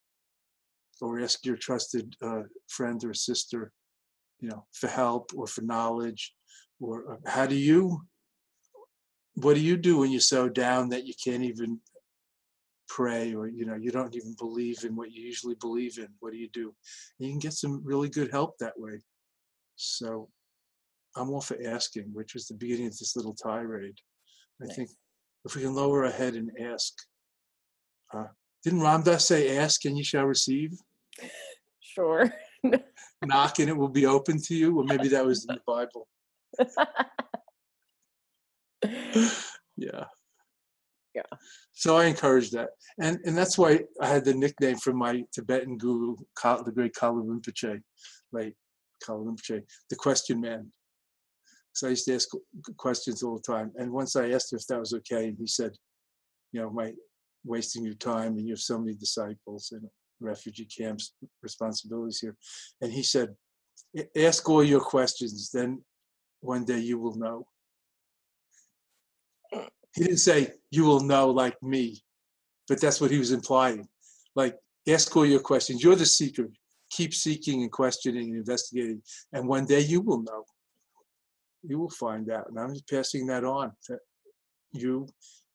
or 1.01 1.21
ask 1.21 1.45
your 1.45 1.57
trusted 1.57 2.15
uh, 2.23 2.43
friend 2.69 3.05
or 3.05 3.15
sister 3.15 3.73
you 4.41 4.49
know 4.49 4.65
for 4.73 4.89
help 4.89 5.31
or 5.37 5.47
for 5.47 5.63
knowledge 5.63 6.35
or 6.81 7.13
uh, 7.13 7.31
how 7.31 7.47
do 7.47 7.55
you 7.55 8.01
what 9.35 9.55
do 9.55 9.61
you 9.61 9.77
do 9.77 9.99
when 9.99 10.11
you're 10.11 10.21
so 10.21 10.49
down 10.49 10.89
that 10.89 11.07
you 11.07 11.15
can't 11.23 11.43
even 11.43 11.79
pray 12.91 13.35
or 13.35 13.47
you 13.47 13.65
know 13.65 13.77
you 13.77 13.93
don't 13.93 14.17
even 14.17 14.35
believe 14.37 14.85
in 14.85 14.97
what 14.97 15.13
you 15.13 15.23
usually 15.23 15.55
believe 15.55 15.99
in 15.99 16.09
what 16.19 16.33
do 16.33 16.39
you 16.39 16.49
do? 16.53 16.75
And 17.19 17.29
you 17.29 17.33
can 17.33 17.39
get 17.39 17.53
some 17.53 17.81
really 17.85 18.09
good 18.09 18.31
help 18.31 18.59
that 18.59 18.79
way. 18.79 19.01
So 19.77 20.29
i'm 21.17 21.31
all 21.31 21.41
for 21.41 21.57
asking 21.67 22.05
which 22.13 22.35
was 22.35 22.47
the 22.47 22.55
beginning 22.55 22.87
of 22.87 22.99
this 22.99 23.17
little 23.17 23.35
tirade. 23.35 23.99
I 24.61 24.67
nice. 24.67 24.77
think 24.77 24.91
if 25.45 25.57
we 25.57 25.63
can 25.63 25.75
lower 25.75 26.05
our 26.05 26.11
head 26.11 26.35
and 26.35 26.51
ask 26.61 26.93
uh, 28.13 28.27
didn't 28.65 28.83
Ram 28.83 29.03
Dass 29.03 29.27
say 29.27 29.57
ask 29.57 29.85
and 29.85 29.97
you 29.97 30.05
shall 30.05 30.25
receive 30.25 30.73
sure. 31.81 32.33
Knock 33.25 33.59
and 33.59 33.69
it 33.69 33.77
will 33.77 33.89
be 33.89 34.07
open 34.07 34.41
to 34.43 34.55
you? 34.55 34.79
Or 34.79 34.85
maybe 34.85 35.09
that 35.09 35.25
was 35.25 35.47
in 35.47 35.55
the 35.55 35.61
bible. 35.67 36.09
Yeah 39.77 40.05
yeah. 41.15 41.23
So 41.73 41.97
i 41.97 42.05
encourage 42.05 42.51
that. 42.51 42.71
And 43.01 43.19
and 43.25 43.37
that's 43.37 43.59
why 43.59 43.81
i 44.01 44.07
had 44.07 44.25
the 44.25 44.35
nickname 44.35 44.77
from 44.77 44.97
my 44.97 45.25
tibetan 45.35 45.77
guru 45.79 46.17
the 46.65 46.73
great 46.75 46.95
Kalu 46.95 47.25
Rinpoche 47.25 47.81
like 48.33 48.55
Kalu 49.05 49.27
Rinpoche 49.27 49.63
the 49.89 49.97
question 49.97 50.41
man. 50.41 50.71
So 51.73 51.87
i 51.87 51.91
used 51.91 52.07
to 52.07 52.15
ask 52.15 52.29
questions 52.77 53.23
all 53.23 53.37
the 53.37 53.53
time. 53.53 53.73
And 53.77 53.93
once 53.93 54.17
i 54.17 54.31
asked 54.31 54.53
him 54.53 54.59
if 54.59 54.67
that 54.67 54.81
was 54.81 54.95
okay 54.95 55.29
and 55.29 55.39
he 55.39 55.47
said 55.47 55.73
you 56.53 56.61
know 56.61 56.71
my 56.71 56.93
wasting 57.45 57.85
your 57.85 57.95
time 57.95 58.37
and 58.37 58.47
you 58.47 58.53
have 58.53 58.61
so 58.61 58.79
many 58.79 58.95
disciples 58.95 59.73
and 59.73 59.83
refugee 60.21 60.67
camps 60.67 61.15
responsibilities 61.43 62.21
here. 62.21 62.37
And 62.83 62.93
he 62.93 63.03
said 63.03 63.35
ask 64.17 64.49
all 64.49 64.63
your 64.63 64.81
questions 64.81 65.51
then 65.51 65.83
one 66.41 66.65
day 66.65 66.79
you 66.79 66.99
will 66.99 67.17
know 67.17 67.47
mm. 69.53 69.69
He 69.95 70.05
didn't 70.05 70.19
say 70.19 70.53
you 70.71 70.85
will 70.85 71.01
know 71.01 71.31
like 71.31 71.61
me, 71.63 72.03
but 72.69 72.81
that's 72.81 73.01
what 73.01 73.11
he 73.11 73.19
was 73.19 73.33
implying. 73.33 73.89
Like 74.35 74.57
ask 74.89 75.15
all 75.17 75.27
your 75.27 75.41
questions. 75.41 75.83
You're 75.83 75.97
the 75.97 76.07
seeker. 76.07 76.49
Keep 76.91 77.15
seeking 77.15 77.63
and 77.63 77.71
questioning 77.71 78.31
and 78.31 78.39
investigating, 78.39 79.03
and 79.33 79.47
one 79.47 79.65
day 79.65 79.81
you 79.81 80.01
will 80.01 80.23
know. 80.23 80.45
You 81.63 81.79
will 81.79 81.91
find 81.91 82.31
out. 82.31 82.49
And 82.49 82.59
I'm 82.59 82.73
just 82.73 82.89
passing 82.89 83.27
that 83.27 83.45
on 83.45 83.73
to 83.87 83.99
you. 84.73 85.07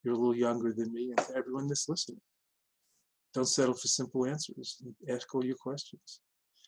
You're 0.04 0.14
a 0.14 0.18
little 0.18 0.36
younger 0.36 0.72
than 0.72 0.94
me, 0.94 1.10
and 1.10 1.28
to 1.28 1.36
everyone 1.36 1.68
that's 1.68 1.90
listening. 1.90 2.22
Don't 3.34 3.46
settle 3.46 3.74
for 3.74 3.88
simple 3.88 4.26
answers. 4.26 4.82
Ask 5.10 5.34
all 5.36 5.44
your 5.44 5.58
questions. 5.58 6.22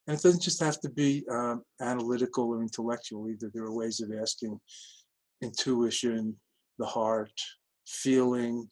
And 0.06 0.18
it 0.18 0.24
doesn't 0.24 0.42
just 0.42 0.62
have 0.62 0.80
to 0.82 0.90
be 0.90 1.26
um, 1.32 1.64
analytical 1.82 2.50
or 2.50 2.62
intellectual 2.62 3.30
either. 3.30 3.50
There 3.54 3.64
are 3.64 3.74
ways 3.74 4.02
of 4.02 4.12
asking 4.20 4.60
intuition, 5.42 6.36
the 6.78 6.86
heart, 6.86 7.32
feeling, 7.86 8.70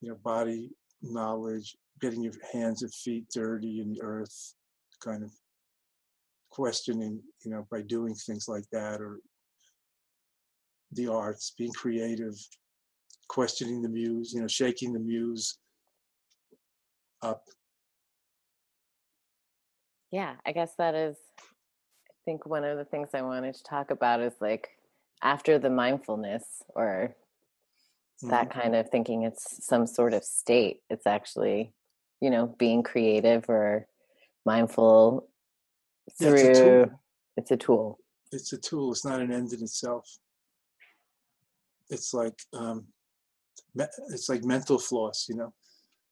you 0.00 0.10
know, 0.10 0.16
body 0.24 0.70
knowledge, 1.02 1.76
getting 2.00 2.22
your 2.22 2.32
hands 2.52 2.82
and 2.82 2.92
feet 2.94 3.24
dirty 3.34 3.80
in 3.80 3.92
the 3.92 4.02
earth, 4.02 4.54
kind 5.02 5.22
of 5.22 5.30
questioning, 6.50 7.20
you 7.44 7.50
know, 7.50 7.66
by 7.70 7.82
doing 7.82 8.14
things 8.14 8.48
like 8.48 8.64
that, 8.72 9.00
or 9.00 9.20
the 10.92 11.06
arts, 11.06 11.54
being 11.56 11.72
creative, 11.72 12.34
questioning 13.28 13.80
the 13.80 13.88
muse, 13.88 14.32
you 14.34 14.40
know, 14.40 14.48
shaking 14.48 14.92
the 14.92 14.98
muse 14.98 15.58
up. 17.22 17.44
Yeah, 20.10 20.34
I 20.44 20.52
guess 20.52 20.74
that 20.76 20.94
is, 20.94 21.16
I 21.38 22.12
think 22.24 22.44
one 22.46 22.64
of 22.64 22.76
the 22.76 22.84
things 22.84 23.10
I 23.14 23.22
wanted 23.22 23.54
to 23.54 23.62
talk 23.62 23.90
about 23.90 24.20
is 24.20 24.32
like 24.40 24.70
after 25.22 25.58
the 25.58 25.70
mindfulness 25.70 26.64
or 26.74 27.14
mm-hmm. 28.22 28.30
that 28.30 28.50
kind 28.50 28.74
of 28.74 28.88
thinking 28.90 29.22
it's 29.22 29.64
some 29.64 29.86
sort 29.86 30.14
of 30.14 30.24
state. 30.24 30.80
It's 30.90 31.06
actually 31.06 31.72
you 32.20 32.30
know 32.30 32.54
being 32.58 32.82
creative 32.82 33.48
or 33.48 33.86
mindful 34.44 35.28
through 36.18 36.38
yeah, 36.38 36.44
it's, 36.44 36.58
a 36.58 36.90
it's, 37.36 37.50
a 37.50 37.56
tool. 37.56 37.98
It's 38.32 38.52
a 38.52 38.58
tool. 38.58 38.92
It's 38.92 39.04
not 39.04 39.20
an 39.20 39.32
end 39.32 39.52
in 39.52 39.62
itself. 39.62 40.08
It's 41.88 42.14
like 42.14 42.38
um 42.52 42.86
it's 44.08 44.28
like 44.28 44.44
mental 44.44 44.78
floss 44.78 45.26
you 45.28 45.36
know. 45.36 45.52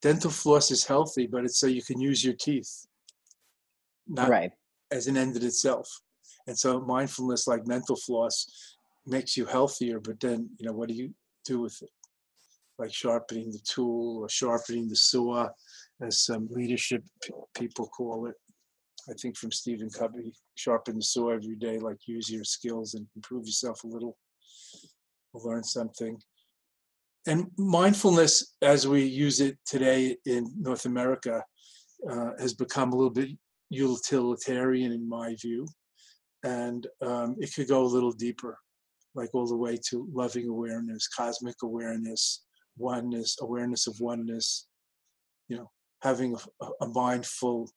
Dental 0.01 0.31
floss 0.31 0.71
is 0.71 0.85
healthy 0.85 1.27
but 1.27 1.43
it's 1.43 1.59
so 1.59 1.67
you 1.67 1.83
can 1.83 1.99
use 1.99 2.23
your 2.23 2.33
teeth. 2.33 2.85
Not 4.07 4.29
right. 4.29 4.51
as 4.91 5.07
an 5.07 5.17
end 5.17 5.35
in 5.35 5.45
itself. 5.45 5.87
And 6.47 6.57
so 6.57 6.81
mindfulness 6.81 7.47
like 7.47 7.67
mental 7.67 7.95
floss 7.95 8.75
makes 9.05 9.35
you 9.37 9.45
healthier 9.45 9.99
but 9.99 10.19
then 10.19 10.49
you 10.57 10.65
know 10.65 10.73
what 10.73 10.89
do 10.89 10.95
you 10.95 11.13
do 11.45 11.59
with 11.61 11.81
it 11.81 11.89
like 12.79 12.93
sharpening 12.93 13.51
the 13.51 13.59
tool 13.59 14.19
or 14.19 14.29
sharpening 14.29 14.87
the 14.87 14.95
saw 14.95 15.47
as 16.01 16.21
some 16.21 16.47
leadership 16.49 17.03
p- 17.21 17.33
people 17.55 17.87
call 17.87 18.27
it. 18.27 18.35
I 19.09 19.13
think 19.21 19.37
from 19.37 19.51
stephen 19.51 19.89
covey 19.89 20.33
sharpen 20.55 20.95
the 20.95 21.03
saw 21.03 21.29
every 21.29 21.55
day 21.55 21.79
like 21.79 21.97
use 22.05 22.29
your 22.29 22.43
skills 22.43 22.93
and 22.93 23.07
improve 23.15 23.45
yourself 23.45 23.83
a 23.83 23.87
little 23.87 24.17
learn 25.33 25.63
something. 25.63 26.17
And 27.27 27.47
mindfulness 27.57 28.55
as 28.61 28.87
we 28.87 29.03
use 29.03 29.39
it 29.41 29.57
today 29.65 30.17
in 30.25 30.51
north 30.59 30.85
america 30.85 31.43
uh, 32.09 32.31
has 32.39 32.53
become 32.53 32.91
a 32.91 32.95
little 32.95 33.13
bit 33.13 33.29
utilitarian 33.69 34.91
in 34.91 35.07
my 35.07 35.35
view. 35.41 35.67
And 36.43 36.87
um, 37.05 37.35
it 37.39 37.53
could 37.53 37.67
go 37.67 37.83
a 37.83 37.93
little 37.95 38.11
deeper 38.11 38.57
like 39.15 39.29
all 39.33 39.47
the 39.47 39.57
way 39.57 39.77
to 39.89 40.07
loving 40.13 40.47
awareness, 40.47 41.07
cosmic 41.07 41.55
awareness, 41.63 42.43
oneness, 42.79 43.37
awareness 43.41 43.87
of 43.87 43.99
oneness, 43.99 44.67
you 45.47 45.57
know, 45.57 45.69
having 46.01 46.35
a, 46.61 46.67
a 46.81 46.87
mind 46.87 47.25
full 47.25 47.69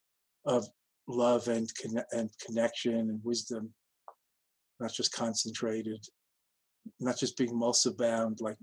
of 0.45 0.65
love 1.07 1.47
and, 1.47 1.69
conne- 1.75 2.05
and 2.11 2.29
connection 2.45 2.93
and 2.93 3.19
wisdom, 3.23 3.73
not 4.79 4.93
just 4.93 5.13
concentrated, 5.13 6.03
not 6.99 7.17
just 7.17 7.37
being 7.37 7.57
muscle 7.57 7.93
bound 7.93 8.39
like 8.41 8.57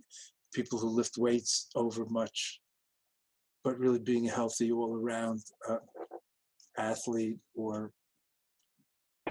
people 0.54 0.78
who 0.78 0.88
lift 0.88 1.18
weights 1.18 1.68
over 1.74 2.04
much, 2.06 2.60
but 3.62 3.78
really 3.78 3.98
being 3.98 4.28
a 4.28 4.32
healthy 4.32 4.72
all 4.72 4.96
around 4.96 5.40
uh, 5.68 5.76
athlete 6.78 7.38
or 7.54 7.92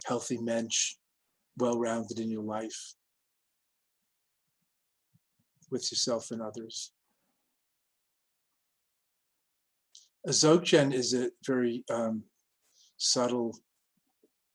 healthy 0.05 0.37
mensch, 0.37 0.95
well 1.57 1.79
rounded 1.79 2.19
in 2.19 2.29
your 2.29 2.43
life 2.43 2.93
with 5.71 5.91
yourself 5.91 6.31
and 6.31 6.41
others. 6.41 6.91
Dzogchen 10.27 10.93
is 10.93 11.13
a 11.13 11.29
very 11.45 11.83
um, 11.89 12.23
subtle, 12.97 13.57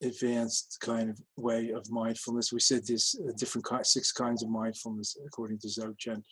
advanced 0.02 0.78
kind 0.80 1.08
of 1.08 1.18
way 1.36 1.70
of 1.70 1.90
mindfulness. 1.90 2.52
We 2.52 2.60
said 2.60 2.86
there's 2.86 3.16
different 3.36 3.66
six 3.86 4.12
kinds 4.12 4.42
of 4.42 4.50
mindfulness 4.50 5.16
according 5.26 5.58
to 5.60 5.68
Dzogchen, 5.68 6.22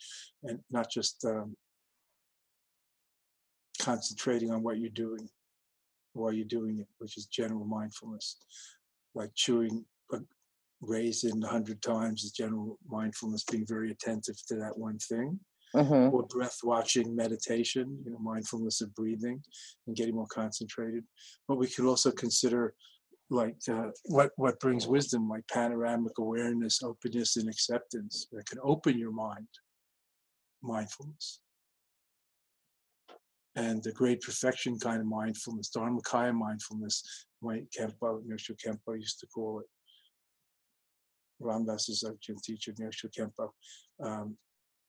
and 0.43 0.59
not 0.69 0.91
just 0.91 1.25
um, 1.25 1.55
concentrating 3.79 4.51
on 4.51 4.61
what 4.61 4.77
you're 4.77 4.89
doing 4.89 5.27
while 6.13 6.31
you're 6.31 6.45
doing 6.45 6.79
it, 6.79 6.87
which 6.99 7.17
is 7.17 7.25
general 7.25 7.65
mindfulness, 7.65 8.37
like 9.15 9.31
chewing 9.33 9.83
a 10.11 10.17
raisin 10.81 11.43
a 11.43 11.47
hundred 11.47 11.81
times 11.81 12.23
is 12.23 12.31
general 12.31 12.77
mindfulness, 12.87 13.43
being 13.43 13.65
very 13.65 13.91
attentive 13.91 14.35
to 14.47 14.55
that 14.55 14.77
one 14.77 14.99
thing. 14.99 15.39
Mm-hmm. 15.75 16.13
Or 16.15 16.23
breath 16.23 16.59
watching 16.63 17.15
meditation, 17.15 17.99
you 18.05 18.11
know, 18.11 18.19
mindfulness 18.19 18.81
of 18.81 18.93
breathing 18.93 19.41
and 19.87 19.95
getting 19.95 20.15
more 20.15 20.27
concentrated. 20.27 21.03
But 21.47 21.57
we 21.57 21.67
could 21.67 21.85
also 21.85 22.11
consider 22.11 22.75
like 23.31 23.57
uh, 23.69 23.89
what 24.05 24.31
what 24.35 24.59
brings 24.59 24.85
wisdom, 24.87 25.27
like 25.27 25.47
panoramic 25.51 26.17
awareness, 26.19 26.83
openness, 26.83 27.37
and 27.37 27.49
acceptance 27.49 28.27
that 28.31 28.45
can 28.45 28.59
open 28.63 28.99
your 28.99 29.11
mind. 29.11 29.47
Mindfulness. 30.61 31.39
and 33.55 33.83
the 33.83 33.91
great 33.91 34.21
perfection 34.21 34.79
kind 34.79 34.99
of 34.99 35.05
mindfulness, 35.07 35.69
Dharmakaya 35.75 36.33
mindfulness, 36.33 37.25
Wayne 37.41 37.67
Khenpo, 37.77 38.21
Khenpo 38.65 38.95
used 38.95 39.19
to 39.19 39.27
call 39.27 39.59
it. 39.59 39.67
Ram 41.39 41.65
Dass 41.65 41.89
is 41.89 42.03
our 42.03 42.15
gym 42.21 42.37
teacher, 42.43 42.71
Nyoshul 42.73 43.11
Khenpo. 43.17 43.49
Um, 44.03 44.37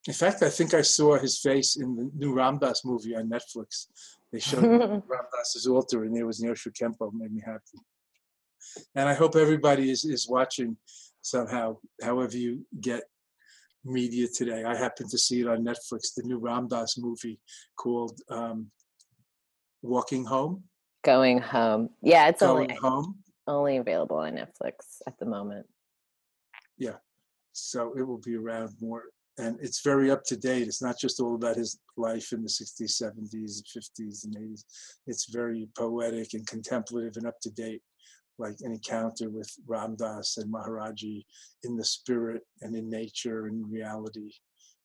in 0.06 0.14
fact, 0.14 0.42
I 0.42 0.50
think 0.50 0.74
I 0.74 0.82
saw 0.82 1.18
his 1.18 1.38
face 1.38 1.76
in 1.76 1.96
the 1.96 2.10
new 2.14 2.34
Ram 2.34 2.58
Dass 2.58 2.84
movie 2.84 3.16
on 3.16 3.28
Netflix. 3.30 3.86
They 4.32 4.38
showed 4.38 4.62
Ram 4.64 5.02
Dass's 5.36 5.66
altar, 5.66 6.04
and 6.04 6.14
there 6.14 6.26
was 6.26 6.40
Nyoshul 6.42 6.72
Khenpo. 6.72 7.12
Made 7.12 7.32
me 7.32 7.42
happy. 7.44 7.78
And 8.94 9.08
I 9.08 9.14
hope 9.14 9.36
everybody 9.36 9.90
is, 9.90 10.04
is 10.04 10.28
watching 10.28 10.76
somehow, 11.22 11.78
however 12.02 12.36
you 12.36 12.66
get 12.80 13.04
media 13.84 14.26
today. 14.28 14.64
I 14.64 14.76
happened 14.76 15.10
to 15.10 15.18
see 15.18 15.40
it 15.40 15.48
on 15.48 15.64
Netflix, 15.64 16.14
the 16.14 16.22
new 16.24 16.38
Ram 16.38 16.68
Dass 16.68 16.98
movie 16.98 17.38
called 17.76 18.18
um, 18.28 18.70
Walking 19.82 20.24
Home. 20.24 20.64
Going 21.04 21.38
home. 21.38 21.90
Yeah, 22.02 22.28
it's 22.28 22.40
Going 22.40 22.70
only 22.70 22.74
home. 22.74 23.16
only 23.46 23.76
available 23.76 24.16
on 24.16 24.32
Netflix 24.34 25.00
at 25.06 25.18
the 25.18 25.26
moment. 25.26 25.66
Yeah. 26.78 26.96
So 27.52 27.94
it 27.96 28.02
will 28.02 28.18
be 28.18 28.36
around 28.36 28.70
more. 28.80 29.02
And 29.38 29.58
it's 29.60 29.82
very 29.82 30.10
up 30.10 30.22
to 30.26 30.36
date. 30.36 30.68
It's 30.68 30.82
not 30.82 30.98
just 30.98 31.18
all 31.20 31.34
about 31.34 31.56
his 31.56 31.78
life 31.96 32.32
in 32.32 32.42
the 32.42 32.48
60s, 32.48 33.02
70s, 33.02 33.62
50s, 33.76 34.24
and 34.24 34.36
80s. 34.36 34.64
It's 35.06 35.30
very 35.30 35.68
poetic 35.76 36.34
and 36.34 36.46
contemplative 36.46 37.16
and 37.16 37.26
up 37.26 37.40
to 37.42 37.50
date, 37.50 37.82
like 38.38 38.54
an 38.60 38.72
encounter 38.72 39.30
with 39.30 39.50
Ram 39.66 39.96
Dass 39.96 40.36
and 40.36 40.52
Maharaji 40.52 41.24
in 41.64 41.76
the 41.76 41.84
spirit 41.84 42.42
and 42.60 42.76
in 42.76 42.88
nature 42.88 43.46
and 43.46 43.68
reality, 43.68 44.30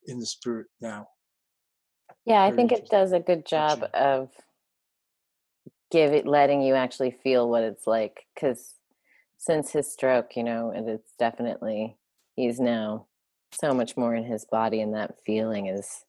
in 0.07 0.19
the 0.19 0.25
spirit 0.25 0.65
now. 0.81 1.07
Yeah, 2.25 2.43
I 2.43 2.51
think 2.51 2.71
it 2.71 2.89
does 2.89 3.11
a 3.11 3.19
good 3.19 3.45
job 3.45 3.87
of 3.93 4.29
give 5.91 6.13
it 6.13 6.27
letting 6.27 6.61
you 6.61 6.75
actually 6.75 7.11
feel 7.11 7.49
what 7.49 7.63
it's 7.63 7.87
like 7.87 8.25
because 8.33 8.75
since 9.37 9.71
his 9.71 9.91
stroke, 9.91 10.35
you 10.35 10.43
know, 10.43 10.71
and 10.75 10.89
it's 10.89 11.13
definitely 11.17 11.97
he's 12.35 12.59
now 12.59 13.05
so 13.51 13.73
much 13.73 13.97
more 13.97 14.15
in 14.15 14.23
his 14.23 14.45
body 14.45 14.81
and 14.81 14.93
that 14.93 15.15
feeling 15.25 15.67
is 15.67 16.03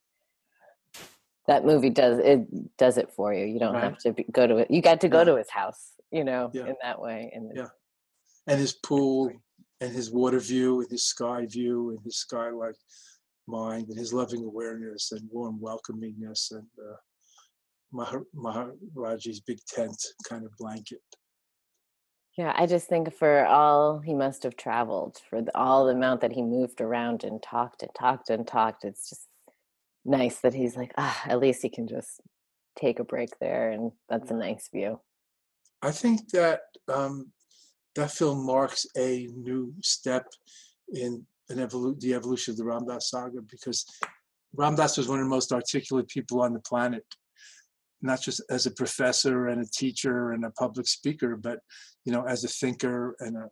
that 1.47 1.65
movie 1.65 1.89
does 1.89 2.19
it 2.19 2.77
does 2.77 2.97
it 2.97 3.11
for 3.11 3.33
you. 3.33 3.45
You 3.45 3.59
don't 3.59 3.73
Right. 3.73 3.83
have 3.83 3.97
to 3.99 4.13
be, 4.13 4.23
go 4.31 4.45
to 4.47 4.57
it. 4.57 4.71
You 4.71 4.81
got 4.81 5.01
to 5.01 5.09
go 5.09 5.19
Yeah. 5.19 5.23
to 5.25 5.35
his 5.37 5.49
house, 5.49 5.93
you 6.11 6.23
know, 6.23 6.51
Yeah. 6.53 6.67
in 6.67 6.75
that 6.81 7.01
way. 7.01 7.31
And 7.33 7.51
Yeah. 7.55 7.69
and 8.47 8.59
his 8.59 8.73
pool 8.73 9.31
and 9.81 9.91
his 9.91 10.11
water 10.11 10.39
view 10.39 10.81
and 10.81 10.89
his 10.91 11.03
sky 11.03 11.45
view 11.45 11.89
and 11.91 11.99
his 12.03 12.17
sky-like 12.17 12.75
mind 13.47 13.89
and 13.89 13.97
his 13.97 14.13
loving 14.13 14.43
awareness 14.43 15.11
and 15.11 15.27
warm 15.31 15.59
welcomingness 15.59 16.51
and 16.51 16.67
uh, 16.79 16.95
Mahar- 17.93 18.25
Maharaji's 18.33 19.41
big 19.41 19.59
tent 19.65 19.97
kind 20.29 20.45
of 20.45 20.51
blanket. 20.57 21.01
Yeah, 22.37 22.53
I 22.55 22.65
just 22.65 22.87
think 22.87 23.13
for 23.13 23.45
all 23.45 23.99
he 23.99 24.13
must 24.13 24.43
have 24.43 24.55
traveled, 24.55 25.19
for 25.29 25.41
the, 25.41 25.55
all 25.57 25.85
the 25.85 25.93
amount 25.93 26.21
that 26.21 26.31
he 26.31 26.41
moved 26.41 26.79
around 26.79 27.23
and 27.23 27.43
talked 27.43 27.83
and 27.83 27.91
talked 27.93 28.29
and 28.29 28.47
talked, 28.47 28.85
it's 28.85 29.09
just 29.09 29.27
nice 30.05 30.39
that 30.39 30.53
he's 30.53 30.77
like, 30.77 30.93
ah, 30.97 31.21
at 31.25 31.39
least 31.39 31.61
he 31.61 31.69
can 31.69 31.87
just 31.87 32.21
take 32.77 32.99
a 32.99 33.03
break 33.03 33.37
there, 33.39 33.71
and 33.71 33.91
that's 34.07 34.31
a 34.31 34.35
nice 34.35 34.69
view. 34.73 34.99
I 35.81 35.91
think 35.91 36.29
that 36.29 36.61
um, 36.87 37.31
that 37.95 38.11
film 38.11 38.45
marks 38.45 38.85
a 38.97 39.27
new 39.35 39.73
step 39.81 40.27
in 40.93 41.25
an 41.49 41.57
evolu- 41.57 41.99
the 41.99 42.13
evolution 42.13 42.53
of 42.53 42.57
the 42.57 42.65
Ram 42.65 42.85
Dass 42.85 43.09
saga 43.09 43.41
because 43.41 43.85
Ram 44.55 44.75
Dass 44.75 44.97
was 44.97 45.07
one 45.07 45.19
of 45.19 45.25
the 45.25 45.29
most 45.29 45.51
articulate 45.51 46.07
people 46.07 46.41
on 46.41 46.53
the 46.53 46.59
planet, 46.59 47.05
not 48.01 48.21
just 48.21 48.41
as 48.49 48.65
a 48.65 48.71
professor 48.71 49.47
and 49.47 49.61
a 49.61 49.69
teacher 49.69 50.31
and 50.31 50.45
a 50.45 50.51
public 50.51 50.87
speaker, 50.87 51.35
but 51.35 51.59
you 52.05 52.11
know, 52.11 52.23
as 52.23 52.43
a 52.43 52.47
thinker 52.47 53.15
and 53.19 53.37
a 53.37 53.47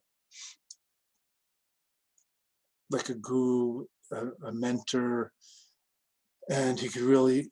like 2.92 3.10
a 3.10 3.14
guru, 3.16 3.86
a, 4.12 4.48
a 4.48 4.52
mentor, 4.52 5.32
and 6.50 6.80
he 6.80 6.90
could 6.90 7.04
really 7.04 7.52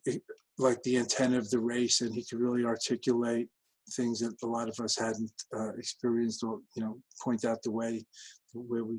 like 0.58 0.82
the 0.82 0.98
antenna 0.98 1.38
of 1.38 1.48
the 1.50 1.60
race, 1.60 2.00
and 2.00 2.12
he 2.14 2.24
could 2.24 2.40
really 2.40 2.64
articulate 2.64 3.48
things 3.94 4.20
that 4.20 4.34
a 4.42 4.46
lot 4.46 4.68
of 4.68 4.78
us 4.80 4.98
hadn't 4.98 5.32
uh, 5.56 5.72
experienced 5.78 6.42
or 6.42 6.58
you 6.74 6.82
know 6.82 6.98
point 7.22 7.44
out 7.44 7.62
the 7.62 7.70
way 7.70 8.04
where 8.52 8.84
we 8.84 8.98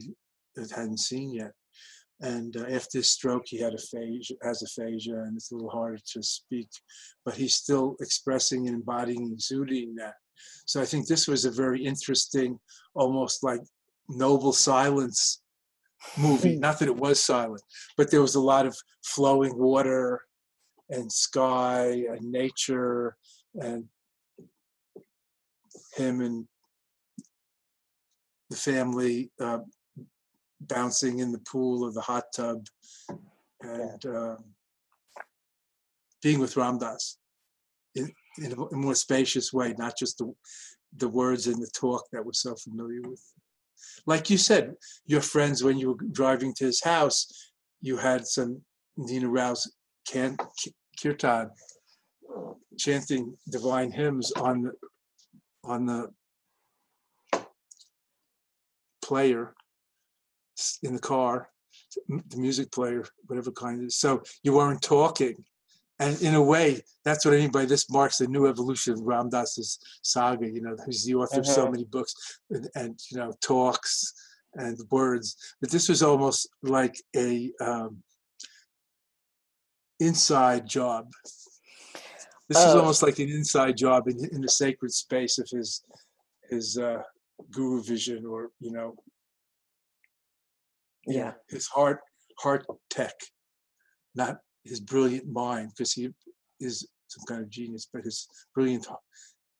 hadn't 0.74 1.00
seen 1.00 1.34
yet 1.34 1.52
and 2.22 2.58
uh, 2.58 2.66
after 2.70 2.98
his 3.00 3.12
stroke 3.12 3.44
he 3.46 3.58
had 3.58 3.74
aphasia 3.74 4.34
has 4.44 4.62
aphasia 4.62 5.16
and 5.16 5.38
it's 5.38 5.52
a 5.52 5.56
little 5.56 5.70
harder 5.70 6.00
to 6.06 6.22
speak 6.22 6.70
but 7.26 7.36
he's 7.36 7.56
still 7.56 7.96
expressing 8.02 8.68
and 8.68 8.76
embodying 8.76 9.32
exuding 9.32 9.96
that. 9.96 10.16
So 10.66 10.82
i 10.82 10.86
think 10.86 11.08
this 11.08 11.28
was 11.28 11.46
a 11.46 11.52
very 11.52 11.84
interesting 11.84 12.60
almost 12.94 13.44
like 13.44 13.62
noble 14.10 14.54
silence 14.54 15.42
movie. 16.18 16.56
Not 16.56 16.80
that 16.80 16.88
it 16.88 16.96
was 16.96 17.22
silent 17.22 17.62
but 17.98 18.12
there 18.12 18.22
was 18.22 18.36
a 18.36 18.42
lot 18.42 18.66
of 18.66 18.76
flowing 19.04 19.58
water 19.58 20.22
and 20.90 21.12
sky 21.12 22.04
and 22.10 22.32
nature 22.32 23.16
and 23.56 23.86
him 25.96 26.22
and 26.22 26.48
the 28.50 28.56
family 28.56 29.32
uh, 29.40 29.60
bouncing 30.62 31.20
in 31.20 31.32
the 31.32 31.40
pool 31.40 31.84
or 31.84 31.92
the 31.92 32.02
hot 32.02 32.26
tub 32.36 32.66
and 33.62 34.06
um, 34.06 34.38
being 36.22 36.40
with 36.40 36.58
Ram 36.58 36.78
Dass 36.78 37.18
in, 37.96 38.12
in 38.38 38.54
a 38.54 38.76
more 38.76 38.96
spacious 38.96 39.54
way, 39.54 39.74
not 39.78 39.98
just 39.98 40.18
the, 40.18 40.34
the 40.98 41.08
words 41.08 41.48
and 41.48 41.62
the 41.62 41.70
talk 41.74 42.06
that 42.12 42.26
we're 42.26 42.34
so 42.34 42.56
familiar 42.56 43.02
with. 43.02 43.24
Like 44.06 44.30
you 44.30 44.38
said, 44.38 44.74
your 45.06 45.22
friends, 45.22 45.64
when 45.64 45.78
you 45.78 45.90
were 45.90 46.08
driving 46.12 46.54
to 46.56 46.66
his 46.66 46.84
house, 46.84 47.28
you 47.82 47.98
had 47.98 48.28
some 48.28 48.62
Nina 48.98 49.30
Rao's 49.30 49.72
can, 50.08 50.38
kirtan, 51.02 51.50
chanting 52.78 53.36
divine 53.50 53.92
hymns 53.92 54.32
on 54.34 54.64
the 54.64 54.72
on 55.64 55.86
the 55.86 56.10
player 59.04 59.54
in 60.84 60.94
the 60.94 61.00
car, 61.00 61.50
the 62.08 62.38
music 62.38 62.72
player, 62.72 63.06
whatever 63.28 63.52
kind 63.52 63.82
it 63.82 63.88
is. 63.88 63.98
So 63.98 64.24
you 64.44 64.54
weren't 64.54 64.82
talking. 64.82 65.36
And 66.02 66.22
in 66.22 66.36
a 66.36 66.42
way, 66.42 66.82
that's 67.04 67.26
what 67.26 67.34
I 67.34 67.38
mean 67.38 67.52
by 67.52 67.66
this 67.66 67.90
marks 67.90 68.20
the 68.20 68.28
new 68.28 68.48
evolution 68.48 68.94
of 68.94 69.02
Ram 69.02 69.30
Dass's 69.30 69.80
saga. 70.02 70.48
You 70.50 70.62
know, 70.62 70.78
he's 70.86 71.04
the 71.06 71.16
author 71.16 71.42
of 71.42 71.46
so 71.48 71.68
Mhm. 71.68 71.72
many 71.72 71.84
books 71.86 72.14
and, 72.50 72.70
and 72.76 73.00
you 73.12 73.18
know 73.18 73.34
talks 73.42 74.14
and 74.54 74.80
words. 74.92 75.36
But 75.60 75.72
this 75.72 75.90
was 75.90 76.02
almost 76.02 76.48
like 76.64 76.96
a 77.16 77.52
um, 77.60 78.02
inside 80.00 80.68
job. 80.68 81.12
This 82.48 82.66
is 82.66 82.76
Oh. 82.76 82.80
almost 82.80 83.04
like 83.04 83.20
an 83.20 83.30
inside 83.30 83.78
job 83.78 84.08
in, 84.08 84.18
in 84.34 84.42
the 84.42 84.50
sacred 84.50 84.92
space 84.94 85.38
of 85.38 85.48
his 85.50 85.84
his 86.50 86.78
uh, 86.78 87.04
guru 87.52 87.84
vision, 87.84 88.26
or 88.26 88.52
you 88.60 88.72
know, 88.72 88.96
Yeah. 91.10 91.34
his 91.50 91.68
heart 91.68 92.00
heart 92.40 92.66
tech, 92.90 93.14
not 94.16 94.38
his 94.64 94.80
brilliant 94.80 95.28
mind, 95.28 95.72
because 95.76 95.94
he 95.94 96.10
is 96.60 96.88
some 97.08 97.26
kind 97.28 97.42
of 97.42 97.50
genius, 97.50 97.88
but 97.92 98.04
his 98.04 98.28
brilliant, 98.54 98.88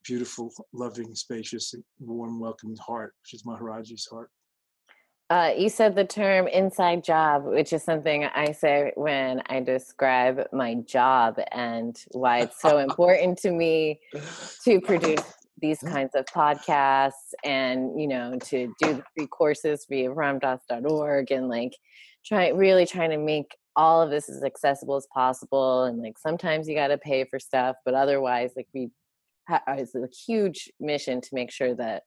beautiful, 0.06 0.52
loving, 0.74 1.14
spacious, 1.16 1.74
warm, 2.00 2.40
welcoming 2.40 2.78
heart, 2.78 3.14
which 3.24 3.34
is 3.34 3.44
Maharaji's 3.44 4.08
heart. 4.10 4.30
Uh, 5.30 5.54
you 5.56 5.70
said 5.70 5.96
the 5.96 6.06
term 6.06 6.48
inside 6.48 7.04
job, 7.04 7.46
which 7.46 7.72
is 7.72 7.84
something 7.84 8.26
I 8.26 8.52
say 8.52 8.92
when 8.96 9.44
I 9.46 9.60
describe 9.60 10.48
my 10.52 10.76
job 10.76 11.40
and 11.52 11.96
why 12.12 12.40
it's 12.40 12.60
so 12.60 12.78
important 12.88 13.38
to 13.40 13.52
me 13.52 14.00
to 14.64 14.82
produce 14.82 15.22
these 15.62 15.80
mm. 15.80 15.92
kinds 15.92 16.16
of 16.16 16.26
podcasts 16.26 17.34
and, 17.44 18.00
you 18.00 18.08
know, 18.08 18.38
to 18.46 18.74
do 18.82 18.94
the 18.94 19.04
free 19.16 19.28
courses 19.28 19.86
via 19.90 20.10
ramdass.org 20.10 21.32
and 21.32 21.50
like 21.50 21.74
try 22.26 22.50
really 22.50 22.86
trying 22.86 23.12
to 23.12 23.18
make 23.18 23.56
all 23.76 24.02
of 24.02 24.10
this 24.10 24.30
as 24.30 24.44
accessible 24.44 24.96
as 24.96 25.08
possible. 25.14 25.84
And 25.84 26.02
like 26.02 26.18
sometimes 26.18 26.68
you 26.68 26.76
got 26.76 26.88
to 26.88 26.98
pay 26.98 27.26
for 27.26 27.40
stuff, 27.40 27.76
but 27.86 27.94
otherwise, 27.94 28.52
like 28.56 28.68
we, 28.74 28.90
ha- 29.48 29.64
uh, 29.68 29.76
it's 29.78 29.96
a 29.96 30.08
huge 30.28 30.70
mission 30.80 31.22
to 31.22 31.30
make 31.34 31.52
sure 31.52 31.76
that 31.76 32.04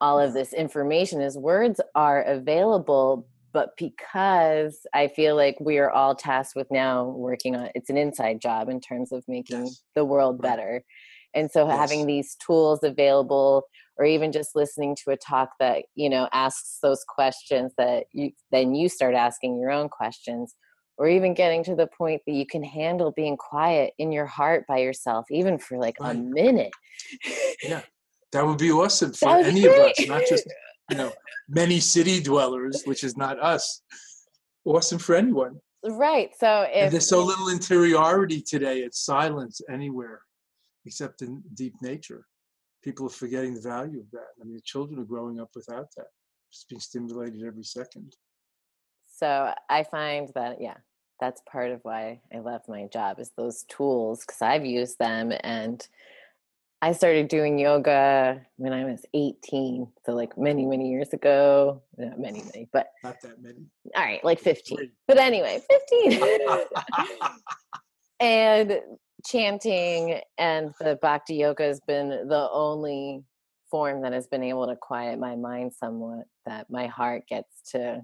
all 0.00 0.20
of 0.20 0.34
this 0.34 0.52
information 0.52 1.20
as 1.20 1.36
words 1.36 1.80
are 1.94 2.22
available 2.22 3.26
but 3.52 3.70
because 3.78 4.86
i 4.92 5.08
feel 5.08 5.36
like 5.36 5.56
we 5.60 5.78
are 5.78 5.90
all 5.90 6.14
tasked 6.14 6.56
with 6.56 6.70
now 6.70 7.04
working 7.04 7.56
on 7.56 7.70
it's 7.74 7.88
an 7.88 7.96
inside 7.96 8.40
job 8.40 8.68
in 8.68 8.80
terms 8.80 9.12
of 9.12 9.24
making 9.28 9.62
Yes. 9.62 9.82
the 9.94 10.04
world 10.04 10.42
better 10.42 10.84
and 11.34 11.50
so 11.50 11.66
Yes. 11.66 11.78
having 11.78 12.06
these 12.06 12.36
tools 12.36 12.82
available 12.82 13.64
or 13.96 14.04
even 14.04 14.32
just 14.32 14.56
listening 14.56 14.96
to 15.04 15.12
a 15.12 15.16
talk 15.16 15.50
that 15.60 15.84
you 15.94 16.08
know 16.08 16.28
asks 16.32 16.78
those 16.82 17.04
questions 17.08 17.72
that 17.78 18.06
you 18.12 18.32
then 18.50 18.74
you 18.74 18.88
start 18.88 19.14
asking 19.14 19.58
your 19.58 19.70
own 19.70 19.88
questions 19.88 20.54
or 20.96 21.08
even 21.08 21.34
getting 21.34 21.64
to 21.64 21.74
the 21.74 21.88
point 21.88 22.22
that 22.26 22.34
you 22.34 22.46
can 22.46 22.62
handle 22.62 23.12
being 23.12 23.36
quiet 23.36 23.92
in 23.98 24.12
your 24.12 24.26
heart 24.26 24.64
by 24.68 24.78
yourself, 24.78 25.26
even 25.30 25.58
for 25.58 25.78
like 25.78 25.96
right. 26.00 26.14
a 26.14 26.18
minute. 26.18 26.72
yeah, 27.62 27.82
that 28.32 28.46
would 28.46 28.58
be 28.58 28.70
awesome 28.70 29.12
for 29.14 29.28
any 29.38 29.62
great. 29.62 29.76
of 29.78 29.86
us, 29.86 30.08
not 30.08 30.22
just 30.28 30.46
you 30.90 30.96
know 30.96 31.12
many 31.48 31.80
city 31.80 32.22
dwellers, 32.22 32.82
which 32.84 33.04
is 33.04 33.16
not 33.16 33.40
us. 33.40 33.82
Awesome 34.64 34.98
for 34.98 35.14
anyone. 35.14 35.60
Right. 35.84 36.30
So 36.38 36.66
if 36.68 36.90
there's 36.90 37.08
so 37.08 37.22
little 37.22 37.50
interiority 37.50 38.40
today, 38.40 38.78
it's 38.78 39.04
silence 39.04 39.60
anywhere 39.70 40.22
except 40.86 41.22
in 41.22 41.42
deep 41.54 41.74
nature. 41.82 42.26
People 42.82 43.06
are 43.06 43.10
forgetting 43.10 43.54
the 43.54 43.60
value 43.60 44.00
of 44.00 44.10
that. 44.12 44.28
I 44.40 44.44
mean, 44.44 44.54
the 44.54 44.62
children 44.62 45.00
are 45.00 45.04
growing 45.04 45.40
up 45.40 45.50
without 45.54 45.88
that, 45.96 46.06
just 46.52 46.68
being 46.68 46.80
stimulated 46.80 47.42
every 47.44 47.64
second. 47.64 48.14
So 49.16 49.52
I 49.70 49.84
find 49.84 50.30
that, 50.34 50.60
yeah, 50.60 50.76
that's 51.20 51.40
part 51.50 51.70
of 51.70 51.80
why 51.82 52.20
I 52.34 52.40
love 52.40 52.62
my 52.68 52.86
job 52.92 53.20
is 53.20 53.30
those 53.36 53.64
tools 53.68 54.24
because 54.26 54.42
I've 54.42 54.66
used 54.66 54.98
them 54.98 55.32
and 55.40 55.86
I 56.82 56.92
started 56.92 57.28
doing 57.28 57.58
yoga 57.58 58.42
when 58.56 58.74
I 58.74 58.84
was 58.84 59.06
18. 59.14 59.86
So 60.04 60.12
like 60.12 60.36
many, 60.36 60.66
many 60.66 60.90
years 60.90 61.14
ago. 61.14 61.80
Not 61.96 62.18
many, 62.18 62.42
many, 62.42 62.68
but 62.74 62.88
not 63.02 63.22
that 63.22 63.40
many. 63.40 63.64
All 63.96 64.04
right, 64.04 64.22
like 64.22 64.38
15. 64.38 64.90
But 65.08 65.16
anyway, 65.16 65.62
15. 66.00 66.20
and 68.20 68.80
chanting 69.24 70.20
and 70.38 70.72
the 70.80 70.98
bhakti 71.00 71.34
yoga 71.34 71.64
has 71.64 71.80
been 71.80 72.08
the 72.08 72.48
only 72.52 73.24
form 73.70 74.02
that 74.02 74.12
has 74.12 74.26
been 74.26 74.42
able 74.42 74.66
to 74.66 74.76
quiet 74.76 75.18
my 75.18 75.34
mind 75.34 75.72
somewhat 75.72 76.26
that 76.46 76.70
my 76.70 76.86
heart 76.86 77.24
gets 77.28 77.72
to 77.72 78.00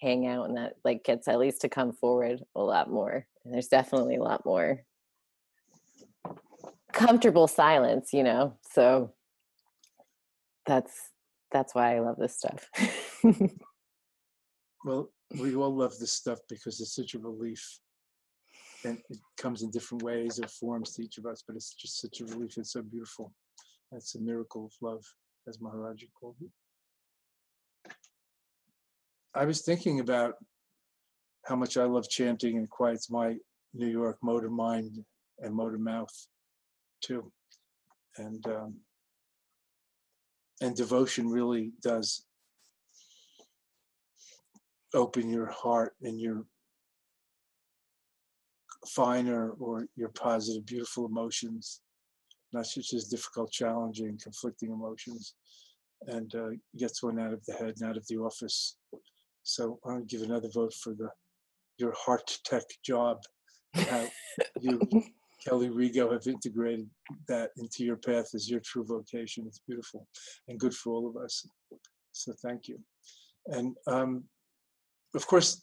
hang 0.00 0.26
out 0.26 0.48
and 0.48 0.56
that 0.56 0.74
like 0.84 1.04
gets 1.04 1.28
at 1.28 1.38
least 1.38 1.60
to 1.60 1.68
come 1.68 1.92
forward 1.92 2.40
a 2.56 2.60
lot 2.60 2.90
more. 2.90 3.26
And 3.44 3.54
there's 3.54 3.68
definitely 3.68 4.16
a 4.16 4.22
lot 4.22 4.44
more 4.44 4.82
comfortable 6.92 7.46
silence 7.46 8.12
you 8.12 8.22
know? 8.22 8.56
So 8.72 9.12
that's 10.66 11.10
that's 11.50 11.74
why 11.74 11.96
i 11.96 12.00
love 12.00 12.16
this 12.18 12.36
stuff. 12.36 12.68
Well 14.84 15.12
we 15.40 15.54
all 15.54 15.74
love 15.74 15.96
this 15.98 16.10
stuff 16.10 16.40
because 16.48 16.80
it's 16.80 16.96
such 16.96 17.14
a 17.14 17.18
relief 17.18 17.78
and 18.84 18.98
it 19.10 19.18
comes 19.36 19.62
in 19.62 19.70
different 19.70 20.02
ways 20.02 20.40
or 20.40 20.48
forms 20.48 20.92
to 20.92 21.02
each 21.02 21.18
of 21.18 21.26
us, 21.26 21.42
but 21.46 21.56
it's 21.56 21.74
just 21.74 22.00
such 22.00 22.20
a 22.20 22.24
relief. 22.26 22.56
It's 22.56 22.72
so 22.72 22.82
beautiful. 22.82 23.32
It's 23.92 24.14
a 24.14 24.20
miracle 24.20 24.66
of 24.66 24.72
love, 24.80 25.04
as 25.48 25.58
Maharaji 25.58 26.08
called 26.18 26.36
it. 26.40 27.92
I 29.34 29.44
was 29.44 29.62
thinking 29.62 30.00
about 30.00 30.34
how 31.46 31.56
much 31.56 31.76
I 31.76 31.84
love 31.84 32.08
chanting 32.08 32.56
and 32.58 32.68
quiets 32.68 33.10
my 33.10 33.36
New 33.74 33.88
York 33.88 34.18
motor 34.22 34.50
mind 34.50 35.04
and 35.40 35.54
motor 35.54 35.78
mouth 35.78 36.14
too. 37.02 37.32
And 38.18 38.46
um, 38.46 38.76
and 40.60 40.76
devotion 40.76 41.28
really 41.28 41.72
does 41.82 42.24
open 44.94 45.28
your 45.28 45.46
heart 45.46 45.94
and 46.02 46.20
your 46.20 46.44
finer 48.88 49.50
or 49.52 49.86
your 49.96 50.10
positive, 50.10 50.66
beautiful 50.66 51.06
emotions, 51.06 51.80
not 52.52 52.66
just 52.66 52.92
as 52.92 53.08
difficult, 53.08 53.50
challenging, 53.50 54.18
conflicting 54.22 54.70
emotions, 54.70 55.34
and 56.06 56.34
uh, 56.34 56.48
gets 56.78 57.02
one 57.02 57.20
out 57.20 57.32
of 57.32 57.44
the 57.46 57.54
head 57.54 57.74
and 57.78 57.88
out 57.88 57.96
of 57.96 58.06
the 58.08 58.16
office. 58.16 58.76
So 59.44 59.78
going 59.84 60.06
to 60.06 60.16
give 60.16 60.26
another 60.26 60.48
vote 60.52 60.74
for 60.74 60.94
the 60.94 61.08
your 61.78 61.94
heart 61.96 62.38
tech 62.44 62.64
job. 62.84 63.18
How 63.74 64.06
you, 64.60 64.80
Kelly 65.44 65.70
Rigo, 65.70 66.12
have 66.12 66.26
integrated 66.26 66.88
that 67.28 67.50
into 67.56 67.84
your 67.84 67.96
path 67.96 68.34
as 68.34 68.48
your 68.50 68.60
true 68.60 68.84
vocation. 68.84 69.44
It's 69.46 69.60
beautiful 69.66 70.06
and 70.48 70.60
good 70.60 70.74
for 70.74 70.92
all 70.92 71.08
of 71.08 71.16
us. 71.16 71.46
So 72.12 72.34
thank 72.42 72.68
you. 72.68 72.78
And 73.46 73.74
um, 73.86 74.24
of 75.14 75.26
course, 75.26 75.62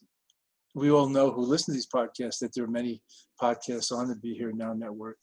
we 0.79 0.91
all 0.91 1.09
know 1.09 1.31
who 1.31 1.41
listen 1.41 1.73
to 1.73 1.77
these 1.77 1.87
podcasts 1.87 2.39
that 2.39 2.53
there 2.55 2.63
are 2.63 2.69
many 2.69 3.01
podcasts 3.41 3.91
on 3.91 4.07
the 4.07 4.15
Be 4.15 4.33
Here 4.33 4.51
Now 4.51 4.73
network. 4.73 5.17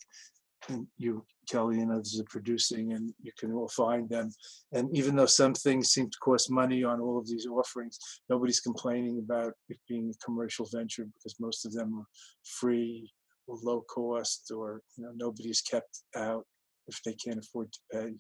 And 0.69 0.87
you, 0.97 1.25
Kelly, 1.49 1.81
and 1.81 1.93
others 1.93 2.21
are 2.21 2.25
producing, 2.29 2.93
and 2.93 3.15
you 3.23 3.31
can 3.39 3.53
all 3.53 3.69
find 3.69 4.09
them. 4.09 4.31
And 4.73 4.95
even 4.97 5.15
though 5.15 5.27
some 5.27 5.55
things 5.55 5.91
seem 5.91 6.11
to 6.11 6.19
cost 6.21 6.51
money 6.51 6.83
on 6.83 7.01
all 7.01 7.19
of 7.19 7.29
these 7.29 7.47
offerings, 7.47 7.99
nobody's 8.29 8.61
complaining 8.61 9.19
about 9.25 9.53
it 9.69 9.79
being 9.89 10.11
a 10.11 10.25
commercial 10.25 10.69
venture 10.73 11.05
because 11.05 11.37
most 11.39 11.65
of 11.67 11.73
them 11.73 12.01
are 12.01 12.07
free 12.43 13.13
or 13.47 13.59
low 13.63 13.83
cost, 13.83 14.51
or 14.51 14.83
you 14.97 15.05
know 15.05 15.13
nobody's 15.15 15.61
kept 15.61 16.01
out 16.17 16.45
if 16.89 17.01
they 17.05 17.15
can't 17.15 17.39
afford 17.39 17.73
to 17.73 17.79
pay. 17.93 18.15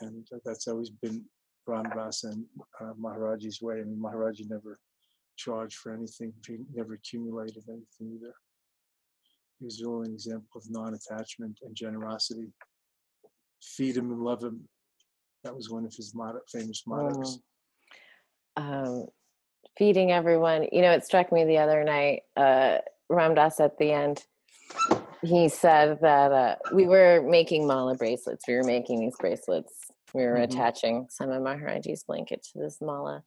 And 0.00 0.26
that's 0.46 0.66
always 0.66 0.88
been 0.88 1.24
Ram 1.66 1.90
Dass 1.94 2.24
and 2.24 2.44
uh, 2.80 2.94
Maharaji's 2.98 3.60
way. 3.60 3.80
I 3.80 3.84
mean, 3.84 4.00
Maharaji 4.02 4.48
never 4.48 4.78
charge 5.40 5.76
for 5.76 5.92
anything. 5.92 6.32
He 6.46 6.58
never 6.74 6.94
accumulated 6.94 7.64
anything 7.68 8.18
either. 8.18 8.34
He 9.58 9.64
was 9.64 9.82
really 9.82 10.08
an 10.08 10.14
example 10.14 10.48
of 10.56 10.64
non-attachment 10.70 11.58
and 11.62 11.74
generosity. 11.74 12.48
Feed 13.62 13.96
him 13.96 14.10
and 14.10 14.22
love 14.22 14.42
him. 14.42 14.68
That 15.44 15.54
was 15.54 15.70
one 15.70 15.84
of 15.84 15.94
his 15.94 16.14
motto, 16.14 16.40
famous 16.50 16.82
mottos. 16.86 17.40
Um, 18.56 18.64
um, 18.64 19.06
feeding 19.76 20.12
everyone. 20.12 20.66
You 20.72 20.82
know, 20.82 20.92
it 20.92 21.04
struck 21.04 21.32
me 21.32 21.44
the 21.44 21.58
other 21.58 21.84
night. 21.84 22.22
Uh, 22.36 22.78
Ram 23.08 23.34
Dass 23.34 23.60
at 23.60 23.78
the 23.78 23.92
end. 23.92 24.24
He 25.22 25.48
said 25.48 25.98
that 26.00 26.32
uh, 26.32 26.56
we 26.72 26.86
were 26.86 27.22
making 27.26 27.66
mala 27.66 27.94
bracelets. 27.96 28.44
We 28.48 28.54
were 28.54 28.64
making 28.64 29.00
these 29.00 29.16
bracelets. 29.18 29.72
We 30.14 30.24
were 30.24 30.34
mm-hmm. 30.34 30.52
attaching 30.52 31.06
some 31.10 31.30
of 31.30 31.42
Maharaji's 31.42 32.04
blanket 32.04 32.46
to 32.52 32.58
this 32.58 32.78
mala 32.80 33.24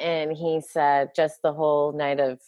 and 0.00 0.32
he 0.32 0.60
said 0.60 1.10
just 1.14 1.40
the 1.42 1.52
whole 1.52 1.92
night 1.92 2.20
of 2.20 2.40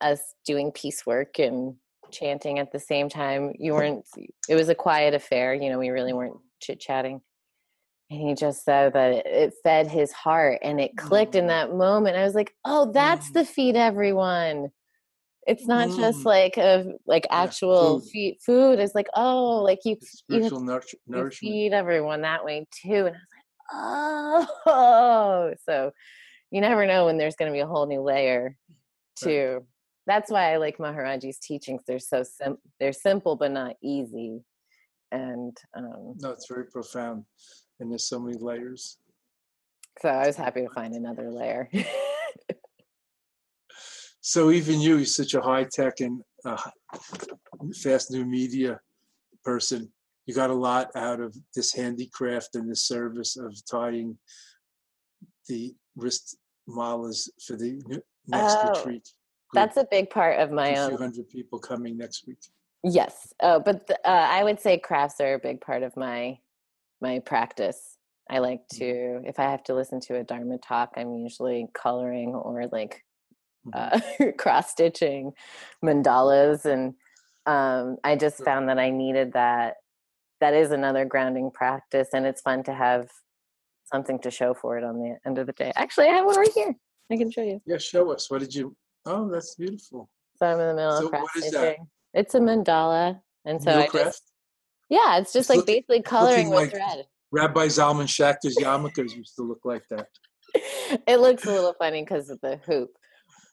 us 0.00 0.34
doing 0.44 0.70
piecework 0.72 1.38
and 1.38 1.74
chanting 2.10 2.58
at 2.58 2.72
the 2.72 2.78
same 2.78 3.08
time 3.08 3.52
you 3.58 3.72
weren't 3.74 4.04
it 4.48 4.54
was 4.54 4.68
a 4.68 4.74
quiet 4.74 5.14
affair 5.14 5.54
you 5.54 5.70
know 5.70 5.78
we 5.78 5.90
really 5.90 6.12
weren't 6.12 6.36
chit 6.60 6.80
chatting 6.80 7.20
and 8.10 8.20
he 8.20 8.34
just 8.34 8.64
said 8.64 8.92
that 8.92 9.26
it 9.26 9.52
fed 9.62 9.88
his 9.88 10.12
heart 10.12 10.58
and 10.62 10.80
it 10.80 10.96
clicked 10.96 11.32
mm. 11.34 11.40
in 11.40 11.46
that 11.48 11.74
moment 11.74 12.16
i 12.16 12.24
was 12.24 12.34
like 12.34 12.54
oh 12.64 12.90
that's 12.92 13.30
mm. 13.30 13.34
the 13.34 13.44
feed 13.44 13.76
everyone 13.76 14.68
it's 15.46 15.66
not 15.66 15.88
mm. 15.88 15.96
just 15.96 16.24
like 16.24 16.56
a 16.56 16.92
like 17.06 17.26
actual 17.30 18.02
yeah, 18.12 18.30
food. 18.30 18.36
food 18.44 18.78
it's 18.78 18.94
like 18.94 19.08
oh 19.14 19.62
like 19.62 19.80
you 19.84 19.96
you, 20.28 20.66
you 21.08 21.30
feed 21.30 21.72
everyone 21.72 22.22
that 22.22 22.44
way 22.44 22.66
too 22.82 23.06
and 23.06 23.16
i 23.16 23.18
was 23.18 23.28
like 23.34 24.56
oh 24.56 25.54
so 25.68 25.90
you 26.56 26.62
never 26.62 26.86
know 26.86 27.04
when 27.04 27.18
there's 27.18 27.36
going 27.36 27.50
to 27.50 27.54
be 27.54 27.60
a 27.60 27.66
whole 27.66 27.86
new 27.86 28.00
layer 28.00 28.56
to 29.16 29.52
right. 29.52 29.62
that's 30.06 30.30
why 30.30 30.54
i 30.54 30.56
like 30.56 30.78
maharaji's 30.78 31.38
teachings. 31.38 31.82
They're 31.86 31.98
so 31.98 32.22
sim 32.22 32.56
they're 32.80 32.94
simple 32.94 33.36
but 33.36 33.52
not 33.52 33.76
easy 33.82 34.40
and 35.12 35.54
um 35.76 36.14
no 36.18 36.30
it's 36.30 36.48
very 36.48 36.64
profound 36.66 37.24
and 37.78 37.90
there's 37.90 38.08
so 38.08 38.18
many 38.18 38.38
layers. 38.38 38.96
So 40.00 40.08
i 40.08 40.26
was 40.26 40.36
happy 40.36 40.62
to 40.62 40.70
find 40.70 40.94
another 40.94 41.30
layer. 41.30 41.68
So 44.26 44.50
even 44.50 44.80
you 44.80 44.96
you're 44.96 45.06
such 45.06 45.34
a 45.34 45.40
high 45.40 45.68
tech 45.72 46.00
and 46.00 46.20
uh, 46.44 46.60
fast 47.76 48.10
new 48.10 48.24
media 48.24 48.80
person. 49.44 49.92
You 50.26 50.34
got 50.34 50.50
a 50.50 50.62
lot 50.68 50.90
out 50.96 51.20
of 51.20 51.36
this 51.54 51.72
handicraft 51.72 52.56
and 52.56 52.68
this 52.68 52.88
service 52.88 53.36
of 53.36 53.54
tying 53.70 54.18
the 55.48 55.76
wrist 55.94 56.38
malas 56.68 57.28
for 57.44 57.56
the 57.56 57.80
next 58.26 58.56
oh, 58.62 58.70
retreat. 58.70 59.08
That's 59.54 59.76
a 59.76 59.86
big 59.90 60.10
part 60.10 60.40
of 60.40 60.50
my 60.50 60.76
own. 60.76 60.90
Few 60.90 60.98
hundred 60.98 61.28
people 61.28 61.58
coming 61.58 61.96
next 61.96 62.26
week. 62.26 62.38
Yes, 62.82 63.32
oh, 63.42 63.60
but 63.60 63.86
the, 63.86 63.94
uh, 64.08 64.28
I 64.30 64.44
would 64.44 64.60
say 64.60 64.78
crafts 64.78 65.20
are 65.20 65.34
a 65.34 65.38
big 65.38 65.60
part 65.60 65.82
of 65.82 65.96
my 65.96 66.38
my 67.00 67.20
practice. 67.20 67.98
I 68.28 68.38
like 68.38 68.60
mm-hmm. 68.72 69.22
to, 69.22 69.28
if 69.28 69.38
I 69.38 69.44
have 69.44 69.62
to 69.64 69.74
listen 69.74 70.00
to 70.00 70.16
a 70.16 70.24
Dharma 70.24 70.58
talk, 70.58 70.92
I'm 70.96 71.14
usually 71.16 71.68
coloring 71.74 72.34
or 72.34 72.66
like 72.72 73.04
mm-hmm. 73.66 74.26
uh, 74.28 74.32
cross 74.38 74.70
stitching 74.70 75.32
mandalas, 75.84 76.64
and 76.64 76.94
um, 77.46 77.98
I 78.02 78.16
just 78.16 78.44
found 78.44 78.68
that 78.68 78.78
I 78.78 78.90
needed 78.90 79.32
that. 79.34 79.76
That 80.40 80.52
is 80.52 80.70
another 80.70 81.06
grounding 81.06 81.50
practice, 81.50 82.08
and 82.12 82.26
it's 82.26 82.42
fun 82.42 82.62
to 82.64 82.74
have 82.74 83.08
something 83.86 84.18
to 84.20 84.30
show 84.30 84.54
for 84.54 84.78
it 84.78 84.84
on 84.84 84.98
the 84.98 85.16
end 85.26 85.38
of 85.38 85.46
the 85.46 85.52
day. 85.52 85.72
Actually, 85.76 86.08
I 86.08 86.12
have 86.14 86.26
one 86.26 86.36
right 86.36 86.52
here. 86.54 86.74
I 87.10 87.16
can 87.16 87.30
show 87.30 87.42
you. 87.42 87.60
Yeah, 87.66 87.78
show 87.78 88.12
us. 88.12 88.30
What 88.30 88.40
did 88.40 88.54
you? 88.54 88.76
Oh, 89.04 89.28
that's 89.30 89.54
beautiful. 89.54 90.10
So 90.36 90.46
I'm 90.46 90.60
in 90.60 90.68
the 90.68 90.74
middle 90.74 90.98
so 90.98 91.04
of 91.06 91.10
practicing. 91.10 91.86
It's 92.12 92.34
a 92.34 92.40
mandala, 92.40 93.20
and 93.44 93.62
so 93.62 93.78
I 93.78 93.88
just 93.88 94.22
yeah, 94.88 95.18
it's 95.18 95.32
just 95.32 95.44
it's 95.44 95.48
like 95.50 95.56
look, 95.58 95.66
basically 95.66 96.02
coloring 96.02 96.50
with 96.50 96.58
like 96.58 96.70
thread. 96.70 97.06
Rabbi 97.32 97.66
Zalman 97.66 98.06
Schachter's 98.06 98.56
yarmulkes 98.56 99.14
used 99.14 99.34
to 99.36 99.42
look 99.42 99.60
like 99.64 99.82
that. 99.90 100.08
it 100.54 101.20
looks 101.20 101.44
a 101.44 101.50
little 101.50 101.74
funny 101.78 102.02
because 102.02 102.30
of 102.30 102.40
the 102.40 102.56
hoop, 102.66 102.90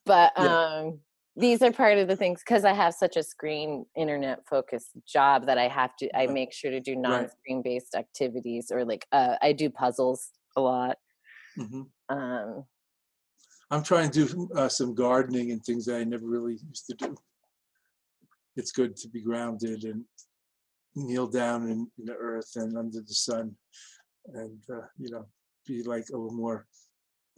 but 0.06 0.32
Yeah. 0.38 0.58
um 0.58 1.00
these 1.36 1.62
are 1.62 1.72
part 1.72 1.98
of 1.98 2.08
the 2.08 2.16
things 2.16 2.42
because 2.46 2.64
I 2.64 2.74
have 2.74 2.94
such 2.94 3.18
a 3.18 3.24
screen 3.24 3.86
internet 3.96 4.48
focused 4.48 4.92
job 5.08 5.48
that 5.48 5.58
I 5.58 5.68
have 5.68 5.96
to 5.98 6.16
I 6.18 6.28
make 6.28 6.54
sure 6.54 6.70
to 6.72 6.80
do 6.80 6.96
non-screen 6.96 7.62
based 7.64 7.96
activities 7.96 8.72
or 8.72 8.86
like 8.86 9.08
uh 9.12 9.36
I 9.42 9.54
do 9.54 9.70
puzzles 9.70 10.30
a 10.56 10.62
lot. 10.62 10.98
Mhm. 11.58 11.88
Um 12.10 12.66
I'm 13.72 13.84
trying 13.84 14.12
to 14.12 14.26
do 14.26 14.50
uh, 14.56 14.70
some 14.70 14.94
gardening 14.94 15.52
and 15.52 15.64
things 15.64 15.86
that 15.86 15.96
I 15.96 16.04
never 16.04 16.28
really 16.28 16.58
used 16.70 16.86
to 16.88 16.94
do. 16.96 17.16
It's 18.56 18.72
good 18.72 18.96
to 18.98 19.10
be 19.10 19.20
grounded 19.22 19.84
and 19.86 20.06
kneel 20.96 21.26
down 21.26 21.64
in, 21.64 21.92
in 21.98 22.06
the 22.06 22.14
earth 22.14 22.52
and 22.56 22.78
under 22.78 23.02
the 23.02 23.14
sun, 23.16 23.56
and 24.28 24.62
uh, 24.72 24.86
you 25.00 25.10
know, 25.10 25.26
be 25.66 25.82
like 25.82 26.06
a 26.10 26.18
little 26.18 26.38
more 26.38 26.68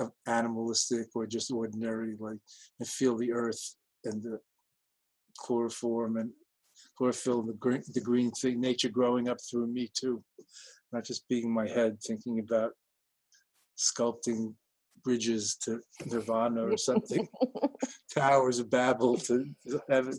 uh, 0.01 0.09
animalistic 0.27 1.07
or 1.15 1.25
just 1.25 1.51
ordinary, 1.51 2.17
like 2.19 2.39
and 2.79 2.87
feel 2.87 3.15
the 3.15 3.31
earth 3.31 3.75
and 4.05 4.21
the 4.21 4.39
chloroform 5.37 6.17
and 6.17 6.31
chlorophyll 6.97 7.43
the 7.43 7.53
green, 7.53 7.83
the 7.93 8.01
green 8.01 8.31
thing, 8.31 8.59
nature 8.59 8.89
growing 8.89 9.27
up 9.29 9.37
through 9.49 9.67
me 9.67 9.89
too, 9.93 10.23
not 10.91 11.05
just 11.05 11.27
being 11.27 11.53
my 11.53 11.67
head 11.67 11.97
thinking 12.01 12.39
about 12.39 12.71
sculpting 13.77 14.53
bridges 15.03 15.57
to 15.63 15.79
nirvana 16.05 16.63
or 16.63 16.77
something, 16.77 17.27
towers 18.13 18.59
of 18.59 18.69
Babel 18.69 19.17
to 19.17 19.45
heaven. 19.89 20.17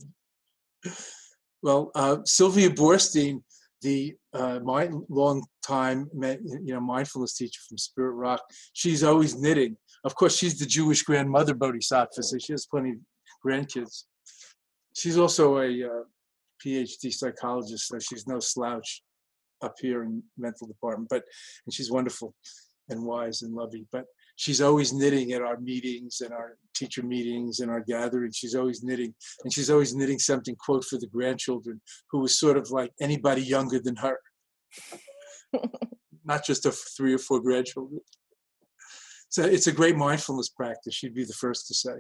Well, 1.63 1.91
uh, 1.95 2.19
Sylvia 2.25 2.71
Boorstein, 2.71 3.43
the 3.83 4.15
uh, 4.33 4.61
my 4.63 4.89
long 5.09 5.45
time 5.67 6.09
you 6.15 6.61
know 6.63 6.81
mindfulness 6.81 7.37
teacher 7.37 7.61
from 7.69 7.79
Spirit 7.79 8.13
Rock, 8.13 8.43
she's 8.73 9.03
always 9.03 9.37
knitting. 9.37 9.77
Of 10.05 10.15
course, 10.15 10.37
she's 10.37 10.59
the 10.59 10.67
Jewish 10.67 11.03
grandmother 11.03 11.55
bodhisattva, 11.55 12.23
so 12.23 12.39
she 12.39 12.53
has 12.53 12.67
plenty 12.67 12.91
of 12.91 12.97
grandkids. 13.47 14.05
She's 14.95 15.19
also 15.19 15.59
a 15.59 15.85
uh, 15.85 16.05
PhD 16.65 17.13
psychologist, 17.13 17.89
so 17.89 17.99
she's 17.99 18.27
no 18.27 18.39
slouch 18.41 19.03
up 19.63 19.75
here 19.81 20.03
in 20.05 20.23
mental 20.37 20.67
department. 20.67 21.09
But 21.11 21.25
and 21.67 21.73
she's 21.73 21.91
wonderful 21.91 22.35
and 22.89 23.05
wise 23.05 23.43
and 23.43 23.55
loving. 23.55 23.87
But 23.93 24.05
she's 24.37 24.61
always 24.61 24.93
knitting 24.93 25.33
at 25.33 25.43
our 25.43 25.59
meetings 25.59 26.21
and 26.23 26.33
our 26.33 26.57
teacher 26.75 27.03
meetings 27.03 27.61
and 27.61 27.71
our 27.71 27.81
gatherings. 27.81 28.37
She's 28.37 28.55
always 28.55 28.83
knitting, 28.83 29.15
and 29.45 29.53
she's 29.53 29.71
always 29.71 29.95
knitting 29.95 30.19
something 30.19 30.57
quote 30.57 30.85
for 30.85 30.99
the 30.99 31.09
grandchildren, 31.09 31.81
who 32.11 32.21
was 32.21 32.39
sort 32.39 32.57
of 32.57 32.71
like 32.71 32.93
anybody 33.01 33.43
younger 33.43 33.79
than 33.79 33.97
her, 33.97 34.19
not 36.25 36.45
just 36.45 36.65
her 36.65 36.73
three 36.97 37.15
or 37.15 37.19
four 37.19 37.41
grandchildren. 37.41 38.01
So 39.29 39.43
it's 39.45 39.67
a 39.67 39.73
great 39.73 39.97
mindfulness 39.97 40.49
practice. 40.49 40.95
She'd 40.95 41.15
be 41.15 41.25
the 41.25 41.33
first 41.33 41.67
to 41.69 41.75
say. 41.75 41.97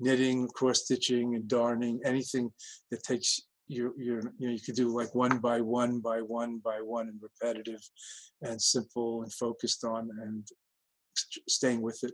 Knitting, 0.00 0.48
cross 0.48 0.84
stitching, 0.84 1.34
and 1.34 1.46
darning, 1.48 2.00
anything 2.04 2.50
that 2.90 3.02
takes 3.02 3.40
your 3.66 3.92
your 3.96 4.20
you 4.38 4.48
know 4.48 4.52
you 4.52 4.60
could 4.60 4.74
do 4.74 4.88
like 4.88 5.14
one 5.14 5.38
by 5.38 5.60
one 5.60 6.00
by 6.00 6.20
one 6.20 6.58
by 6.58 6.80
one 6.82 7.08
and 7.08 7.20
repetitive 7.22 7.80
and 8.42 8.60
simple 8.60 9.22
and 9.22 9.32
focused 9.32 9.84
on 9.84 10.10
and 10.22 10.46
staying 11.48 11.80
with 11.80 11.98
it. 12.02 12.12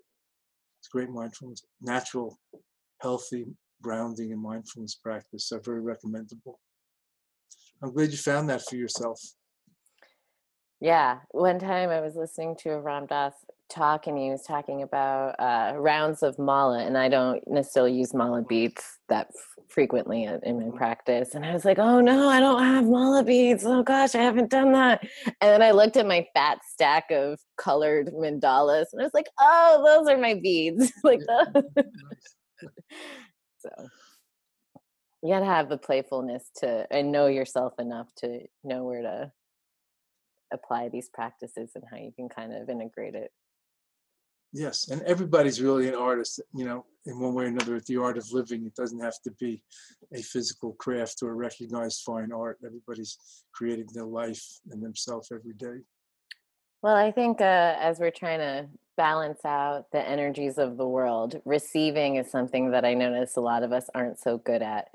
It's 0.80 0.88
great 0.88 1.10
mindfulness, 1.10 1.64
natural, 1.80 2.38
healthy 3.00 3.46
grounding 3.82 4.32
and 4.32 4.42
mindfulness 4.42 4.94
practice. 4.94 5.48
So 5.48 5.58
very 5.58 5.80
recommendable. 5.80 6.60
I'm 7.82 7.92
glad 7.92 8.10
you 8.10 8.18
found 8.18 8.48
that 8.50 8.62
for 8.62 8.76
yourself. 8.76 9.20
Yeah, 10.80 11.18
one 11.30 11.58
time 11.58 11.90
I 11.90 12.00
was 12.00 12.16
listening 12.16 12.56
to 12.60 12.70
a 12.70 12.80
Ram 12.80 13.06
Dass 13.06 13.34
talk, 13.70 14.06
and 14.06 14.18
he 14.18 14.30
was 14.30 14.42
talking 14.42 14.82
about 14.82 15.36
uh, 15.38 15.72
rounds 15.76 16.22
of 16.22 16.38
mala, 16.38 16.84
and 16.84 16.98
I 16.98 17.08
don't 17.08 17.42
necessarily 17.46 17.92
use 17.92 18.12
mala 18.12 18.42
beads 18.42 18.98
that 19.08 19.28
f- 19.28 19.64
frequently 19.68 20.24
in, 20.24 20.40
in 20.44 20.60
my 20.60 20.76
practice. 20.76 21.34
And 21.34 21.44
I 21.44 21.52
was 21.52 21.64
like, 21.64 21.78
"Oh 21.78 22.00
no, 22.00 22.28
I 22.28 22.40
don't 22.40 22.62
have 22.62 22.84
mala 22.84 23.24
beads. 23.24 23.64
Oh 23.64 23.82
gosh, 23.82 24.14
I 24.14 24.22
haven't 24.22 24.50
done 24.50 24.72
that." 24.72 25.02
And 25.26 25.50
then 25.50 25.62
I 25.62 25.70
looked 25.70 25.96
at 25.96 26.06
my 26.06 26.26
fat 26.34 26.58
stack 26.68 27.10
of 27.10 27.38
colored 27.56 28.08
mandalas, 28.08 28.86
and 28.92 29.00
I 29.00 29.04
was 29.04 29.14
like, 29.14 29.28
"Oh, 29.38 29.82
those 29.84 30.12
are 30.12 30.18
my 30.18 30.34
beads." 30.34 30.92
like, 31.04 31.20
those. 31.26 31.62
so 33.58 33.70
you 35.22 35.32
gotta 35.32 35.44
have 35.44 35.68
the 35.68 35.78
playfulness 35.78 36.50
to 36.56 36.86
and 36.90 37.12
know 37.12 37.26
yourself 37.26 37.74
enough 37.78 38.08
to 38.16 38.40
know 38.64 38.84
where 38.84 39.02
to 39.02 39.32
apply 40.52 40.88
these 40.88 41.08
practices 41.08 41.72
and 41.74 41.84
how 41.90 41.96
you 41.96 42.12
can 42.14 42.28
kind 42.28 42.52
of 42.52 42.68
integrate 42.68 43.14
it. 43.14 43.30
Yes, 44.52 44.88
and 44.88 45.00
everybody's 45.02 45.62
really 45.62 45.88
an 45.88 45.94
artist, 45.94 46.40
you 46.54 46.64
know, 46.64 46.84
in 47.06 47.20
one 47.20 47.34
way 47.34 47.44
or 47.44 47.48
another. 47.48 47.76
At 47.76 47.86
the 47.86 47.98
art 47.98 48.18
of 48.18 48.32
living, 48.32 48.66
it 48.66 48.74
doesn't 48.74 48.98
have 49.00 49.20
to 49.22 49.30
be 49.32 49.62
a 50.12 50.22
physical 50.22 50.72
craft 50.72 51.22
or 51.22 51.30
a 51.30 51.34
recognized 51.34 52.02
fine 52.02 52.32
art. 52.32 52.58
Everybody's 52.64 53.16
creating 53.52 53.88
their 53.94 54.06
life 54.06 54.44
and 54.70 54.82
themselves 54.82 55.30
every 55.32 55.52
day. 55.54 55.78
Well, 56.82 56.96
I 56.96 57.12
think 57.12 57.40
uh, 57.40 57.76
as 57.78 57.98
we're 58.00 58.10
trying 58.10 58.38
to 58.40 58.68
balance 58.96 59.44
out 59.44 59.90
the 59.92 60.06
energies 60.06 60.58
of 60.58 60.76
the 60.76 60.86
world, 60.86 61.40
receiving 61.44 62.16
is 62.16 62.30
something 62.30 62.70
that 62.72 62.84
I 62.84 62.94
notice 62.94 63.36
a 63.36 63.40
lot 63.40 63.62
of 63.62 63.72
us 63.72 63.88
aren't 63.94 64.18
so 64.18 64.38
good 64.38 64.62
at. 64.62 64.88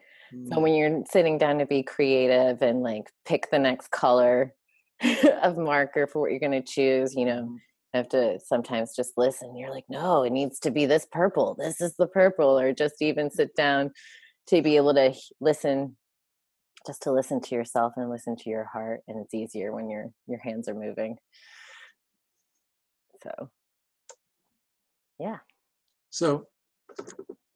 So 0.51 0.59
Mm, 0.59 0.61
when 0.61 0.73
you're 0.75 1.03
sitting 1.09 1.37
down 1.37 1.59
to 1.59 1.65
be 1.65 1.81
creative 1.83 2.61
and 2.61 2.81
like 2.83 3.11
pick 3.25 3.49
the 3.51 3.59
next 3.59 3.91
color 3.91 4.53
of 5.43 5.57
marker 5.57 6.07
for 6.07 6.21
what 6.21 6.31
you're 6.31 6.39
going 6.39 6.51
to 6.51 6.61
choose, 6.61 7.15
you 7.15 7.25
know, 7.25 7.49
mhm. 7.49 7.61
Have 7.95 8.09
to 8.09 8.39
sometimes 8.43 8.95
just 8.95 9.13
listen. 9.17 9.55
You're 9.55 9.71
like, 9.71 9.85
no, 9.89 10.23
it 10.23 10.31
needs 10.31 10.59
to 10.59 10.71
be 10.71 10.85
this 10.85 11.07
purple. 11.11 11.55
This 11.57 11.81
is 11.81 11.95
the 11.95 12.07
purple, 12.07 12.59
or 12.59 12.73
just 12.73 13.01
even 13.01 13.31
sit 13.31 13.55
down 13.55 13.91
to 14.47 14.61
be 14.61 14.75
able 14.77 14.93
to 14.93 15.13
listen, 15.39 15.97
just 16.85 17.03
to 17.03 17.11
listen 17.11 17.41
to 17.41 17.55
yourself 17.55 17.93
and 17.95 18.09
listen 18.09 18.35
to 18.37 18.49
your 18.49 18.65
heart. 18.65 19.01
And 19.07 19.19
it's 19.19 19.33
easier 19.33 19.73
when 19.73 19.89
your 19.89 20.11
your 20.27 20.39
hands 20.39 20.67
are 20.67 20.75
moving. 20.75 21.17
So, 23.23 23.49
yeah. 25.19 25.37
So, 26.09 26.47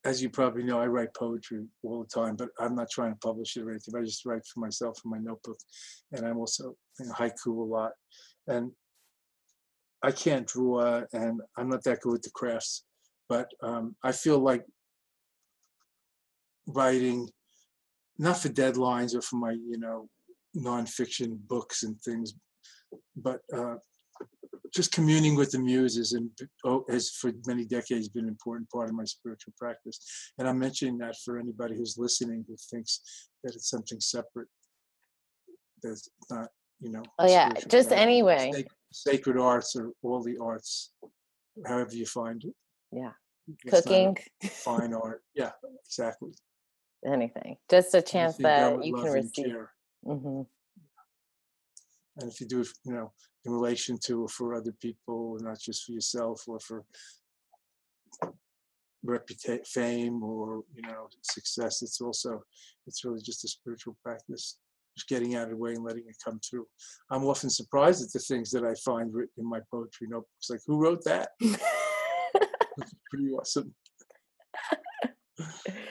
as 0.06 0.22
you 0.24 0.30
probably 0.30 0.64
know, 0.64 0.80
I 0.80 0.88
write 0.88 1.14
poetry 1.14 1.66
all 1.84 2.02
the 2.04 2.22
time, 2.22 2.36
but 2.36 2.50
I'm 2.60 2.76
not 2.76 2.90
trying 2.90 3.12
to 3.12 3.20
publish 3.20 3.56
it 3.58 3.64
or 3.64 3.72
anything. 3.72 3.96
I 3.96 4.04
just 4.04 4.26
write 4.26 4.46
for 4.46 4.62
myself 4.62 5.00
in 5.04 5.12
my 5.12 5.20
notebook, 5.20 5.58
and 6.14 6.26
I'm 6.26 6.38
also 6.38 6.76
you 7.00 7.06
know, 7.06 7.14
haiku 7.14 7.48
a 7.48 7.50
lot. 7.50 7.92
And 8.48 8.72
I 10.04 10.12
can't 10.12 10.47
draw, 10.47 11.02
and 11.14 11.41
I'm 11.58 11.70
not 11.70 11.84
that 11.84 12.02
good 12.02 12.14
with 12.14 12.22
the 12.22 12.32
crafts, 12.32 12.86
but 13.28 13.50
um, 13.62 13.95
I 14.04 14.12
feel 14.12 14.39
like 14.39 14.64
writing, 16.68 17.30
not 18.18 18.38
for 18.38 18.50
deadlines 18.50 19.16
or 19.16 19.22
for 19.22 19.36
my 19.38 19.52
you 19.52 19.78
know 19.78 20.08
nonfiction 20.58 21.38
books 21.47 21.84
and 21.84 22.00
things, 22.02 22.34
but 23.16 23.41
uh, 23.54 23.76
just 24.74 24.91
communing 24.91 25.36
with 25.36 25.52
the 25.52 25.60
muses 25.60 26.14
and 26.14 26.30
oh, 26.66 26.86
has 26.89 27.10
for 27.12 27.32
many 27.47 27.66
decades 27.66 28.10
been 28.10 28.26
an 28.26 28.30
important 28.30 28.70
part 28.70 28.89
of 28.89 28.95
my 28.95 29.04
spiritual 29.04 29.54
practice. 29.58 30.00
And 30.38 30.47
I'm 30.47 30.60
mentioning 30.60 30.97
that 31.00 31.16
for 31.24 31.38
anybody 31.38 31.76
who's 31.76 31.97
listening 31.97 32.45
who 32.47 32.56
thinks 32.70 33.02
that 33.43 33.56
it's 33.56 33.70
something 33.70 34.00
separate, 34.00 34.47
that's 35.82 36.10
not, 36.30 36.50
you 36.80 36.91
know. 36.91 37.04
Oh, 37.18 37.28
yeah. 37.28 37.50
Just 37.54 37.89
practice. 37.89 37.91
anyway. 37.91 38.66
Sacred 38.92 39.38
arts 39.38 39.76
or 39.76 39.92
all 40.02 40.24
the 40.24 40.38
arts, 40.42 40.94
however 41.66 41.94
you 41.94 42.06
find 42.06 42.44
it. 42.44 42.54
Yeah. 42.92 43.12
It's 43.66 43.82
Cooking, 43.82 44.18
Fine 44.44 44.94
art. 44.94 45.24
Yeah, 45.34 45.52
exactly. 45.86 46.32
anything. 47.06 47.58
Just 47.70 47.94
a 47.96 48.02
chance 48.02 48.38
that 48.38 48.84
you 48.84 48.94
can 48.94 49.12
receive. 49.12 49.34
care. 49.46 49.72
hmm 50.04 50.42
and 52.20 52.32
if 52.32 52.40
you 52.42 52.48
do 52.48 52.62
it 52.62 52.68
you 52.86 52.94
know 52.94 53.12
in 53.46 53.52
relation 53.52 53.98
to 53.98 54.24
or 54.24 54.30
for 54.30 54.54
other 54.54 54.74
people 54.82 55.38
not 55.42 55.60
just 55.60 55.86
for 55.86 55.94
yourself 55.94 56.44
or 56.48 56.60
for 56.60 56.84
reputation 59.04 59.64
fame 59.66 60.22
or 60.24 60.64
you 60.76 60.82
know 60.82 61.08
success 61.22 61.82
it's 61.82 62.02
also 62.02 62.42
it's 62.88 63.06
really 63.06 63.22
just 63.22 63.46
a 63.46 63.48
spiritual 63.48 63.96
practice 64.04 64.58
just 65.00 65.10
getting 65.10 65.36
out 65.36 65.43
of 65.43 65.52
the 65.52 65.58
way 65.58 65.74
and 65.74 65.84
letting 65.84 66.04
it 66.08 66.16
come 66.24 66.39
through. 66.39 66.66
I'm 67.10 67.26
often 67.26 67.50
surprised 67.50 68.04
at 68.04 68.12
the 68.12 68.20
things 68.20 68.52
that 68.52 68.66
i 68.66 68.74
find 68.86 69.14
written 69.14 69.34
in 69.38 69.50
my 69.50 69.60
poetry 69.72 70.08
notebooks. 70.10 70.50
Like 70.50 70.60
who 70.68 70.78
wrote 70.78 71.04
that? 71.06 71.30
Pretty 73.10 73.32
awesome. 73.32 73.74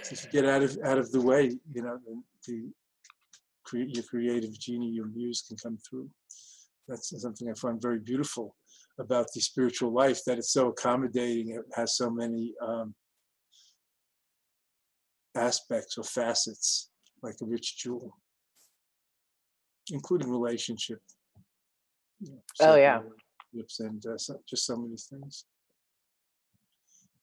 So 0.02 0.12
if 0.12 0.24
you 0.24 0.30
get 0.30 0.44
out 0.44 0.62
of 0.62 0.78
out 0.84 0.98
of 0.98 1.10
the 1.10 1.20
way 1.20 1.50
you 1.72 1.82
know 1.82 1.98
the, 2.06 2.22
the 2.46 2.70
cre- 3.64 3.88
your 3.88 4.04
creative 4.04 4.58
genie 4.58 4.90
your 4.90 5.06
muse 5.06 5.44
can 5.46 5.56
come 5.56 5.78
through. 5.88 6.08
That's 6.86 7.20
something 7.20 7.50
I 7.50 7.54
find 7.54 7.80
very 7.80 7.98
beautiful 7.98 8.56
about 8.98 9.26
the 9.34 9.40
spiritual 9.40 9.92
life 9.92 10.20
that 10.26 10.38
it's 10.38 10.52
so 10.52 10.68
accommodating. 10.68 11.50
It 11.50 11.64
has 11.74 11.96
so 11.96 12.10
many 12.10 12.54
um, 12.66 12.94
aspects 15.34 15.98
or 15.98 16.04
facets, 16.04 16.90
like 17.22 17.36
a 17.42 17.46
rich 17.46 17.76
jewel, 17.76 18.16
including 19.92 20.30
relationship. 20.30 21.00
you 22.20 22.32
know, 22.32 22.38
Oh, 22.60 22.74
yeah. 22.76 23.00
relationships 23.00 23.80
and 23.80 24.04
uh, 24.06 24.18
so, 24.18 24.40
just 24.48 24.66
so 24.66 24.76
many 24.76 24.96
things. 24.96 25.44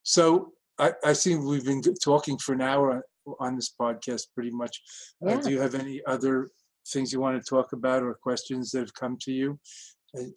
So 0.04 0.54
I, 0.78 0.94
I 1.04 1.14
see 1.14 1.36
we've 1.36 1.66
been 1.66 1.82
talking 2.04 2.38
for 2.38 2.54
an 2.54 2.62
hour 2.62 3.04
on, 3.28 3.34
on 3.40 3.56
this 3.56 3.74
podcast 3.80 4.24
pretty 4.34 4.52
much. 4.52 4.82
Uh, 5.26 5.32
Yeah. 5.32 5.42
do 5.42 5.52
you 5.52 5.60
have 5.62 5.76
any 5.76 6.02
other 6.06 6.52
things 6.88 7.12
you 7.12 7.20
want 7.20 7.42
to 7.42 7.50
talk 7.50 7.74
about 7.74 8.04
or 8.04 8.14
questions 8.14 8.72
that 8.72 8.80
have 8.80 8.94
come 8.94 9.18
to 9.22 9.32
you 9.32 9.60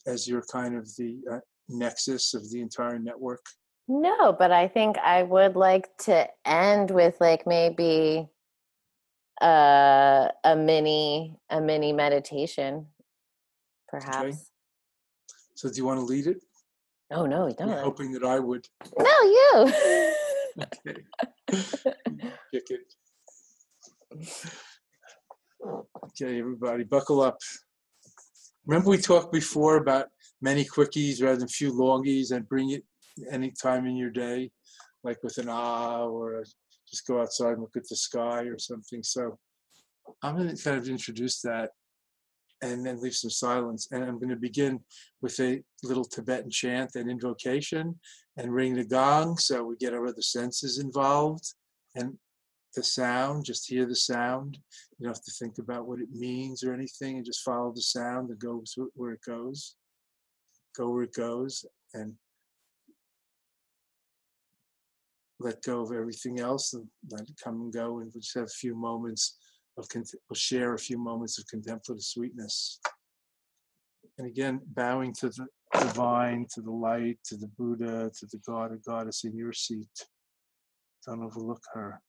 as 0.06 0.26
you're 0.26 0.44
kind 0.50 0.76
of 0.76 0.84
the 0.96 1.18
uh, 1.30 1.38
nexus 1.68 2.34
of 2.34 2.50
the 2.50 2.60
entire 2.60 2.98
network? 2.98 3.44
No, 3.88 4.32
but 4.32 4.50
I 4.52 4.68
think 4.68 4.98
I 4.98 5.22
would 5.22 5.56
like 5.56 5.88
to 5.98 6.26
end 6.44 6.90
with 6.90 7.16
like 7.20 7.46
maybe 7.46 8.28
uh, 9.40 10.28
a 10.44 10.56
mini 10.56 11.36
a 11.50 11.60
mini 11.60 11.92
meditation, 11.92 12.86
perhaps. 13.88 14.50
So 15.54 15.68
do 15.68 15.76
you 15.76 15.84
want 15.84 16.00
to 16.00 16.04
lead 16.04 16.26
it? 16.26 16.42
Oh 17.10 17.26
no, 17.26 17.46
I'm 17.46 17.52
don't. 17.54 17.78
hoping 17.78 18.12
that 18.12 18.24
I 18.24 18.38
would. 18.38 18.66
No, 18.98 19.22
you. 19.22 19.72
Okay. 20.60 21.04
Kick 22.52 22.70
it. 22.70 22.94
Okay, 26.04 26.40
everybody, 26.40 26.84
buckle 26.84 27.20
up. 27.20 27.38
Remember 28.66 28.90
we 28.90 28.98
talked 28.98 29.32
before 29.32 29.76
about 29.76 30.06
many 30.40 30.64
quickies 30.64 31.22
rather 31.22 31.36
than 31.36 31.48
few 31.48 31.72
longies 31.72 32.32
and 32.32 32.48
bring 32.48 32.70
it 32.70 32.82
any 33.30 33.52
time 33.52 33.86
in 33.86 33.96
your 33.96 34.10
day, 34.10 34.50
like 35.04 35.22
with 35.22 35.38
an 35.38 35.48
ah 35.48 36.06
or 36.06 36.40
a, 36.40 36.44
just 36.90 37.06
go 37.06 37.20
outside 37.20 37.52
and 37.52 37.60
look 37.60 37.76
at 37.76 37.88
the 37.88 37.96
sky 37.96 38.42
or 38.42 38.58
something. 38.58 39.02
So 39.02 39.38
I'm 40.22 40.36
going 40.36 40.54
to 40.54 40.62
kind 40.62 40.78
of 40.78 40.88
introduce 40.88 41.40
that 41.42 41.70
and 42.62 42.84
then 42.84 43.00
leave 43.00 43.14
some 43.14 43.30
silence. 43.30 43.88
And 43.92 44.02
I'm 44.02 44.18
going 44.18 44.30
to 44.30 44.36
begin 44.36 44.80
with 45.22 45.38
a 45.40 45.62
little 45.82 46.04
Tibetan 46.04 46.50
chant 46.50 46.94
and 46.94 47.10
invocation 47.10 47.98
and 48.36 48.52
ring 48.52 48.74
the 48.74 48.84
gong 48.84 49.36
so 49.36 49.62
we 49.62 49.76
get 49.76 49.94
our 49.94 50.06
other 50.06 50.22
senses 50.22 50.78
involved 50.78 51.54
and 51.94 52.16
the 52.74 52.82
sound 52.82 53.44
just 53.44 53.68
hear 53.68 53.86
the 53.86 53.96
sound 53.96 54.58
you 54.98 55.04
don't 55.04 55.16
have 55.16 55.24
to 55.24 55.32
think 55.32 55.58
about 55.58 55.86
what 55.86 56.00
it 56.00 56.10
means 56.12 56.62
or 56.62 56.74
anything 56.74 57.16
and 57.16 57.24
just 57.24 57.42
follow 57.42 57.72
the 57.74 57.82
sound 57.82 58.28
and 58.30 58.38
go 58.38 58.62
where 58.94 59.12
it 59.12 59.20
goes 59.26 59.74
go 60.76 60.90
where 60.90 61.04
it 61.04 61.14
goes 61.14 61.64
and 61.94 62.12
let 65.40 65.62
go 65.62 65.80
of 65.80 65.92
everything 65.92 66.40
else 66.40 66.74
and 66.74 66.86
let 67.10 67.22
it 67.22 67.40
come 67.42 67.60
and 67.60 67.72
go 67.72 68.00
and 68.00 68.12
just 68.12 68.34
have 68.34 68.44
a 68.44 68.48
few 68.48 68.74
moments 68.74 69.38
of 69.76 69.86
we'll 69.94 70.34
share 70.34 70.74
a 70.74 70.78
few 70.78 70.98
moments 70.98 71.38
of 71.38 71.46
contemplative 71.46 72.02
sweetness 72.02 72.80
and 74.18 74.26
again 74.26 74.60
bowing 74.74 75.12
to 75.14 75.28
the 75.28 75.46
divine, 75.72 76.46
to 76.54 76.60
the 76.60 76.70
light, 76.70 77.18
to 77.24 77.36
the 77.36 77.46
Buddha, 77.58 78.10
to 78.18 78.26
the 78.26 78.38
God 78.46 78.72
or 78.72 78.80
Goddess 78.86 79.24
in 79.24 79.36
your 79.36 79.52
seat. 79.52 79.88
Don't 81.06 81.22
overlook 81.22 81.62
her. 81.74 82.00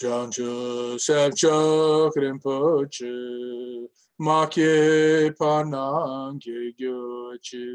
Janju 0.00 0.94
Sebchok 0.96 2.12
Rinpoche, 2.16 3.88
Makye 4.20 5.32
Panang 5.36 6.40
Gyoche, 6.40 7.66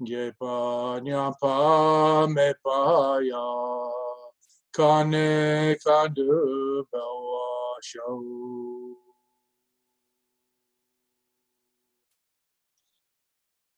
Gepa 0.00 1.00
Nyampa 1.02 2.28
Mepaya, 2.28 3.90
Kane 4.72 5.76
Kandu 5.84 6.84
Bawa 6.92 7.74
Shau. 7.82 8.73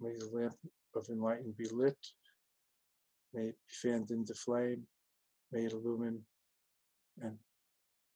May 0.00 0.12
the 0.18 0.28
lamp 0.32 0.54
of 0.94 1.08
enlightenment 1.08 1.56
be 1.56 1.68
lit. 1.72 1.96
May 3.32 3.48
it 3.48 3.56
be 3.66 3.90
fanned 3.90 4.10
into 4.10 4.34
flame. 4.34 4.86
May 5.52 5.64
it 5.64 5.72
illumine 5.72 6.22
and 7.22 7.38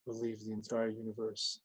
relieve 0.06 0.40
the 0.40 0.52
entire 0.52 0.88
universe. 0.88 1.60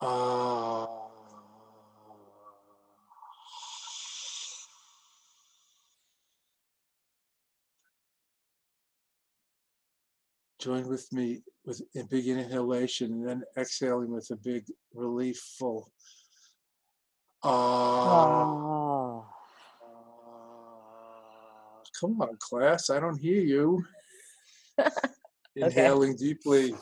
Ah. 0.00 0.88
Join 10.58 10.88
with 10.88 11.12
me 11.12 11.42
with 11.64 11.80
a 11.96 12.04
big 12.04 12.28
inhalation 12.28 13.12
and 13.12 13.26
then 13.26 13.42
exhaling 13.56 14.10
with 14.10 14.30
a 14.30 14.36
big 14.36 14.66
reliefful. 14.94 15.86
Ah. 17.42 17.50
Oh. 17.50 19.26
Ah, 19.82 21.82
Come 22.00 22.20
on, 22.20 22.36
class. 22.38 22.90
I 22.90 23.00
don't 23.00 23.18
hear 23.18 23.40
you. 23.40 23.82
Inhaling 25.56 26.16
deeply. 26.16 26.74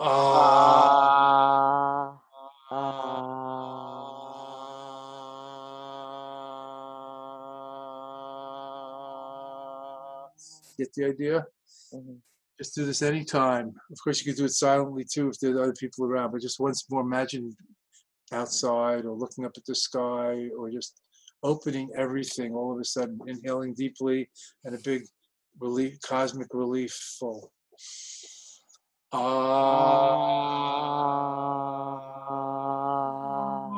Ah. 0.00 2.18
Ah. 2.70 3.14
Get 10.78 10.92
the 10.94 11.04
idea? 11.06 11.46
Mhm. 11.92 12.20
Just 12.58 12.74
do 12.74 12.84
this 12.84 13.02
anytime. 13.02 13.72
Of 13.92 13.98
course, 14.02 14.20
you 14.20 14.30
could 14.30 14.38
do 14.38 14.44
it 14.44 14.50
silently 14.50 15.04
too 15.04 15.28
if 15.28 15.38
there 15.38 15.56
are 15.56 15.62
other 15.62 15.74
people 15.78 16.04
around, 16.04 16.32
but 16.32 16.40
just 16.40 16.58
once 16.58 16.84
more 16.90 17.02
imagine 17.02 17.54
outside 18.32 19.04
or 19.04 19.14
looking 19.14 19.44
up 19.44 19.52
at 19.56 19.64
the 19.64 19.76
sky 19.76 20.48
or 20.58 20.68
just 20.70 21.00
opening 21.44 21.88
everything 21.96 22.54
all 22.54 22.72
of 22.72 22.80
a 22.80 22.84
sudden, 22.84 23.18
inhaling 23.26 23.74
deeply 23.74 24.28
and 24.64 24.74
a 24.74 24.78
big 24.84 25.02
relief, 25.60 26.00
cosmic 26.02 26.48
relief 26.52 26.92
full. 27.18 27.52
Ah. 29.12 29.18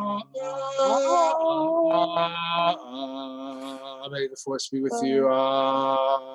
ah. 0.02 0.22
ah. 0.80 2.76
ah. 2.76 4.08
May 4.10 4.26
the 4.26 4.36
force 4.42 4.68
be 4.68 4.80
with 4.80 4.98
you. 5.04 5.28
Ah. 5.30 6.29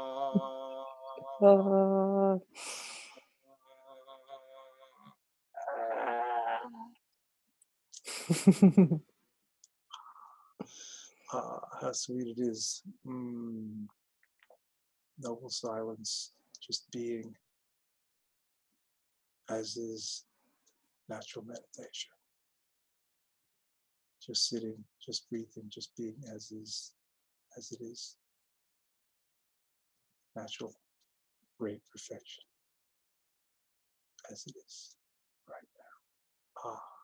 Ah. 1.41 2.37
Ah, 11.33 11.59
how 11.81 11.91
sweet 11.91 12.27
it 12.37 12.39
is. 12.41 12.83
Mm. 13.07 13.87
Noble 15.19 15.49
silence, 15.49 16.33
just 16.61 16.91
being 16.91 17.35
as 19.49 19.77
is 19.77 20.25
natural 21.09 21.45
meditation. 21.45 22.11
Just 24.25 24.49
sitting, 24.49 24.83
just 25.05 25.29
breathing, 25.29 25.69
just 25.69 25.95
being 25.95 26.17
as 26.33 26.51
is, 26.51 26.93
as 27.57 27.71
it 27.71 27.81
is. 27.81 28.17
Natural, 30.35 30.75
great 31.59 31.81
perfection. 31.91 32.43
As 34.31 34.43
it 34.47 34.55
is 34.57 34.95
right 35.49 35.67
now. 35.77 36.71
Ah. 36.71 36.94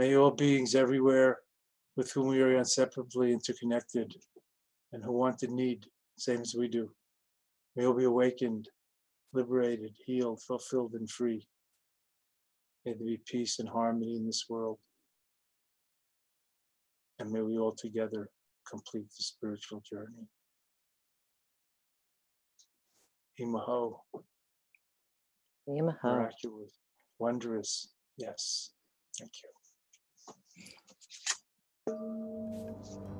May 0.00 0.16
all 0.16 0.30
beings 0.30 0.74
everywhere 0.74 1.40
with 1.94 2.10
whom 2.10 2.28
we 2.28 2.40
are 2.40 2.56
inseparably 2.56 3.34
interconnected 3.34 4.10
and 4.94 5.04
who 5.04 5.12
want 5.12 5.42
and 5.42 5.52
need, 5.52 5.84
same 6.16 6.40
as 6.40 6.54
we 6.58 6.68
do. 6.68 6.90
May 7.76 7.84
all 7.84 7.92
be 7.92 8.04
awakened, 8.04 8.66
liberated, 9.34 9.94
healed, 10.06 10.40
fulfilled, 10.48 10.94
and 10.94 11.10
free. 11.10 11.46
May 12.86 12.94
there 12.94 13.06
be 13.06 13.20
peace 13.26 13.58
and 13.58 13.68
harmony 13.68 14.16
in 14.16 14.24
this 14.24 14.46
world. 14.48 14.78
And 17.18 17.30
may 17.30 17.42
we 17.42 17.58
all 17.58 17.74
together 17.76 18.30
complete 18.66 19.04
the 19.18 19.22
spiritual 19.22 19.82
journey. 19.86 20.26
Emaho, 23.38 23.98
Emaho. 25.68 26.02
miraculous, 26.02 26.72
wondrous. 27.18 27.92
Yes. 28.16 28.70
Thank 29.18 29.32
you. 29.44 29.59
Thank 31.90 32.86
you. 32.90 33.19